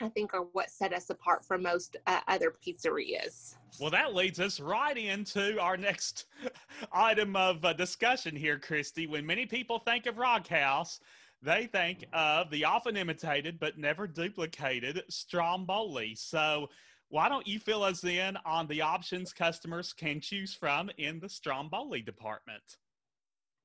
I 0.00 0.10
think 0.10 0.34
are 0.34 0.46
what 0.52 0.70
set 0.70 0.92
us 0.92 1.08
apart 1.08 1.44
from 1.44 1.62
most 1.62 1.96
uh, 2.06 2.20
other 2.28 2.52
pizzerias. 2.64 3.54
Well, 3.80 3.90
that 3.90 4.14
leads 4.14 4.40
us 4.40 4.60
right 4.60 4.96
into 4.96 5.58
our 5.58 5.78
next 5.78 6.26
item 6.92 7.34
of 7.34 7.64
uh, 7.64 7.72
discussion 7.72 8.36
here, 8.36 8.58
Christy. 8.58 9.06
When 9.06 9.24
many 9.24 9.46
people 9.46 9.78
think 9.78 10.04
of 10.04 10.18
Rock 10.18 10.48
House, 10.48 11.00
they 11.42 11.66
think 11.66 12.04
of 12.12 12.50
the 12.50 12.64
often 12.64 12.96
imitated 12.96 13.58
but 13.58 13.78
never 13.78 14.06
duplicated 14.06 15.02
Stromboli. 15.08 16.14
So, 16.14 16.68
why 17.08 17.28
don't 17.28 17.46
you 17.46 17.60
fill 17.60 17.84
us 17.84 18.02
in 18.02 18.36
on 18.44 18.66
the 18.66 18.82
options 18.82 19.32
customers 19.32 19.92
can 19.92 20.20
choose 20.20 20.52
from 20.52 20.90
in 20.98 21.20
the 21.20 21.28
Stromboli 21.28 22.02
department? 22.02 22.78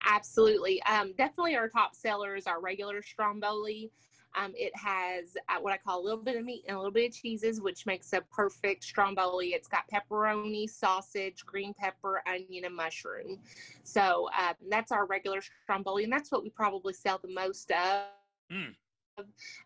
Absolutely. 0.05 0.81
Um, 0.83 1.13
definitely 1.17 1.55
our 1.55 1.69
top 1.69 1.95
seller 1.95 2.35
is 2.35 2.47
our 2.47 2.59
regular 2.59 3.01
stromboli. 3.01 3.91
Um, 4.33 4.53
it 4.55 4.71
has 4.75 5.35
uh, 5.49 5.59
what 5.59 5.73
I 5.73 5.77
call 5.77 6.01
a 6.01 6.03
little 6.03 6.23
bit 6.23 6.37
of 6.37 6.45
meat 6.45 6.63
and 6.67 6.75
a 6.75 6.79
little 6.79 6.91
bit 6.91 7.09
of 7.09 7.15
cheeses, 7.15 7.59
which 7.59 7.85
makes 7.85 8.13
a 8.13 8.21
perfect 8.33 8.83
stromboli. 8.83 9.49
It's 9.49 9.67
got 9.67 9.83
pepperoni, 9.89 10.69
sausage, 10.69 11.45
green 11.45 11.73
pepper, 11.73 12.21
onion, 12.25 12.65
and 12.65 12.75
mushroom. 12.75 13.39
So 13.83 14.29
uh, 14.37 14.53
that's 14.69 14.91
our 14.91 15.05
regular 15.05 15.41
stromboli, 15.63 16.05
and 16.05 16.13
that's 16.13 16.31
what 16.31 16.43
we 16.43 16.49
probably 16.49 16.93
sell 16.93 17.19
the 17.21 17.33
most 17.33 17.71
of. 17.71 18.05
Mm. 18.51 18.75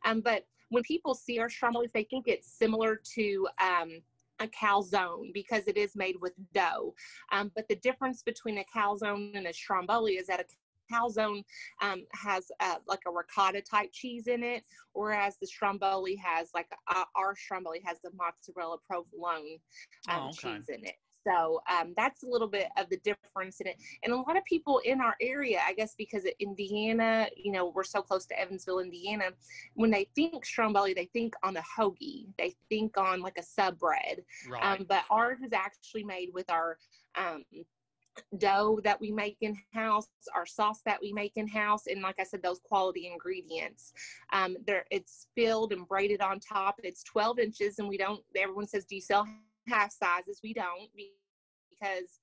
Um, 0.04 0.22
but 0.22 0.48
when 0.70 0.84
people 0.84 1.14
see 1.14 1.40
our 1.40 1.50
stromboli, 1.50 1.88
they 1.94 2.04
think 2.04 2.28
it's 2.28 2.52
similar 2.52 3.00
to 3.14 3.48
um, 3.62 4.02
a 4.40 4.48
calzone 4.48 5.34
because 5.34 5.68
it 5.68 5.78
is 5.78 5.96
made 5.96 6.16
with 6.22 6.34
dough. 6.54 6.94
Um, 7.32 7.52
but 7.56 7.68
the 7.68 7.76
difference 7.78 8.22
between 8.22 8.58
a 8.58 8.66
calzone 8.76 9.36
and 9.36 9.48
a 9.48 9.54
stromboli 9.54 10.14
is 10.14 10.28
that 10.28 10.40
a 10.42 10.46
calzone 10.94 11.44
um, 11.82 12.04
has 12.14 12.52
uh, 12.60 12.76
like 12.88 13.00
a 13.08 13.12
ricotta 13.12 13.62
type 13.62 13.90
cheese 13.92 14.28
in 14.28 14.44
it, 14.44 14.64
whereas 14.94 15.38
the 15.40 15.48
stromboli 15.48 16.16
has 16.16 16.50
like 16.54 16.68
uh, 16.88 17.04
our 17.16 17.36
stromboli 17.36 17.82
has 17.86 17.98
the 18.04 18.12
mozzarella 18.16 18.78
provolone 18.88 19.58
um, 20.10 20.22
oh, 20.22 20.30
okay. 20.30 20.58
cheese 20.58 20.70
in 20.70 20.86
it. 20.86 20.96
So 21.26 21.62
um, 21.72 21.94
that's 21.98 22.24
a 22.24 22.28
little 22.28 22.48
bit 22.48 22.68
of 22.78 22.90
the 22.90 22.98
difference 22.98 23.62
in 23.62 23.68
it. 23.68 23.78
And 24.04 24.14
a 24.14 24.18
lot 24.18 24.38
of 24.38 24.46
people 24.46 24.80
in 24.80 25.02
our 25.02 25.16
area, 25.22 25.60
I 25.66 25.74
guess, 25.74 25.96
because 25.98 26.24
Indiana, 26.40 27.28
you 27.36 27.52
know, 27.52 27.72
we're 27.74 27.84
so 27.84 28.02
close 28.02 28.26
to 28.28 28.40
Evansville, 28.40 28.80
Indiana, 28.80 29.26
when 29.74 29.92
they 29.92 30.08
think 30.16 30.46
stromboli, 30.46 30.94
they 30.94 31.10
think 31.14 31.34
on 31.44 31.58
a 31.58 31.62
hoagie. 31.62 32.28
They 32.38 32.56
think 32.70 32.98
on 32.98 33.22
like 33.22 33.38
a 33.38 33.44
sub 33.44 33.80
bread. 33.80 34.24
Right. 34.50 34.64
Um, 34.64 34.86
but 34.88 35.04
ours 35.10 35.40
is 35.44 35.54
actually 35.54 36.04
made 36.04 36.30
with 36.34 36.50
our 36.50 36.78
um, 37.16 37.44
dough 38.38 38.80
that 38.84 39.00
we 39.00 39.12
make 39.12 39.38
in 39.42 39.58
house, 39.74 40.08
our 40.34 40.46
sauce 40.46 40.82
that 40.86 41.00
we 41.02 41.12
make 41.12 41.34
in 41.36 41.48
house, 41.48 41.88
and 41.88 42.02
like 42.02 42.20
I 42.20 42.24
said, 42.24 42.42
those 42.42 42.60
quality 42.60 43.10
ingredients. 43.12 43.94
Um, 44.32 44.58
there, 44.66 44.86
it's 44.92 45.28
filled 45.36 45.74
and 45.74 45.88
braided 45.88 46.22
on 46.22 46.40
top. 46.40 46.76
It's 46.84 47.04
12 47.04 47.40
inches, 47.40 47.80
and 47.80 47.88
we 47.88 47.98
don't. 47.98 48.22
Everyone 48.36 48.68
says, 48.68 48.86
"Do 48.86 48.96
you 48.96 49.02
sell 49.02 49.28
half 49.68 49.91
sizes?" 49.91 50.39
We 50.43 50.53
don't 50.53 50.89
because 51.70 52.20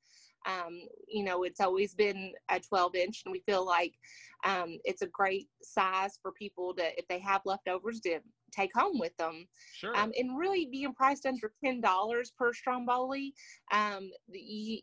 um, 0.47 0.80
you 1.09 1.24
know 1.24 1.45
it's 1.45 1.61
always 1.61 1.95
been 1.95 2.32
a 2.51 2.61
12 2.61 2.95
inch, 2.97 3.22
and 3.24 3.32
we 3.32 3.43
feel 3.47 3.64
like 3.64 3.95
um, 4.45 4.78
it's 4.84 5.03
a 5.03 5.07
great 5.07 5.49
size 5.62 6.18
for 6.20 6.32
people 6.32 6.74
to, 6.74 6.99
if 6.99 7.07
they 7.09 7.20
have 7.20 7.43
leftovers, 7.45 8.01
to 8.01 8.20
take 8.51 8.70
home 8.74 8.99
with 8.99 9.16
them. 9.16 9.47
Sure. 9.74 9.97
Um, 9.97 10.12
and 10.18 10.38
really 10.38 10.66
being 10.70 10.95
priced 10.95 11.26
under 11.26 11.53
ten 11.64 11.80
dollars 11.80 12.32
per 12.36 12.53
stromboli, 12.53 13.34
um, 13.72 14.11
the 14.28 14.82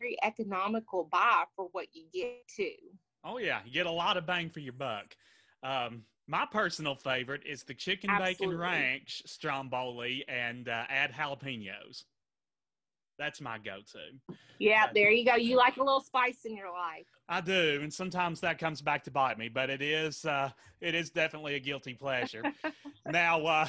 very 0.00 0.16
economical 0.22 1.08
buy 1.10 1.44
for 1.56 1.68
what 1.72 1.86
you 1.92 2.04
get 2.12 2.46
too. 2.48 2.72
Oh 3.24 3.38
yeah, 3.38 3.60
you 3.64 3.72
get 3.72 3.86
a 3.86 3.90
lot 3.90 4.16
of 4.16 4.26
bang 4.26 4.50
for 4.50 4.60
your 4.60 4.72
buck. 4.72 5.14
Um, 5.62 6.04
my 6.30 6.46
personal 6.52 6.94
favorite 6.94 7.42
is 7.44 7.64
the 7.64 7.74
chicken 7.74 8.08
Absolutely. 8.08 8.46
bacon 8.46 8.58
ranch 8.58 9.22
stromboli 9.26 10.24
and 10.28 10.68
uh, 10.68 10.84
add 10.88 11.12
jalapenos. 11.12 12.04
That's 13.18 13.40
my 13.40 13.58
go-to. 13.58 14.36
Yeah, 14.60 14.86
But- 14.86 14.94
there 14.94 15.10
you 15.10 15.26
go. 15.26 15.34
You 15.34 15.56
like 15.56 15.76
a 15.76 15.82
little 15.82 16.00
spice 16.00 16.44
in 16.44 16.56
your 16.56 16.70
life. 16.70 17.06
I 17.28 17.40
do, 17.40 17.80
and 17.82 17.92
sometimes 17.92 18.40
that 18.40 18.58
comes 18.58 18.80
back 18.80 19.02
to 19.04 19.10
bite 19.10 19.38
me, 19.38 19.48
but 19.48 19.70
it 19.70 19.82
is 19.82 20.24
uh, 20.24 20.50
it 20.80 20.94
is 20.94 21.10
definitely 21.10 21.56
a 21.56 21.60
guilty 21.60 21.94
pleasure. 21.94 22.42
now, 23.06 23.44
uh, 23.44 23.66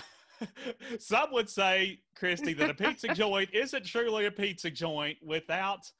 some 1.00 1.32
would 1.32 1.50
say, 1.50 2.00
Christy, 2.16 2.54
that 2.54 2.70
a 2.70 2.74
pizza 2.74 3.14
joint 3.14 3.50
isn't 3.54 3.86
truly 3.86 4.26
a 4.26 4.32
pizza 4.32 4.72
joint 4.72 5.18
without 5.24 5.92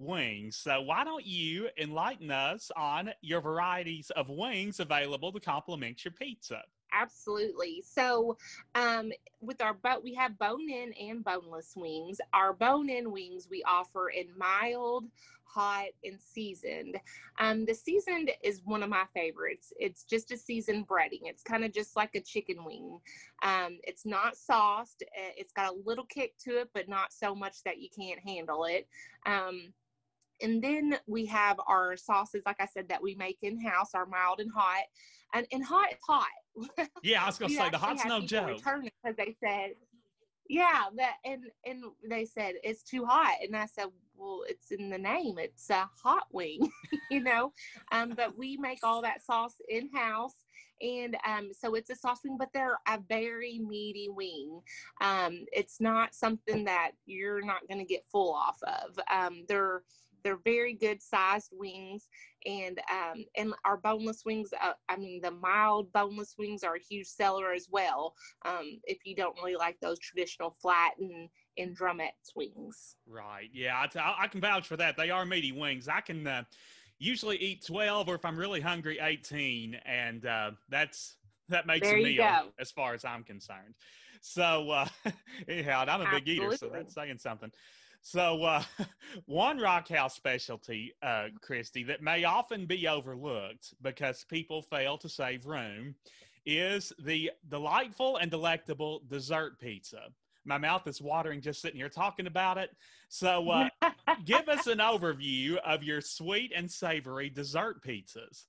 wings. 0.00 0.56
So 0.56 0.80
why 0.80 1.04
don't 1.04 1.26
you 1.26 1.68
enlighten 1.78 2.30
us 2.30 2.70
on 2.76 3.12
your 3.20 3.40
varieties 3.40 4.10
of 4.16 4.28
wings 4.28 4.80
available 4.80 5.32
to 5.32 5.40
complement 5.40 6.04
your 6.04 6.12
pizza? 6.12 6.62
Absolutely. 6.92 7.82
So, 7.86 8.36
um, 8.74 9.12
with 9.40 9.62
our 9.62 9.74
but 9.74 10.02
we 10.02 10.14
have 10.14 10.38
bone-in 10.38 10.92
and 10.94 11.24
boneless 11.24 11.74
wings. 11.76 12.20
Our 12.32 12.52
bone-in 12.52 13.12
wings 13.12 13.46
we 13.50 13.62
offer 13.62 14.08
in 14.10 14.26
mild, 14.36 15.04
hot, 15.44 15.88
and 16.04 16.20
seasoned. 16.20 16.96
Um, 17.38 17.64
the 17.64 17.74
seasoned 17.74 18.30
is 18.42 18.62
one 18.64 18.82
of 18.82 18.88
my 18.88 19.04
favorites. 19.14 19.72
It's 19.78 20.04
just 20.04 20.32
a 20.32 20.36
seasoned 20.36 20.88
breading. 20.88 21.22
It's 21.24 21.42
kind 21.42 21.64
of 21.64 21.72
just 21.72 21.96
like 21.96 22.14
a 22.14 22.20
chicken 22.20 22.64
wing. 22.64 22.98
Um, 23.42 23.78
it's 23.84 24.04
not 24.04 24.36
sauced. 24.36 25.02
Uh, 25.16 25.32
It's 25.36 25.52
got 25.52 25.72
a 25.72 25.78
little 25.84 26.06
kick 26.06 26.36
to 26.44 26.60
it, 26.60 26.70
but 26.74 26.88
not 26.88 27.12
so 27.12 27.34
much 27.34 27.62
that 27.64 27.80
you 27.80 27.88
can't 27.96 28.20
handle 28.20 28.64
it. 28.64 28.88
Um, 29.26 29.72
and 30.42 30.62
then 30.62 30.98
we 31.06 31.26
have 31.26 31.58
our 31.66 31.96
sauces, 31.96 32.42
like 32.46 32.60
I 32.60 32.66
said, 32.66 32.88
that 32.88 33.02
we 33.02 33.14
make 33.14 33.38
in 33.42 33.60
house, 33.60 33.90
our 33.94 34.06
mild 34.06 34.40
and 34.40 34.50
hot. 34.54 34.84
And, 35.32 35.46
and 35.52 35.64
hot 35.64 35.88
hot. 36.06 36.26
Yeah, 37.02 37.22
I 37.22 37.26
was 37.26 37.38
going 37.38 37.52
to 37.52 37.56
say 37.56 37.70
the 37.70 37.78
hot's 37.78 38.04
no 38.04 38.20
joke. 38.20 38.60
because 38.64 39.16
they 39.16 39.36
said, 39.42 39.74
yeah, 40.50 40.86
that 40.96 41.14
and 41.24 41.44
and 41.64 41.84
they 42.08 42.24
said 42.24 42.54
it's 42.64 42.82
too 42.82 43.04
hot, 43.04 43.36
and 43.40 43.56
I 43.56 43.66
said, 43.66 43.86
well, 44.16 44.42
it's 44.48 44.72
in 44.72 44.90
the 44.90 44.98
name. 44.98 45.38
It's 45.38 45.70
a 45.70 45.88
hot 46.02 46.26
wing, 46.32 46.68
you 47.10 47.22
know. 47.22 47.52
Um, 47.92 48.14
but 48.16 48.36
we 48.36 48.56
make 48.56 48.80
all 48.82 49.00
that 49.02 49.24
sauce 49.24 49.54
in 49.68 49.88
house, 49.94 50.34
and 50.82 51.16
um, 51.24 51.50
so 51.52 51.76
it's 51.76 51.90
a 51.90 51.94
sauce 51.94 52.20
wing, 52.24 52.36
but 52.36 52.48
they're 52.52 52.78
a 52.88 52.98
very 53.08 53.60
meaty 53.60 54.08
wing. 54.08 54.60
Um, 55.00 55.44
it's 55.52 55.80
not 55.80 56.16
something 56.16 56.64
that 56.64 56.92
you're 57.06 57.44
not 57.44 57.68
going 57.68 57.78
to 57.78 57.84
get 57.84 58.04
full 58.10 58.34
off 58.34 58.58
of. 58.64 58.98
Um, 59.08 59.44
they're 59.46 59.82
they're 60.22 60.40
very 60.44 60.74
good 60.74 61.02
sized 61.02 61.50
wings 61.52 62.08
and 62.46 62.80
um 62.90 63.24
and 63.36 63.52
our 63.64 63.76
boneless 63.76 64.22
wings 64.24 64.50
uh, 64.62 64.72
i 64.88 64.96
mean 64.96 65.20
the 65.22 65.30
mild 65.30 65.92
boneless 65.92 66.34
wings 66.38 66.62
are 66.62 66.76
a 66.76 66.80
huge 66.80 67.06
seller 67.06 67.52
as 67.52 67.68
well 67.70 68.14
um 68.44 68.78
if 68.84 68.98
you 69.04 69.14
don't 69.14 69.36
really 69.36 69.56
like 69.56 69.78
those 69.80 69.98
traditional 69.98 70.56
flat 70.60 70.92
and 70.98 71.28
and 71.58 71.76
drumettes 71.76 72.34
wings 72.34 72.96
Right. 73.06 73.50
Yeah, 73.52 73.86
I, 73.96 74.28
can 74.28 74.40
vouch 74.40 74.68
for 74.68 74.76
that. 74.76 74.96
They 74.96 75.10
are 75.10 75.26
meaty 75.26 75.50
wings. 75.50 75.88
I 75.88 76.00
can 76.00 76.26
uh, 76.26 76.44
usually 76.98 77.36
eat 77.38 77.64
12 77.66 78.08
or 78.08 78.14
if 78.14 78.24
I'm 78.24 78.36
really 78.36 78.60
hungry 78.60 78.98
18 79.02 79.74
and 79.84 80.24
uh, 80.26 80.52
that's 80.68 81.16
that 81.48 81.66
makes 81.66 81.88
There 81.88 81.98
a 81.98 82.02
meal 82.02 82.52
as 82.60 82.70
far 82.70 82.94
as 82.94 83.04
I'm 83.04 83.24
concerned. 83.24 83.74
So 84.20 84.70
uh 84.70 84.86
anyhow, 85.48 85.84
I'm 85.88 86.02
a 86.02 86.10
big 86.12 86.28
eater 86.28 86.56
so 86.56 86.70
that's 86.72 86.94
saying 86.94 87.18
something. 87.18 87.50
So 88.02 88.42
uh 88.44 88.62
one 89.26 89.58
rock 89.58 89.88
house 89.88 90.14
specialty 90.14 90.94
uh 91.02 91.28
Christy 91.40 91.84
that 91.84 92.02
may 92.02 92.24
often 92.24 92.66
be 92.66 92.88
overlooked 92.88 93.74
because 93.82 94.24
people 94.24 94.62
fail 94.62 94.96
to 94.98 95.08
save 95.08 95.46
room 95.46 95.94
is 96.46 96.92
the 96.98 97.30
delightful 97.48 98.16
and 98.16 98.30
delectable 98.30 99.02
dessert 99.08 99.58
pizza. 99.60 100.08
My 100.44 100.56
mouth 100.56 100.86
is 100.86 101.02
watering 101.02 101.42
just 101.42 101.60
sitting 101.60 101.76
here 101.78 101.90
talking 101.90 102.26
about 102.26 102.56
it. 102.58 102.70
So 103.08 103.50
uh 103.50 103.68
give 104.24 104.48
us 104.48 104.66
an 104.66 104.78
overview 104.78 105.56
of 105.58 105.82
your 105.82 106.00
sweet 106.00 106.52
and 106.54 106.70
savory 106.70 107.28
dessert 107.28 107.82
pizzas. 107.84 108.46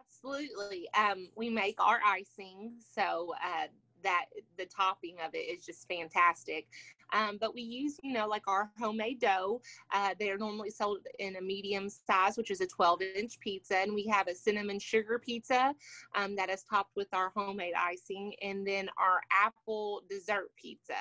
Absolutely. 0.00 0.88
Um, 0.98 1.28
we 1.36 1.48
make 1.48 1.76
our 1.80 2.00
icing, 2.04 2.72
so 2.94 3.34
uh, 3.44 3.66
that 4.02 4.26
the 4.56 4.66
topping 4.66 5.16
of 5.24 5.34
it 5.34 5.38
is 5.38 5.64
just 5.64 5.86
fantastic. 5.86 6.66
Um, 7.12 7.38
but 7.40 7.54
we 7.54 7.62
use, 7.62 7.98
you 8.02 8.12
know, 8.12 8.26
like 8.26 8.46
our 8.46 8.70
homemade 8.78 9.20
dough. 9.20 9.60
Uh, 9.92 10.14
they're 10.18 10.38
normally 10.38 10.70
sold 10.70 11.06
in 11.18 11.36
a 11.36 11.40
medium 11.40 11.88
size, 11.88 12.36
which 12.36 12.50
is 12.50 12.60
a 12.60 12.66
12 12.66 13.02
inch 13.16 13.40
pizza. 13.40 13.78
And 13.78 13.94
we 13.94 14.06
have 14.06 14.28
a 14.28 14.34
cinnamon 14.34 14.78
sugar 14.78 15.18
pizza 15.18 15.74
um, 16.14 16.36
that 16.36 16.50
is 16.50 16.62
topped 16.62 16.96
with 16.96 17.08
our 17.12 17.30
homemade 17.34 17.74
icing. 17.76 18.34
And 18.42 18.66
then 18.66 18.88
our 18.98 19.20
apple 19.32 20.02
dessert 20.08 20.50
pizza, 20.56 20.94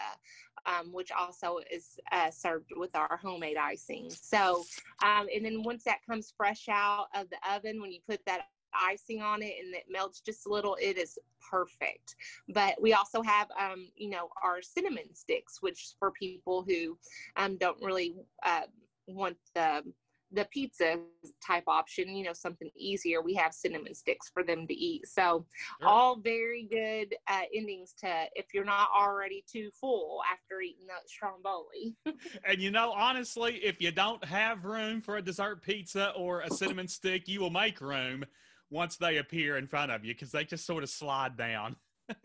um, 0.65 0.91
which 0.91 1.11
also 1.11 1.59
is 1.71 1.97
uh, 2.11 2.31
served 2.31 2.71
with 2.75 2.95
our 2.95 3.17
homemade 3.17 3.57
icing. 3.57 4.09
So, 4.09 4.63
um, 5.03 5.27
and 5.33 5.45
then 5.45 5.63
once 5.63 5.83
that 5.83 6.05
comes 6.05 6.33
fresh 6.35 6.67
out 6.69 7.07
of 7.15 7.27
the 7.29 7.37
oven, 7.53 7.81
when 7.81 7.91
you 7.91 7.99
put 8.07 8.19
that 8.25 8.47
icing 8.83 9.21
on 9.21 9.41
it 9.41 9.55
and 9.63 9.73
it 9.73 9.85
melts 9.89 10.21
just 10.21 10.45
a 10.45 10.49
little 10.49 10.77
it 10.81 10.97
is 10.97 11.17
perfect. 11.49 12.15
But 12.49 12.81
we 12.81 12.93
also 12.93 13.21
have 13.21 13.47
um 13.59 13.87
you 13.95 14.09
know 14.09 14.29
our 14.43 14.61
cinnamon 14.61 15.13
sticks 15.13 15.61
which 15.61 15.93
for 15.99 16.11
people 16.11 16.65
who 16.67 16.97
um 17.35 17.57
don't 17.57 17.81
really 17.83 18.15
uh, 18.45 18.63
want 19.07 19.37
the 19.55 19.83
the 20.33 20.45
pizza 20.51 20.99
type 21.45 21.63
option 21.67 22.09
you 22.09 22.25
know 22.25 22.33
something 22.33 22.69
easier 22.75 23.21
we 23.21 23.33
have 23.33 23.53
cinnamon 23.53 23.95
sticks 23.95 24.29
for 24.33 24.43
them 24.43 24.67
to 24.67 24.73
eat. 24.73 25.07
So 25.07 25.45
Sure. 25.79 25.89
all 25.89 26.19
very 26.19 26.67
good 26.69 27.15
uh, 27.29 27.43
endings 27.55 27.93
to 27.99 28.25
if 28.35 28.47
you're 28.53 28.65
not 28.65 28.89
already 28.95 29.43
too 29.51 29.69
full 29.79 30.21
after 30.31 30.61
eating 30.61 30.87
that 30.87 31.09
stromboli. 31.09 31.95
And 32.45 32.61
you 32.61 32.71
know, 32.71 32.91
honestly, 32.91 33.55
if 33.63 33.81
you 33.81 33.91
don't 33.91 34.23
have 34.25 34.65
room 34.65 35.01
for 35.01 35.17
a 35.17 35.21
dessert 35.21 35.61
pizza 35.61 36.11
or 36.15 36.41
a 36.41 36.49
cinnamon 36.51 36.87
stick, 36.87 37.27
you 37.27 37.39
will 37.39 37.49
make 37.49 37.79
room 37.81 38.25
once 38.69 38.97
they 38.97 39.17
appear 39.17 39.57
in 39.57 39.67
front 39.67 39.91
of 39.91 40.03
you 40.03 40.13
because 40.13 40.31
they 40.31 40.43
just 40.43 40.65
sort 40.65 40.83
of 40.83 40.89
slide 40.89 41.37
down 41.37 41.75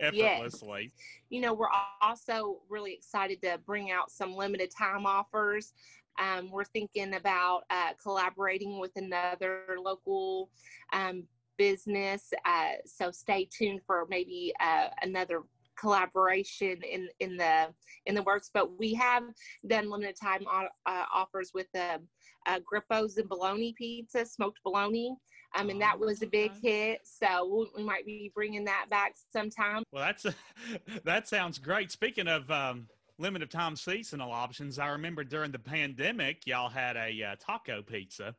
effortlessly. 0.00 0.92
you 1.30 1.40
know, 1.40 1.52
we're 1.52 1.68
also 2.00 2.60
really 2.68 2.92
excited 2.92 3.40
to 3.42 3.58
bring 3.66 3.90
out 3.90 4.10
some 4.10 4.34
limited 4.34 4.70
time 4.76 5.06
offers. 5.06 5.72
Um, 6.18 6.50
we're 6.50 6.64
thinking 6.64 7.14
about 7.14 7.62
uh, 7.70 7.92
collaborating 8.02 8.78
with 8.80 8.92
another 8.96 9.76
local 9.82 10.50
um, 10.92 11.24
business. 11.56 12.32
Uh, 12.44 12.72
so 12.86 13.10
stay 13.10 13.48
tuned 13.50 13.80
for 13.86 14.06
maybe 14.08 14.52
uh, 14.60 14.88
another 15.02 15.42
collaboration 15.78 16.80
in 16.82 17.08
in 17.20 17.36
the 17.36 17.68
in 18.06 18.14
the 18.16 18.22
works 18.22 18.50
but 18.52 18.76
we 18.78 18.94
have 18.94 19.22
done 19.68 19.88
limited 19.88 20.16
time 20.20 20.44
o- 20.50 20.66
uh, 20.86 21.04
offers 21.14 21.52
with 21.54 21.68
the 21.72 22.00
uh, 22.46 22.58
Grippo's 22.64 23.16
and 23.18 23.28
bologna 23.28 23.74
pizza 23.76 24.24
smoked 24.24 24.60
bologna 24.62 25.16
um, 25.56 25.70
and 25.70 25.80
that 25.80 25.98
was 25.98 26.22
a 26.22 26.26
big 26.26 26.52
hit 26.60 27.00
so 27.04 27.46
we, 27.46 27.82
we 27.82 27.82
might 27.82 28.04
be 28.04 28.30
bringing 28.34 28.64
that 28.64 28.86
back 28.90 29.14
sometime 29.32 29.82
Well, 29.92 30.04
that's 30.04 30.26
that 31.04 31.28
sounds 31.28 31.58
great. 31.58 31.90
Speaking 31.90 32.28
of 32.28 32.50
um, 32.50 32.86
limited 33.18 33.50
time 33.50 33.76
seasonal 33.76 34.32
options, 34.32 34.78
I 34.78 34.88
remember 34.88 35.24
during 35.24 35.50
the 35.50 35.58
pandemic, 35.58 36.46
y'all 36.46 36.68
had 36.68 36.96
a 36.96 37.22
uh, 37.22 37.36
taco 37.38 37.82
pizza. 37.82 38.34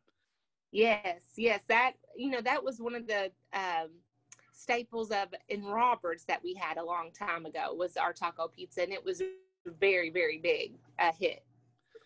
Yes, 0.72 1.22
yes, 1.36 1.62
that 1.68 1.93
you 2.16 2.30
know 2.30 2.41
that 2.41 2.64
was 2.64 2.80
one 2.80 2.95
of 2.95 3.08
the 3.08 3.32
um, 3.54 3.89
staples 4.52 5.12
of 5.12 5.30
in 5.50 5.64
Robards 5.66 6.26
that 6.26 6.43
we 6.43 6.54
had 6.54 6.78
a 6.78 6.84
long 6.84 7.12
time 7.12 7.45
ago 7.45 7.74
was 7.74 7.97
our 7.97 8.14
taco 8.14 8.47
pizza, 8.47 8.84
and 8.84 8.93
it 8.93 9.04
was 9.04 9.22
very 9.80 10.10
very 10.10 10.38
big 10.38 10.74
a 11.00 11.12
hit. 11.12 11.43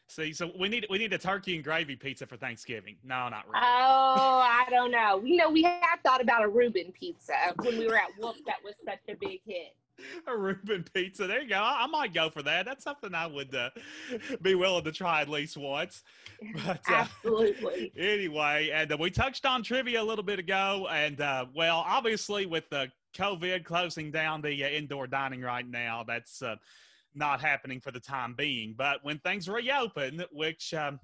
See, 0.09 0.33
so 0.33 0.51
we 0.59 0.69
need 0.69 0.85
we 0.89 0.97
need 0.97 1.13
a 1.13 1.17
turkey 1.17 1.55
and 1.55 1.63
gravy 1.63 1.95
pizza 1.95 2.27
for 2.27 2.37
Thanksgiving. 2.37 2.97
No, 3.03 3.29
not 3.29 3.45
really. 3.45 3.63
Oh, 3.63 4.41
I 4.43 4.65
don't 4.69 4.91
know. 4.91 5.21
You 5.23 5.37
know, 5.37 5.49
we 5.49 5.63
had 5.63 5.97
thought 6.03 6.21
about 6.21 6.43
a 6.43 6.47
Reuben 6.47 6.91
pizza 6.91 7.33
when 7.61 7.79
we 7.79 7.87
were 7.87 7.95
at 7.95 8.09
Wolf. 8.19 8.37
That 8.45 8.57
was 8.63 8.75
such 8.85 8.99
a 9.09 9.15
big 9.15 9.39
hit. 9.45 9.75
a 10.27 10.35
Reuben 10.35 10.85
pizza. 10.93 11.27
There 11.27 11.41
you 11.41 11.49
go. 11.49 11.57
I, 11.57 11.83
I, 11.83 11.87
might 11.87 12.13
go 12.13 12.29
for 12.29 12.41
that. 12.43 12.65
That's 12.65 12.83
something 12.83 13.13
I 13.13 13.27
would 13.27 13.53
uh, 13.55 13.69
be 14.41 14.55
willing 14.55 14.83
to 14.83 14.91
try 14.91 15.21
at 15.21 15.29
least 15.29 15.57
once. 15.57 16.03
But 16.65 16.81
uh, 16.89 16.93
absolutely. 16.93 17.93
Anyway, 17.97 18.69
and 18.73 18.91
uh, 18.91 18.97
we 18.99 19.09
touched 19.09 19.45
on 19.45 19.63
trivia 19.63 20.01
a 20.01 20.03
little 20.03 20.23
bit 20.23 20.39
ago, 20.39 20.87
and 20.91 21.21
uh, 21.21 21.45
well, 21.55 21.83
obviously 21.87 22.45
with 22.45 22.69
the 22.69 22.91
COVID 23.15 23.63
closing 23.63 24.11
down 24.11 24.41
the 24.41 24.63
uh, 24.63 24.67
indoor 24.67 25.07
dining 25.07 25.41
right 25.41 25.67
now, 25.67 26.03
that's 26.05 26.41
uh, 26.41 26.55
not 27.15 27.41
happening 27.41 27.79
for 27.79 27.91
the 27.91 27.99
time 27.99 28.33
being. 28.35 28.75
But 28.77 29.03
when 29.03 29.19
things 29.19 29.47
reopen, 29.47 30.23
which 30.31 30.73
um, 30.73 30.99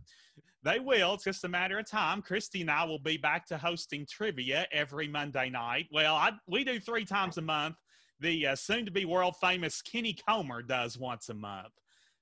they 0.64 0.80
will. 0.80 1.14
It's 1.14 1.24
just 1.24 1.44
a 1.46 1.50
matter 1.50 1.80
of 1.80 1.90
time. 1.90 2.22
Christy 2.22 2.62
and 2.62 2.72
I 2.72 2.84
will 2.84 3.00
be 3.00 3.18
back 3.18 3.46
to 3.48 3.58
hosting 3.58 4.06
trivia 4.10 4.68
every 4.72 5.08
Monday 5.08 5.50
night. 5.50 5.88
Well, 5.92 6.16
I, 6.16 6.32
we 6.48 6.64
do 6.64 6.80
three 6.80 7.06
times 7.06 7.38
a 7.38 7.42
month 7.42 7.76
the 8.20 8.48
uh, 8.48 8.56
soon 8.56 8.86
to 8.86 8.92
be 8.92 9.06
world 9.06 9.36
famous 9.40 9.82
Kenny 9.82 10.14
Comer 10.28 10.62
does 10.62 10.98
once 10.98 11.30
a 11.30 11.34
month. 11.34 11.74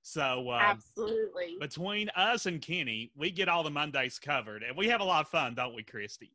So 0.04 0.52
um, 0.52 0.62
absolutely 0.62 1.58
between 1.60 2.10
us 2.10 2.46
and 2.46 2.62
Kenny, 2.62 3.12
we 3.18 3.32
get 3.32 3.50
all 3.50 3.64
the 3.64 3.72
Mondays 3.72 4.20
covered, 4.20 4.64
and 4.64 4.78
we 4.78 4.88
have 4.88 5.02
a 5.02 5.04
lot 5.04 5.26
of 5.26 5.28
fun, 5.30 5.56
don't 5.56 5.76
we, 5.76 5.84
Christy? 5.84 6.32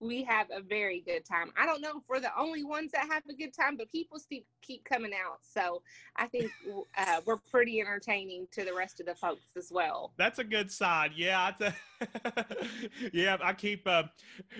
We 0.00 0.22
have 0.24 0.48
a 0.50 0.60
very 0.60 1.00
good 1.00 1.24
time. 1.24 1.52
I 1.56 1.64
don't 1.64 1.80
know 1.80 1.98
if 1.98 2.02
we're 2.08 2.20
the 2.20 2.36
only 2.38 2.64
ones 2.64 2.92
that 2.92 3.08
have 3.10 3.22
a 3.28 3.34
good 3.34 3.54
time, 3.54 3.76
but 3.76 3.90
people 3.90 4.18
still 4.18 4.40
keep 4.62 4.84
coming 4.84 5.12
out. 5.12 5.38
So 5.42 5.82
I 6.16 6.26
think 6.26 6.50
uh, 6.98 7.20
we're 7.24 7.38
pretty 7.38 7.80
entertaining 7.80 8.46
to 8.52 8.64
the 8.64 8.74
rest 8.74 9.00
of 9.00 9.06
the 9.06 9.14
folks 9.14 9.56
as 9.56 9.70
well. 9.72 10.12
That's 10.18 10.38
a 10.38 10.44
good 10.44 10.70
sign. 10.70 11.12
Yeah. 11.16 11.52
yeah. 13.12 13.38
I 13.42 13.52
keep 13.54 13.86
uh, 13.86 14.04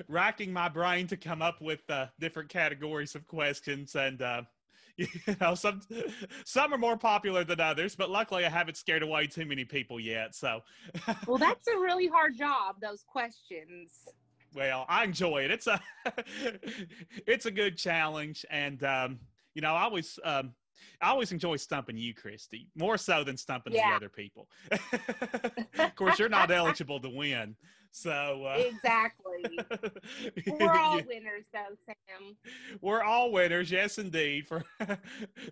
racking 0.09 0.53
my 0.53 0.69
brain 0.69 1.07
to 1.09 1.17
come 1.17 1.43
up 1.43 1.61
with 1.61 1.89
uh, 1.91 2.07
different 2.19 2.49
categories 2.49 3.15
of 3.15 3.27
questions 3.27 3.95
and, 3.95 4.23
uh, 4.23 4.43
you 4.97 5.07
know, 5.43 5.55
some 5.55 5.83
some 6.47 6.73
are 6.73 6.79
more 6.79 6.97
popular 6.97 7.45
than 7.45 7.61
others, 7.61 7.95
but 7.95 8.09
luckily 8.09 8.47
I 8.47 8.49
haven't 8.49 8.79
scared 8.79 9.03
away 9.03 9.27
too 9.27 9.45
many 9.45 9.63
people 9.63 10.01
yet. 10.01 10.35
So, 10.35 10.63
well, 11.27 11.37
that's 11.37 11.69
a 11.69 11.77
really 11.79 12.07
hard 12.07 12.35
job. 12.35 12.77
Those 12.81 13.05
questions 13.07 14.09
well, 14.57 14.87
I 14.89 15.05
enjoy 15.05 15.45
it. 15.45 15.51
It's 15.51 15.67
a 15.67 15.81
it's 17.27 17.47
a 17.47 17.51
good 17.51 17.77
challenge, 17.77 18.45
and 18.51 18.83
um, 18.83 19.19
you 19.55 19.61
know, 19.63 19.75
I 19.75 19.83
always 19.83 20.19
um, 20.25 20.55
I 21.01 21.11
always 21.11 21.31
enjoy 21.31 21.57
stumping 21.57 21.99
you, 21.99 22.15
Christy, 22.15 22.69
more 22.75 22.97
so 22.97 23.23
than 23.23 23.37
stumping 23.37 23.75
yeah. 23.75 23.91
the 23.91 23.97
other 23.97 24.09
people. 24.09 24.49
of 25.79 25.95
course, 25.95 26.19
you're 26.19 26.31
not 26.31 26.51
eligible 26.51 26.99
to 27.01 27.09
win, 27.11 27.55
so 27.91 28.47
uh, 28.47 28.57
exactly. 28.59 29.59
We're 30.59 30.73
all 30.73 30.97
winners, 31.07 31.45
though, 31.53 31.77
Sam. 31.87 32.37
We're 32.81 33.03
all 33.03 33.31
winners, 33.31 33.71
yes, 33.71 33.99
indeed. 33.99 34.49
For 34.49 34.65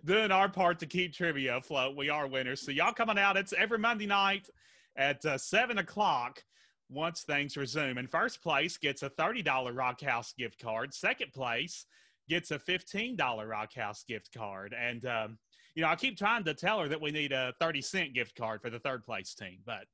doing 0.03 0.31
our 0.31 0.49
part 0.49 0.79
to 0.79 0.87
keep 0.87 1.13
trivia 1.13 1.57
afloat, 1.57 1.95
we 1.95 2.09
are 2.09 2.27
winners. 2.27 2.61
So 2.61 2.71
y'all 2.71 2.93
coming 2.93 3.19
out? 3.19 3.37
It's 3.37 3.53
every 3.53 3.77
Monday 3.77 4.07
night 4.07 4.49
at 4.95 5.23
uh, 5.25 5.37
seven 5.37 5.77
o'clock 5.77 6.43
once 6.89 7.23
things 7.23 7.57
resume. 7.57 7.97
And 7.97 8.09
first 8.09 8.41
place 8.41 8.77
gets 8.77 9.03
a 9.03 9.09
$30 9.09 9.75
Rock 9.75 10.01
House 10.01 10.33
gift 10.37 10.59
card. 10.61 10.93
Second 10.93 11.33
place 11.33 11.85
gets 12.29 12.51
a 12.51 12.59
$15 12.59 13.47
Rock 13.47 13.73
House 13.73 14.03
gift 14.07 14.29
card. 14.35 14.75
And, 14.79 15.05
um, 15.05 15.37
you 15.75 15.81
know, 15.81 15.89
I 15.89 15.95
keep 15.95 16.17
trying 16.17 16.43
to 16.45 16.53
tell 16.53 16.79
her 16.79 16.87
that 16.87 17.01
we 17.01 17.11
need 17.11 17.31
a 17.31 17.53
30 17.59 17.81
cent 17.81 18.13
gift 18.13 18.35
card 18.35 18.61
for 18.61 18.69
the 18.69 18.79
third 18.79 19.05
place 19.05 19.33
team, 19.33 19.59
but 19.65 19.85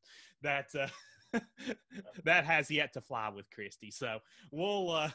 that, 0.41 0.67
uh, 0.79 1.39
that 2.23 2.45
has 2.45 2.69
yet 2.69 2.93
to 2.93 3.01
fly 3.01 3.29
with 3.29 3.49
Christy. 3.51 3.91
So 3.91 4.19
we'll, 4.51 4.91
uh, 4.91 5.09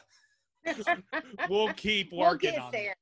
we'll 1.49 1.73
keep 1.73 2.11
working 2.11 2.53
we'll 2.53 2.63
on 2.63 2.71
there. 2.71 2.91
It. 2.91 2.97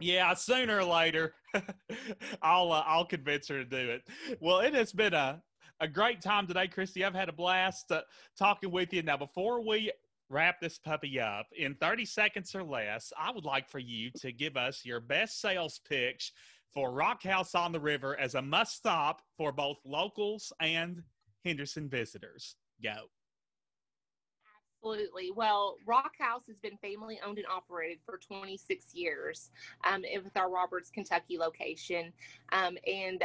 Yeah, 0.00 0.34
sooner 0.34 0.78
or 0.78 0.84
later, 0.84 1.34
I'll 2.42 2.72
uh, 2.72 2.82
I'll 2.84 3.04
convince 3.04 3.46
her 3.48 3.58
to 3.58 3.64
do 3.64 3.90
it. 3.90 4.02
Well, 4.40 4.58
it 4.58 4.74
has 4.74 4.92
been 4.92 5.14
a 5.14 5.40
a 5.80 5.88
great 5.88 6.20
time 6.20 6.46
today, 6.46 6.68
Christy. 6.68 7.04
I've 7.04 7.14
had 7.14 7.28
a 7.28 7.32
blast 7.32 7.90
uh, 7.90 8.02
talking 8.38 8.70
with 8.70 8.92
you. 8.92 9.02
Now, 9.02 9.16
before 9.16 9.60
we 9.66 9.90
wrap 10.30 10.60
this 10.60 10.78
puppy 10.78 11.20
up 11.20 11.46
in 11.56 11.74
30 11.74 12.04
seconds 12.04 12.54
or 12.54 12.64
less, 12.64 13.12
I 13.18 13.30
would 13.30 13.44
like 13.44 13.68
for 13.68 13.78
you 13.78 14.10
to 14.20 14.32
give 14.32 14.56
us 14.56 14.84
your 14.84 15.00
best 15.00 15.40
sales 15.40 15.80
pitch 15.88 16.32
for 16.72 16.92
Rock 16.92 17.22
House 17.22 17.54
on 17.54 17.72
the 17.72 17.80
River 17.80 18.18
as 18.18 18.34
a 18.34 18.42
must 18.42 18.76
stop 18.76 19.22
for 19.36 19.52
both 19.52 19.78
locals 19.84 20.52
and 20.60 21.02
Henderson 21.44 21.88
visitors. 21.88 22.56
Go. 22.82 23.08
Absolutely. 24.84 25.30
Well, 25.34 25.76
Rock 25.86 26.12
House 26.18 26.42
has 26.46 26.58
been 26.58 26.76
family 26.78 27.18
owned 27.24 27.38
and 27.38 27.46
operated 27.46 27.98
for 28.04 28.18
26 28.18 28.92
years 28.92 29.50
um, 29.84 30.02
with 30.22 30.36
our 30.36 30.50
Robards, 30.50 30.90
Kentucky 30.90 31.38
location. 31.38 32.12
Um, 32.52 32.76
and 32.86 33.24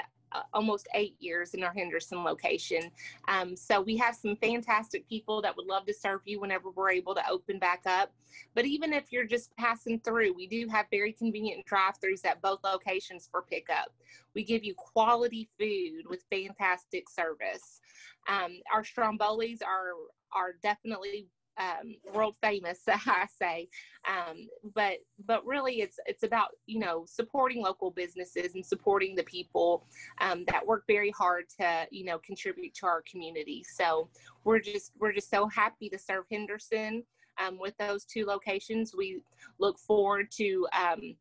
almost 0.53 0.87
eight 0.93 1.15
years 1.19 1.53
in 1.53 1.63
our 1.63 1.73
Henderson 1.73 2.23
location. 2.23 2.91
Um, 3.27 3.55
so 3.55 3.81
we 3.81 3.97
have 3.97 4.15
some 4.15 4.35
fantastic 4.35 5.07
people 5.07 5.41
that 5.41 5.55
would 5.55 5.65
love 5.65 5.85
to 5.85 5.93
serve 5.93 6.21
you 6.25 6.39
whenever 6.39 6.69
we're 6.69 6.91
able 6.91 7.15
to 7.15 7.29
open 7.29 7.59
back 7.59 7.81
up. 7.85 8.11
But 8.53 8.65
even 8.65 8.93
if 8.93 9.11
you're 9.11 9.25
just 9.25 9.55
passing 9.57 9.99
through, 9.99 10.33
we 10.33 10.47
do 10.47 10.67
have 10.67 10.85
very 10.91 11.13
convenient 11.13 11.65
drive-throughs 11.65 12.25
at 12.25 12.41
both 12.41 12.59
locations 12.63 13.27
for 13.31 13.41
pickup. 13.41 13.91
We 14.35 14.43
give 14.43 14.63
you 14.63 14.73
quality 14.75 15.49
food 15.59 16.03
with 16.07 16.23
fantastic 16.29 17.09
service. 17.09 17.81
Um, 18.27 18.59
our 18.73 18.83
strombolis 18.83 19.63
are 19.63 19.93
are 20.31 20.53
definitely 20.61 21.27
um, 21.59 21.95
world 22.13 22.35
famous, 22.41 22.79
I 22.87 23.25
say. 23.41 23.67
Um, 24.07 24.47
but 24.73 24.97
but 25.25 25.45
really, 25.45 25.81
it's 25.81 25.99
it's 26.05 26.23
about 26.23 26.49
you 26.65 26.79
know 26.79 27.05
supporting 27.07 27.61
local 27.61 27.91
businesses 27.91 28.55
and 28.55 28.65
supporting 28.65 29.15
the 29.15 29.23
people 29.23 29.85
um, 30.21 30.45
that 30.47 30.65
work 30.65 30.83
very 30.87 31.11
hard 31.11 31.45
to 31.59 31.87
you 31.91 32.05
know 32.05 32.17
contribute 32.19 32.73
to 32.75 32.85
our 32.85 33.03
community. 33.09 33.63
So 33.75 34.09
we're 34.43 34.59
just 34.59 34.91
we're 34.99 35.13
just 35.13 35.29
so 35.29 35.47
happy 35.47 35.89
to 35.89 35.99
serve 35.99 36.25
Henderson 36.31 37.03
um, 37.39 37.57
with 37.59 37.75
those 37.77 38.05
two 38.05 38.25
locations. 38.25 38.93
We 38.95 39.21
look 39.59 39.79
forward 39.79 40.31
to 40.37 40.67
um, 40.77 41.15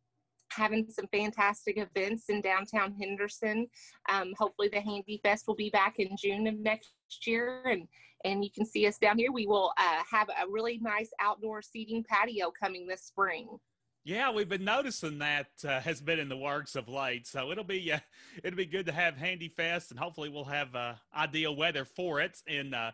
having 0.51 0.87
some 0.91 1.07
fantastic 1.09 1.79
events 1.79 2.29
in 2.29 2.41
downtown 2.41 2.95
Henderson. 3.01 3.69
Um, 4.09 4.33
hopefully, 4.39 4.69
the 4.69 4.81
Handy 4.81 5.21
Fest 5.23 5.47
will 5.47 5.55
be 5.55 5.71
back 5.71 5.97
in 5.99 6.17
June 6.17 6.47
of 6.47 6.59
next 6.59 6.93
year, 7.27 7.63
and 7.67 7.87
and 8.25 8.45
you 8.45 8.51
can 8.51 8.67
see 8.67 8.87
us 8.87 8.99
down 8.99 9.19
here. 9.19 9.33
We 9.33 9.47
will 9.47 9.73
uh, 9.77 10.03
have 10.11 10.29
a 10.29 10.49
really 10.51 10.79
nice 10.79 11.11
outdoor 11.21 11.63
seating 11.63 12.05
patio 12.05 12.51
coming 12.51 12.87
this 12.87 13.03
spring. 13.03 13.59
Yeah, 14.05 14.31
we've 14.31 14.49
been 14.49 14.65
noticing 14.65 15.19
that 15.19 15.49
uh, 15.65 15.81
has 15.81 16.01
been 16.01 16.19
in 16.19 16.29
the 16.29 16.37
works 16.37 16.77
of 16.77 16.89
late. 16.89 17.27
So 17.27 17.51
it'll 17.51 17.65
be 17.65 17.93
uh, 17.93 17.99
it'll 18.45 18.57
be 18.57 18.67
good 18.67 18.87
to 18.87 18.93
have 18.93 19.17
Handy 19.17 19.49
Fest, 19.49 19.91
and 19.91 20.01
hopefully 20.01 20.29
we'll 20.29 20.45
have 20.45 20.75
uh, 20.75 20.95
ideal 21.15 21.55
weather 21.55 21.85
for 21.85 22.21
it 22.21 22.39
in 22.47 22.73
uh, 22.73 22.93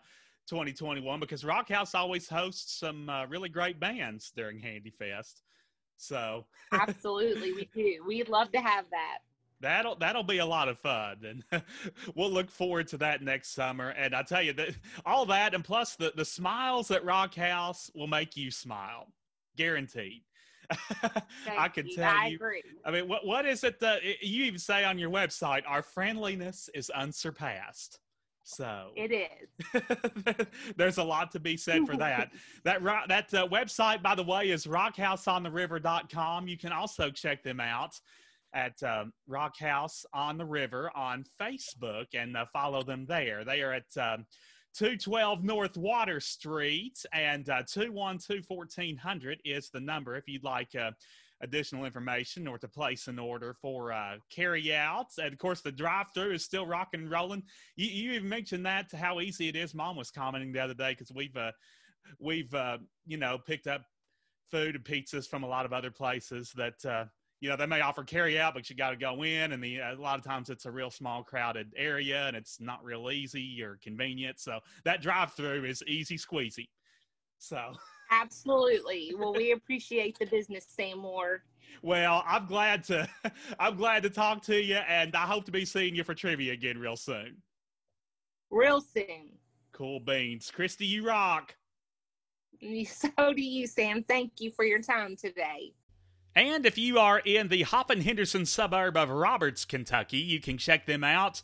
2021 0.48 1.20
because 1.20 1.44
Rock 1.44 1.68
House 1.68 1.94
always 1.94 2.28
hosts 2.28 2.78
some 2.78 3.08
uh, 3.08 3.26
really 3.26 3.48
great 3.48 3.78
bands 3.78 4.32
during 4.34 4.58
Handy 4.58 4.90
Fest. 4.90 5.42
So 5.96 6.44
absolutely, 6.72 7.52
we 7.52 7.68
do. 7.74 8.02
We'd 8.06 8.28
love 8.28 8.50
to 8.52 8.60
have 8.60 8.86
that. 8.90 9.18
That'll 9.64 9.96
that'll 9.96 10.22
be 10.22 10.38
a 10.38 10.46
lot 10.46 10.68
of 10.68 10.78
fun, 10.78 11.42
and 11.50 11.62
we'll 12.14 12.30
look 12.30 12.50
forward 12.50 12.86
to 12.88 12.98
that 12.98 13.22
next 13.22 13.54
summer. 13.54 13.90
And 13.90 14.14
I 14.14 14.22
tell 14.22 14.42
you 14.42 14.52
that 14.52 14.76
all 15.06 15.24
that, 15.26 15.54
and 15.54 15.64
plus 15.64 15.96
the 15.96 16.12
the 16.14 16.24
smiles 16.24 16.90
at 16.90 17.02
Rock 17.02 17.34
House 17.34 17.90
will 17.94 18.06
make 18.06 18.36
you 18.36 18.50
smile, 18.50 19.06
guaranteed. 19.56 20.20
I 21.58 21.68
can 21.68 21.88
tell 21.94 22.14
I 22.14 22.26
you. 22.26 22.36
Agree. 22.36 22.62
I 22.84 22.90
mean, 22.90 23.08
what 23.08 23.24
what 23.24 23.46
is 23.46 23.64
it 23.64 23.80
that 23.80 24.02
you 24.04 24.44
even 24.44 24.58
say 24.58 24.84
on 24.84 24.98
your 24.98 25.10
website? 25.10 25.62
Our 25.66 25.80
friendliness 25.80 26.68
is 26.74 26.90
unsurpassed. 26.90 28.00
So 28.42 28.90
it 28.94 29.10
is. 29.10 30.46
there's 30.76 30.98
a 30.98 31.02
lot 31.02 31.32
to 31.32 31.40
be 31.40 31.56
said 31.56 31.86
for 31.86 31.96
that. 31.96 32.32
that 32.64 32.82
that 33.08 33.32
uh, 33.32 33.48
website, 33.48 34.02
by 34.02 34.14
the 34.14 34.22
way, 34.22 34.50
is 34.50 34.66
rockhouseontheriver.com. 34.66 36.48
You 36.48 36.58
can 36.58 36.72
also 36.72 37.10
check 37.10 37.42
them 37.42 37.60
out 37.60 37.98
at 38.54 38.80
um, 38.82 39.12
Rock 39.26 39.58
House 39.58 40.06
on 40.14 40.38
the 40.38 40.44
River 40.44 40.90
on 40.94 41.24
Facebook 41.40 42.06
and 42.14 42.36
uh, 42.36 42.46
follow 42.52 42.82
them 42.82 43.04
there. 43.06 43.44
They 43.44 43.62
are 43.62 43.72
at 43.72 43.96
um, 43.96 44.26
212 44.74 45.44
North 45.44 45.76
Water 45.76 46.20
Street 46.20 46.98
and 47.12 47.48
uh, 47.48 47.62
212 47.68 48.44
1400 48.48 49.40
is 49.44 49.70
the 49.70 49.80
number 49.80 50.16
if 50.16 50.24
you'd 50.26 50.44
like 50.44 50.74
uh, 50.74 50.90
additional 51.40 51.84
information 51.84 52.48
or 52.48 52.58
to 52.58 52.68
place 52.68 53.06
an 53.06 53.18
order 53.18 53.54
for 53.60 53.92
uh, 53.92 54.16
carry 54.30 54.74
outs. 54.74 55.18
And 55.18 55.32
of 55.32 55.38
course, 55.38 55.60
the 55.60 55.72
drive 55.72 56.06
through 56.14 56.32
is 56.32 56.44
still 56.44 56.66
rocking 56.66 57.02
and 57.02 57.10
rolling. 57.10 57.42
You, 57.76 57.88
you, 57.88 58.12
even 58.12 58.28
mentioned 58.28 58.66
that 58.66 58.88
to 58.90 58.96
how 58.96 59.20
easy 59.20 59.48
it 59.48 59.56
is. 59.56 59.74
Mom 59.74 59.96
was 59.96 60.10
commenting 60.10 60.52
the 60.52 60.60
other 60.60 60.74
day 60.74 60.92
because 60.92 61.12
we've, 61.12 61.36
uh, 61.36 61.52
we've 62.18 62.52
uh, 62.54 62.78
you 63.06 63.16
know, 63.16 63.38
picked 63.38 63.66
up 63.66 63.82
food 64.50 64.74
and 64.74 64.84
pizzas 64.84 65.28
from 65.28 65.42
a 65.42 65.48
lot 65.48 65.66
of 65.66 65.72
other 65.72 65.90
places 65.90 66.52
that, 66.56 66.84
uh, 66.84 67.04
you 67.40 67.48
know, 67.48 67.56
they 67.56 67.66
may 67.66 67.80
offer 67.80 68.04
carry 68.04 68.38
out, 68.38 68.54
but 68.54 68.70
you 68.70 68.76
got 68.76 68.90
to 68.90 68.96
go 68.96 69.22
in. 69.22 69.52
And 69.52 69.62
the, 69.62 69.78
a 69.78 69.94
lot 69.98 70.18
of 70.18 70.24
times 70.24 70.50
it's 70.50 70.66
a 70.66 70.70
real 70.70 70.90
small, 70.90 71.22
crowded 71.22 71.72
area 71.76 72.26
and 72.26 72.36
it's 72.36 72.60
not 72.60 72.82
real 72.84 73.10
easy 73.10 73.62
or 73.62 73.78
convenient. 73.82 74.40
So 74.40 74.60
that 74.84 75.02
drive 75.02 75.32
through 75.32 75.64
is 75.64 75.82
easy 75.86 76.16
squeezy. 76.16 76.68
So 77.38 77.74
Absolutely. 78.10 79.12
Well, 79.16 79.34
we 79.34 79.52
appreciate 79.52 80.18
the 80.18 80.26
business, 80.26 80.66
Sam 80.68 80.98
Moore. 80.98 81.42
Well, 81.82 82.22
I'm 82.26 82.46
glad 82.46 82.84
to 82.84 83.08
I'm 83.58 83.76
glad 83.76 84.02
to 84.04 84.10
talk 84.10 84.42
to 84.44 84.60
you, 84.60 84.76
and 84.76 85.14
I 85.14 85.26
hope 85.26 85.44
to 85.46 85.52
be 85.52 85.64
seeing 85.64 85.94
you 85.94 86.04
for 86.04 86.14
trivia 86.14 86.52
again 86.52 86.78
real 86.78 86.96
soon. 86.96 87.36
Real 88.50 88.80
soon. 88.80 89.30
Cool 89.72 90.00
beans, 90.00 90.50
Christy. 90.50 90.86
You 90.86 91.06
rock. 91.06 91.54
So 92.86 93.10
do 93.18 93.42
you, 93.42 93.66
Sam. 93.66 94.02
Thank 94.04 94.40
you 94.40 94.50
for 94.50 94.64
your 94.64 94.80
time 94.80 95.16
today. 95.16 95.74
And 96.36 96.66
if 96.66 96.76
you 96.76 96.98
are 96.98 97.20
in 97.20 97.48
the 97.48 97.62
Hoppin 97.62 98.00
Henderson 98.00 98.44
suburb 98.44 98.96
of 98.96 99.08
Robards, 99.08 99.64
Kentucky, 99.64 100.18
you 100.18 100.40
can 100.40 100.58
check 100.58 100.84
them 100.84 101.04
out 101.04 101.42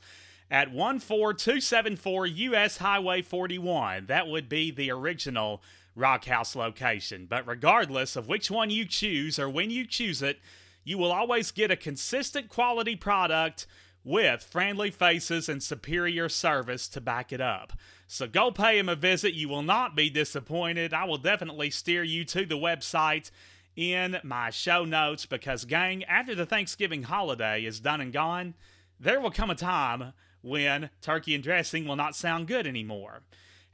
at 0.51 0.73
14274 0.73 2.27
US 2.27 2.79
Highway 2.79 3.23
41. 3.23 4.07
That 4.07 4.27
would 4.27 4.49
be 4.49 4.73
the 4.73 4.91
original 4.91 5.63
Rock 5.95 6.25
House 6.25 6.57
location. 6.57 7.27
But 7.29 7.47
regardless 7.47 8.17
of 8.17 8.27
which 8.27 8.51
one 8.51 8.71
you 8.71 8.85
choose 8.85 9.39
or 9.39 9.49
when 9.49 9.71
you 9.71 9.87
choose 9.87 10.23
it, 10.23 10.41
you 10.83 10.99
will 10.99 11.13
always 11.13 11.53
get 11.53 11.71
a 11.71 11.77
consistent 11.77 12.49
quality 12.49 12.97
product 12.97 13.67
with 14.03 14.43
friendly 14.43 14.91
faces 14.91 15.49
and 15.49 15.63
superior 15.63 16.29
service 16.29 16.89
to 16.89 17.01
back 17.01 17.33
it 17.33 17.41
up. 17.41 17.75
So 18.07 18.27
go 18.27 18.51
pay 18.51 18.79
him 18.79 18.89
a 18.89 18.97
visit. 18.97 19.35
You 19.35 19.49
will 19.49 19.63
not 19.63 19.95
be 19.95 20.11
disappointed. 20.11 20.93
I 20.93 21.05
will 21.05 21.19
definitely 21.19 21.71
steer 21.71 22.03
you 22.03 22.25
to 22.25 22.45
the 22.45 22.57
website 22.57 23.31
in 23.77 24.19
my 24.23 24.51
show 24.51 24.85
notes 24.85 25.27
because, 25.27 25.65
gang, 25.65 26.05
after 26.05 26.35
the 26.35 26.47
Thanksgiving 26.47 27.05
holiday 27.05 27.65
is 27.65 27.81
done 27.81 28.01
and 28.01 28.13
gone, 28.13 28.55
there 28.99 29.21
will 29.21 29.31
come 29.31 29.51
a 29.51 29.55
time 29.55 30.13
when 30.43 30.91
turkey 31.01 31.35
and 31.35 31.45
dressing 31.45 31.87
will 31.87 31.97
not 31.97 32.17
sound 32.17 32.47
good 32.47 32.67
anymore. 32.67 33.23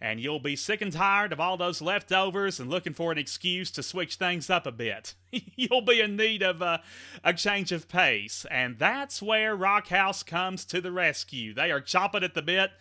And 0.01 0.21
you'll 0.21 0.41
be 0.41 0.57
sick 0.57 0.83
and 0.83 0.93
tired 0.93 1.33
of 1.33 1.41
all 1.41 1.57
those 1.57 1.81
leftovers 1.81 2.61
and 2.61 2.69
looking 2.69 2.93
for 2.93 3.13
an 3.13 3.19
excuse 3.19 3.71
to 3.73 3.83
switch 3.83 4.17
things 4.17 4.51
up 4.51 4.67
a 4.67 4.73
bit. 4.73 5.15
you'll 5.31 5.81
be 5.81 6.01
in 6.01 6.17
need 6.17 6.43
of 6.43 6.61
a, 6.61 6.83
a 7.25 7.33
change 7.33 7.73
of 7.73 7.89
pace. 7.89 8.45
And 8.51 8.79
that's 8.79 9.23
where 9.23 9.57
Rock 9.57 9.89
House 9.89 10.23
comes 10.23 10.67
to 10.67 10.83
the 10.83 10.93
rescue. 10.93 11.55
They 11.55 11.71
are 11.71 11.81
chopping 11.81 12.25
at 12.25 12.35
the 12.35 12.43
bit 12.43 12.73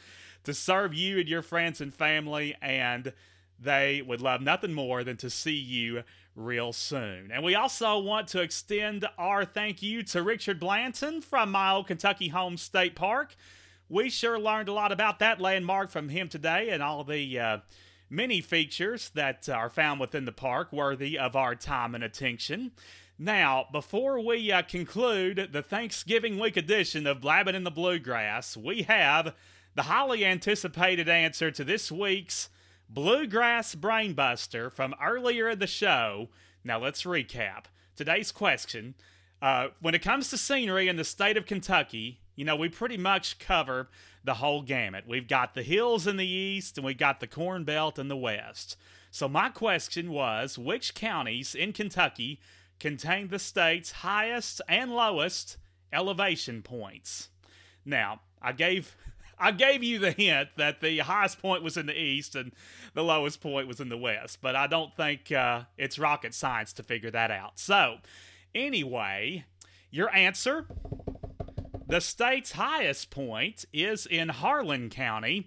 to 0.43 0.53
serve 0.53 0.93
you 0.93 1.19
and 1.19 1.29
your 1.29 1.41
friends 1.41 1.79
and 1.79 1.93
family, 1.93 2.55
and 2.61 3.13
they 3.59 4.01
would 4.05 4.21
love 4.21 4.41
nothing 4.41 4.73
more 4.73 5.03
than 5.03 5.17
to 5.17 5.29
see 5.29 5.55
you 5.55 6.03
real 6.35 6.73
soon. 6.73 7.31
And 7.31 7.43
we 7.43 7.55
also 7.55 7.99
want 7.99 8.27
to 8.29 8.41
extend 8.41 9.07
our 9.17 9.45
thank 9.45 9.81
you 9.81 10.03
to 10.03 10.21
Richard 10.21 10.59
Blanton 10.59 11.21
from 11.21 11.51
my 11.51 11.71
old 11.71 11.87
Kentucky 11.87 12.27
home 12.27 12.57
state 12.57 12.95
park. 12.95 13.35
We 13.87 14.09
sure 14.09 14.39
learned 14.39 14.67
a 14.67 14.73
lot 14.73 14.91
about 14.91 15.19
that 15.19 15.39
landmark 15.39 15.91
from 15.91 16.09
him 16.09 16.27
today 16.27 16.69
and 16.69 16.81
all 16.83 17.03
the 17.03 17.39
uh, 17.39 17.57
many 18.09 18.41
features 18.41 19.11
that 19.15 19.47
are 19.49 19.69
found 19.69 19.99
within 19.99 20.25
the 20.25 20.31
park 20.31 20.73
worthy 20.73 21.17
of 21.17 21.35
our 21.35 21.55
time 21.55 21.95
and 21.95 22.03
attention. 22.03 22.71
Now, 23.17 23.67
before 23.71 24.19
we 24.19 24.51
uh, 24.51 24.63
conclude 24.63 25.49
the 25.53 25.61
Thanksgiving 25.61 26.37
week 26.37 26.57
edition 26.57 27.07
of 27.07 27.21
Blabbing 27.21 27.55
in 27.55 27.63
the 27.63 27.71
Bluegrass, 27.71 28.57
we 28.57 28.83
have 28.83 29.33
the 29.73 29.83
highly 29.83 30.25
anticipated 30.25 31.07
answer 31.07 31.49
to 31.51 31.63
this 31.63 31.91
week's 31.91 32.49
Bluegrass 32.89 33.75
Brainbuster 33.75 34.71
from 34.71 34.95
earlier 35.03 35.49
in 35.49 35.59
the 35.59 35.67
show. 35.67 36.29
Now 36.63 36.79
let's 36.79 37.03
recap. 37.03 37.65
Today's 37.95 38.31
question 38.31 38.95
uh, 39.41 39.69
when 39.79 39.95
it 39.95 40.01
comes 40.01 40.29
to 40.29 40.37
scenery 40.37 40.87
in 40.87 40.95
the 40.95 41.03
state 41.03 41.37
of 41.37 41.45
Kentucky, 41.45 42.19
you 42.35 42.45
know, 42.45 42.55
we 42.55 42.69
pretty 42.69 42.97
much 42.97 43.37
cover 43.39 43.89
the 44.23 44.35
whole 44.35 44.61
gamut. 44.61 45.05
We've 45.07 45.27
got 45.27 45.53
the 45.53 45.63
hills 45.63 46.07
in 46.07 46.17
the 46.17 46.27
east 46.27 46.77
and 46.77 46.85
we've 46.85 46.97
got 46.97 47.19
the 47.19 47.27
corn 47.27 47.63
belt 47.63 47.99
in 47.99 48.07
the 48.07 48.17
west. 48.17 48.75
So, 49.11 49.29
my 49.29 49.49
question 49.49 50.11
was 50.11 50.57
which 50.57 50.95
counties 50.95 51.55
in 51.55 51.73
Kentucky 51.73 52.39
contain 52.79 53.27
the 53.27 53.39
state's 53.39 53.91
highest 53.91 54.61
and 54.67 54.91
lowest 54.91 55.57
elevation 55.93 56.61
points? 56.61 57.29
Now, 57.85 58.21
I 58.41 58.51
gave 58.51 58.95
I 59.37 59.51
gave 59.51 59.83
you 59.83 59.99
the 59.99 60.11
hint 60.11 60.49
that 60.57 60.81
the 60.81 60.99
highest 60.99 61.41
point 61.41 61.63
was 61.63 61.77
in 61.77 61.85
the 61.85 61.99
east 61.99 62.35
and 62.35 62.51
the 62.93 63.03
lowest 63.03 63.41
point 63.41 63.67
was 63.67 63.79
in 63.79 63.89
the 63.89 63.97
west, 63.97 64.39
but 64.41 64.55
I 64.55 64.67
don't 64.67 64.95
think 64.95 65.31
uh, 65.31 65.63
it's 65.77 65.99
rocket 65.99 66.33
science 66.33 66.73
to 66.73 66.83
figure 66.83 67.11
that 67.11 67.31
out. 67.31 67.59
So, 67.59 67.97
anyway, 68.53 69.45
your 69.91 70.13
answer 70.15 70.65
the 71.87 72.01
state's 72.01 72.53
highest 72.53 73.11
point 73.11 73.65
is 73.71 74.07
in 74.07 74.29
Harlan 74.29 74.89
County, 74.89 75.45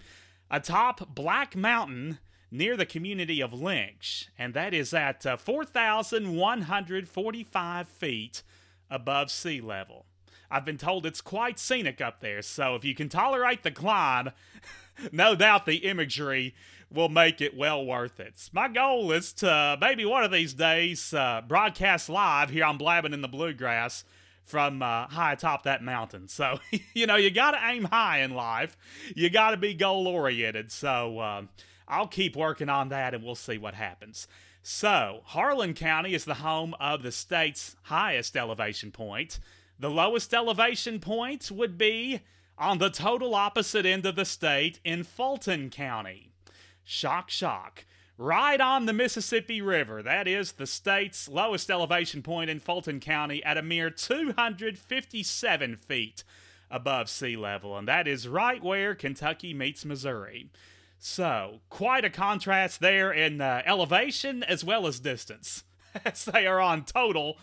atop 0.50 1.14
Black 1.14 1.56
Mountain 1.56 2.18
near 2.50 2.74
the 2.76 2.86
community 2.86 3.40
of 3.40 3.52
Lynch, 3.52 4.28
and 4.38 4.54
that 4.54 4.72
is 4.72 4.94
at 4.94 5.26
uh, 5.26 5.36
4,145 5.36 7.88
feet 7.88 8.42
above 8.88 9.32
sea 9.32 9.60
level. 9.60 10.06
I've 10.50 10.64
been 10.64 10.78
told 10.78 11.04
it's 11.04 11.20
quite 11.20 11.58
scenic 11.58 12.00
up 12.00 12.20
there, 12.20 12.42
so 12.42 12.74
if 12.74 12.84
you 12.84 12.94
can 12.94 13.08
tolerate 13.08 13.62
the 13.62 13.70
climb, 13.70 14.30
no 15.12 15.34
doubt 15.34 15.66
the 15.66 15.76
imagery 15.76 16.54
will 16.90 17.08
make 17.08 17.40
it 17.40 17.56
well 17.56 17.84
worth 17.84 18.18
it. 18.18 18.48
My 18.52 18.68
goal 18.68 19.12
is 19.12 19.32
to 19.34 19.76
maybe 19.80 20.04
one 20.04 20.24
of 20.24 20.30
these 20.30 20.54
days 20.54 21.12
uh, 21.12 21.42
broadcast 21.46 22.08
live 22.08 22.50
here 22.50 22.64
on 22.64 22.78
Blabbing 22.78 23.12
in 23.12 23.20
the 23.20 23.28
Bluegrass 23.28 24.04
from 24.44 24.82
uh, 24.82 25.06
high 25.08 25.32
atop 25.32 25.64
that 25.64 25.82
mountain. 25.82 26.28
So, 26.28 26.58
you 26.94 27.06
know, 27.06 27.16
you 27.16 27.30
got 27.30 27.50
to 27.50 27.60
aim 27.62 27.84
high 27.84 28.20
in 28.20 28.34
life. 28.34 28.76
You 29.14 29.28
got 29.28 29.50
to 29.50 29.56
be 29.58 29.74
goal 29.74 30.06
oriented. 30.08 30.72
So, 30.72 31.18
uh, 31.18 31.42
I'll 31.86 32.08
keep 32.08 32.36
working 32.36 32.68
on 32.68 32.88
that 32.88 33.14
and 33.14 33.22
we'll 33.22 33.34
see 33.34 33.58
what 33.58 33.74
happens. 33.74 34.26
So, 34.62 35.20
Harlan 35.24 35.74
County 35.74 36.14
is 36.14 36.24
the 36.24 36.34
home 36.34 36.74
of 36.80 37.02
the 37.02 37.12
state's 37.12 37.76
highest 37.84 38.36
elevation 38.36 38.90
point. 38.90 39.38
The 39.78 39.90
lowest 39.90 40.34
elevation 40.34 40.98
point 40.98 41.50
would 41.50 41.78
be 41.78 42.20
on 42.58 42.78
the 42.78 42.90
total 42.90 43.34
opposite 43.34 43.86
end 43.86 44.04
of 44.04 44.16
the 44.16 44.24
state 44.24 44.80
in 44.84 45.04
Fulton 45.04 45.70
County. 45.70 46.32
Shock, 46.82 47.30
shock. 47.30 47.84
Right 48.16 48.60
on 48.60 48.86
the 48.86 48.92
Mississippi 48.92 49.62
River. 49.62 50.02
That 50.02 50.26
is 50.26 50.52
the 50.52 50.66
state's 50.66 51.28
lowest 51.28 51.70
elevation 51.70 52.22
point 52.22 52.50
in 52.50 52.58
Fulton 52.58 52.98
County 52.98 53.44
at 53.44 53.56
a 53.56 53.62
mere 53.62 53.90
257 53.90 55.76
feet 55.76 56.24
above 56.68 57.08
sea 57.08 57.36
level. 57.36 57.78
And 57.78 57.86
that 57.86 58.08
is 58.08 58.26
right 58.26 58.62
where 58.62 58.96
Kentucky 58.96 59.54
meets 59.54 59.84
Missouri. 59.84 60.50
So, 60.98 61.60
quite 61.70 62.04
a 62.04 62.10
contrast 62.10 62.80
there 62.80 63.12
in 63.12 63.40
uh, 63.40 63.62
elevation 63.64 64.42
as 64.42 64.64
well 64.64 64.88
as 64.88 64.98
distance, 64.98 65.62
as 66.04 66.24
they 66.24 66.44
are 66.48 66.60
on 66.60 66.84
total 66.84 67.38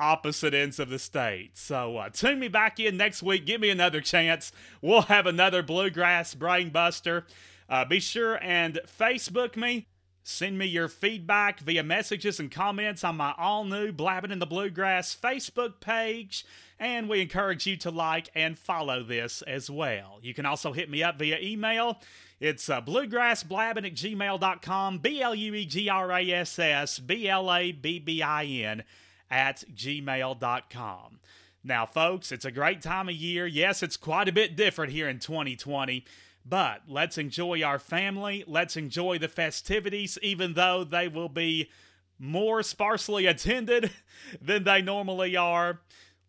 opposite 0.00 0.54
ends 0.54 0.78
of 0.78 0.88
the 0.88 0.98
state. 0.98 1.56
So 1.56 1.98
uh, 1.98 2.08
tune 2.08 2.40
me 2.40 2.48
back 2.48 2.80
in 2.80 2.96
next 2.96 3.22
week. 3.22 3.46
Give 3.46 3.60
me 3.60 3.70
another 3.70 4.00
chance. 4.00 4.50
We'll 4.80 5.02
have 5.02 5.26
another 5.26 5.62
Bluegrass 5.62 6.34
Brain 6.34 6.70
Buster. 6.70 7.26
Uh, 7.68 7.84
be 7.84 8.00
sure 8.00 8.42
and 8.42 8.80
Facebook 8.98 9.56
me. 9.56 9.86
Send 10.22 10.58
me 10.58 10.66
your 10.66 10.88
feedback 10.88 11.60
via 11.60 11.82
messages 11.82 12.38
and 12.38 12.50
comments 12.50 13.02
on 13.04 13.16
my 13.16 13.34
all 13.38 13.64
new 13.64 13.90
Blabbing 13.90 14.30
in 14.30 14.38
the 14.38 14.46
Bluegrass 14.46 15.16
Facebook 15.16 15.80
page. 15.80 16.44
And 16.78 17.08
we 17.08 17.20
encourage 17.20 17.66
you 17.66 17.76
to 17.78 17.90
like 17.90 18.28
and 18.34 18.58
follow 18.58 19.02
this 19.02 19.42
as 19.42 19.70
well. 19.70 20.18
You 20.22 20.34
can 20.34 20.46
also 20.46 20.72
hit 20.72 20.90
me 20.90 21.02
up 21.02 21.18
via 21.18 21.38
email. 21.40 22.00
It's 22.38 22.70
uh, 22.70 22.76
at 22.76 22.86
gmail.com, 22.86 24.98
B 24.98 25.22
L 25.22 25.34
U 25.34 25.54
E 25.54 25.66
G 25.66 25.88
R 25.88 26.12
A 26.12 26.32
S 26.32 26.58
S 26.58 26.98
B 26.98 27.28
L 27.28 27.52
A 27.52 27.72
B 27.72 27.98
B 27.98 28.22
I 28.22 28.44
N 28.44 28.84
at 29.30 29.64
gmail.com. 29.74 31.20
Now, 31.62 31.86
folks, 31.86 32.32
it's 32.32 32.44
a 32.44 32.50
great 32.50 32.80
time 32.80 33.08
of 33.08 33.14
year. 33.14 33.46
Yes, 33.46 33.82
it's 33.82 33.96
quite 33.96 34.28
a 34.28 34.32
bit 34.32 34.56
different 34.56 34.92
here 34.92 35.08
in 35.08 35.18
2020, 35.18 36.04
but 36.44 36.82
let's 36.88 37.18
enjoy 37.18 37.62
our 37.62 37.78
family. 37.78 38.44
Let's 38.46 38.76
enjoy 38.76 39.18
the 39.18 39.28
festivities, 39.28 40.18
even 40.22 40.54
though 40.54 40.84
they 40.84 41.06
will 41.06 41.28
be 41.28 41.70
more 42.18 42.62
sparsely 42.62 43.26
attended 43.26 43.90
than 44.40 44.64
they 44.64 44.80
normally 44.80 45.36
are. 45.36 45.80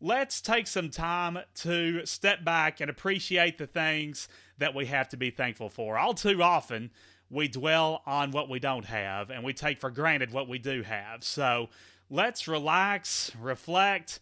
Let's 0.02 0.42
take 0.42 0.68
some 0.68 0.90
time 0.90 1.40
to 1.56 2.06
step 2.06 2.44
back 2.44 2.82
and 2.82 2.90
appreciate 2.90 3.58
the 3.58 3.68
things 3.68 4.28
that 4.58 4.74
we 4.74 4.88
have 4.88 5.10
to 5.10 5.18
be 5.18 5.30
thankful 5.30 5.70
for. 5.70 5.98
All 5.98 6.14
too 6.14 6.42
often, 6.42 6.90
we 7.30 7.48
dwell 7.48 8.02
on 8.06 8.32
what 8.32 8.50
we 8.50 8.60
don't 8.60 8.86
have 8.86 9.30
and 9.30 9.44
we 9.44 9.54
take 9.54 9.80
for 9.80 9.90
granted 9.90 10.34
what 10.34 10.50
we 10.50 10.58
do 10.58 10.82
have. 10.84 11.24
So, 11.24 11.70
Let's 12.14 12.46
relax, 12.46 13.32
reflect, 13.40 14.20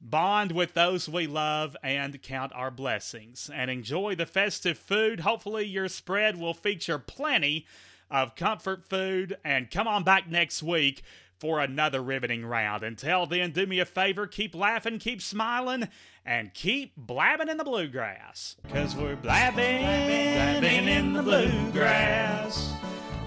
bond 0.00 0.52
with 0.52 0.74
those 0.74 1.08
we 1.08 1.26
love, 1.26 1.76
and 1.82 2.22
count 2.22 2.52
our 2.54 2.70
blessings. 2.70 3.50
And 3.52 3.68
enjoy 3.68 4.14
the 4.14 4.26
festive 4.26 4.78
food. 4.78 5.20
Hopefully, 5.20 5.66
your 5.66 5.88
spread 5.88 6.38
will 6.38 6.54
feature 6.54 7.00
plenty 7.00 7.66
of 8.08 8.36
comfort 8.36 8.88
food. 8.88 9.38
And 9.44 9.72
come 9.72 9.88
on 9.88 10.04
back 10.04 10.30
next 10.30 10.62
week 10.62 11.02
for 11.40 11.58
another 11.58 12.00
riveting 12.00 12.46
round. 12.46 12.84
Until 12.84 13.26
then, 13.26 13.50
do 13.50 13.66
me 13.66 13.80
a 13.80 13.84
favor 13.84 14.28
keep 14.28 14.54
laughing, 14.54 15.00
keep 15.00 15.20
smiling, 15.20 15.88
and 16.24 16.54
keep 16.54 16.94
blabbing 16.96 17.48
in 17.48 17.56
the 17.56 17.64
bluegrass. 17.64 18.54
Cause 18.72 18.94
we're 18.94 19.16
blabbing, 19.16 19.82
blabbing 19.82 20.86
in 20.86 21.12
the 21.12 21.24
bluegrass. 21.24 22.72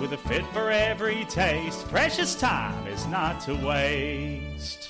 With 0.00 0.14
a 0.14 0.16
fit 0.16 0.46
for 0.46 0.70
every 0.70 1.26
taste, 1.26 1.86
precious 1.88 2.34
time 2.34 2.86
is 2.86 3.06
not 3.08 3.38
to 3.42 3.54
waste. 3.54 4.89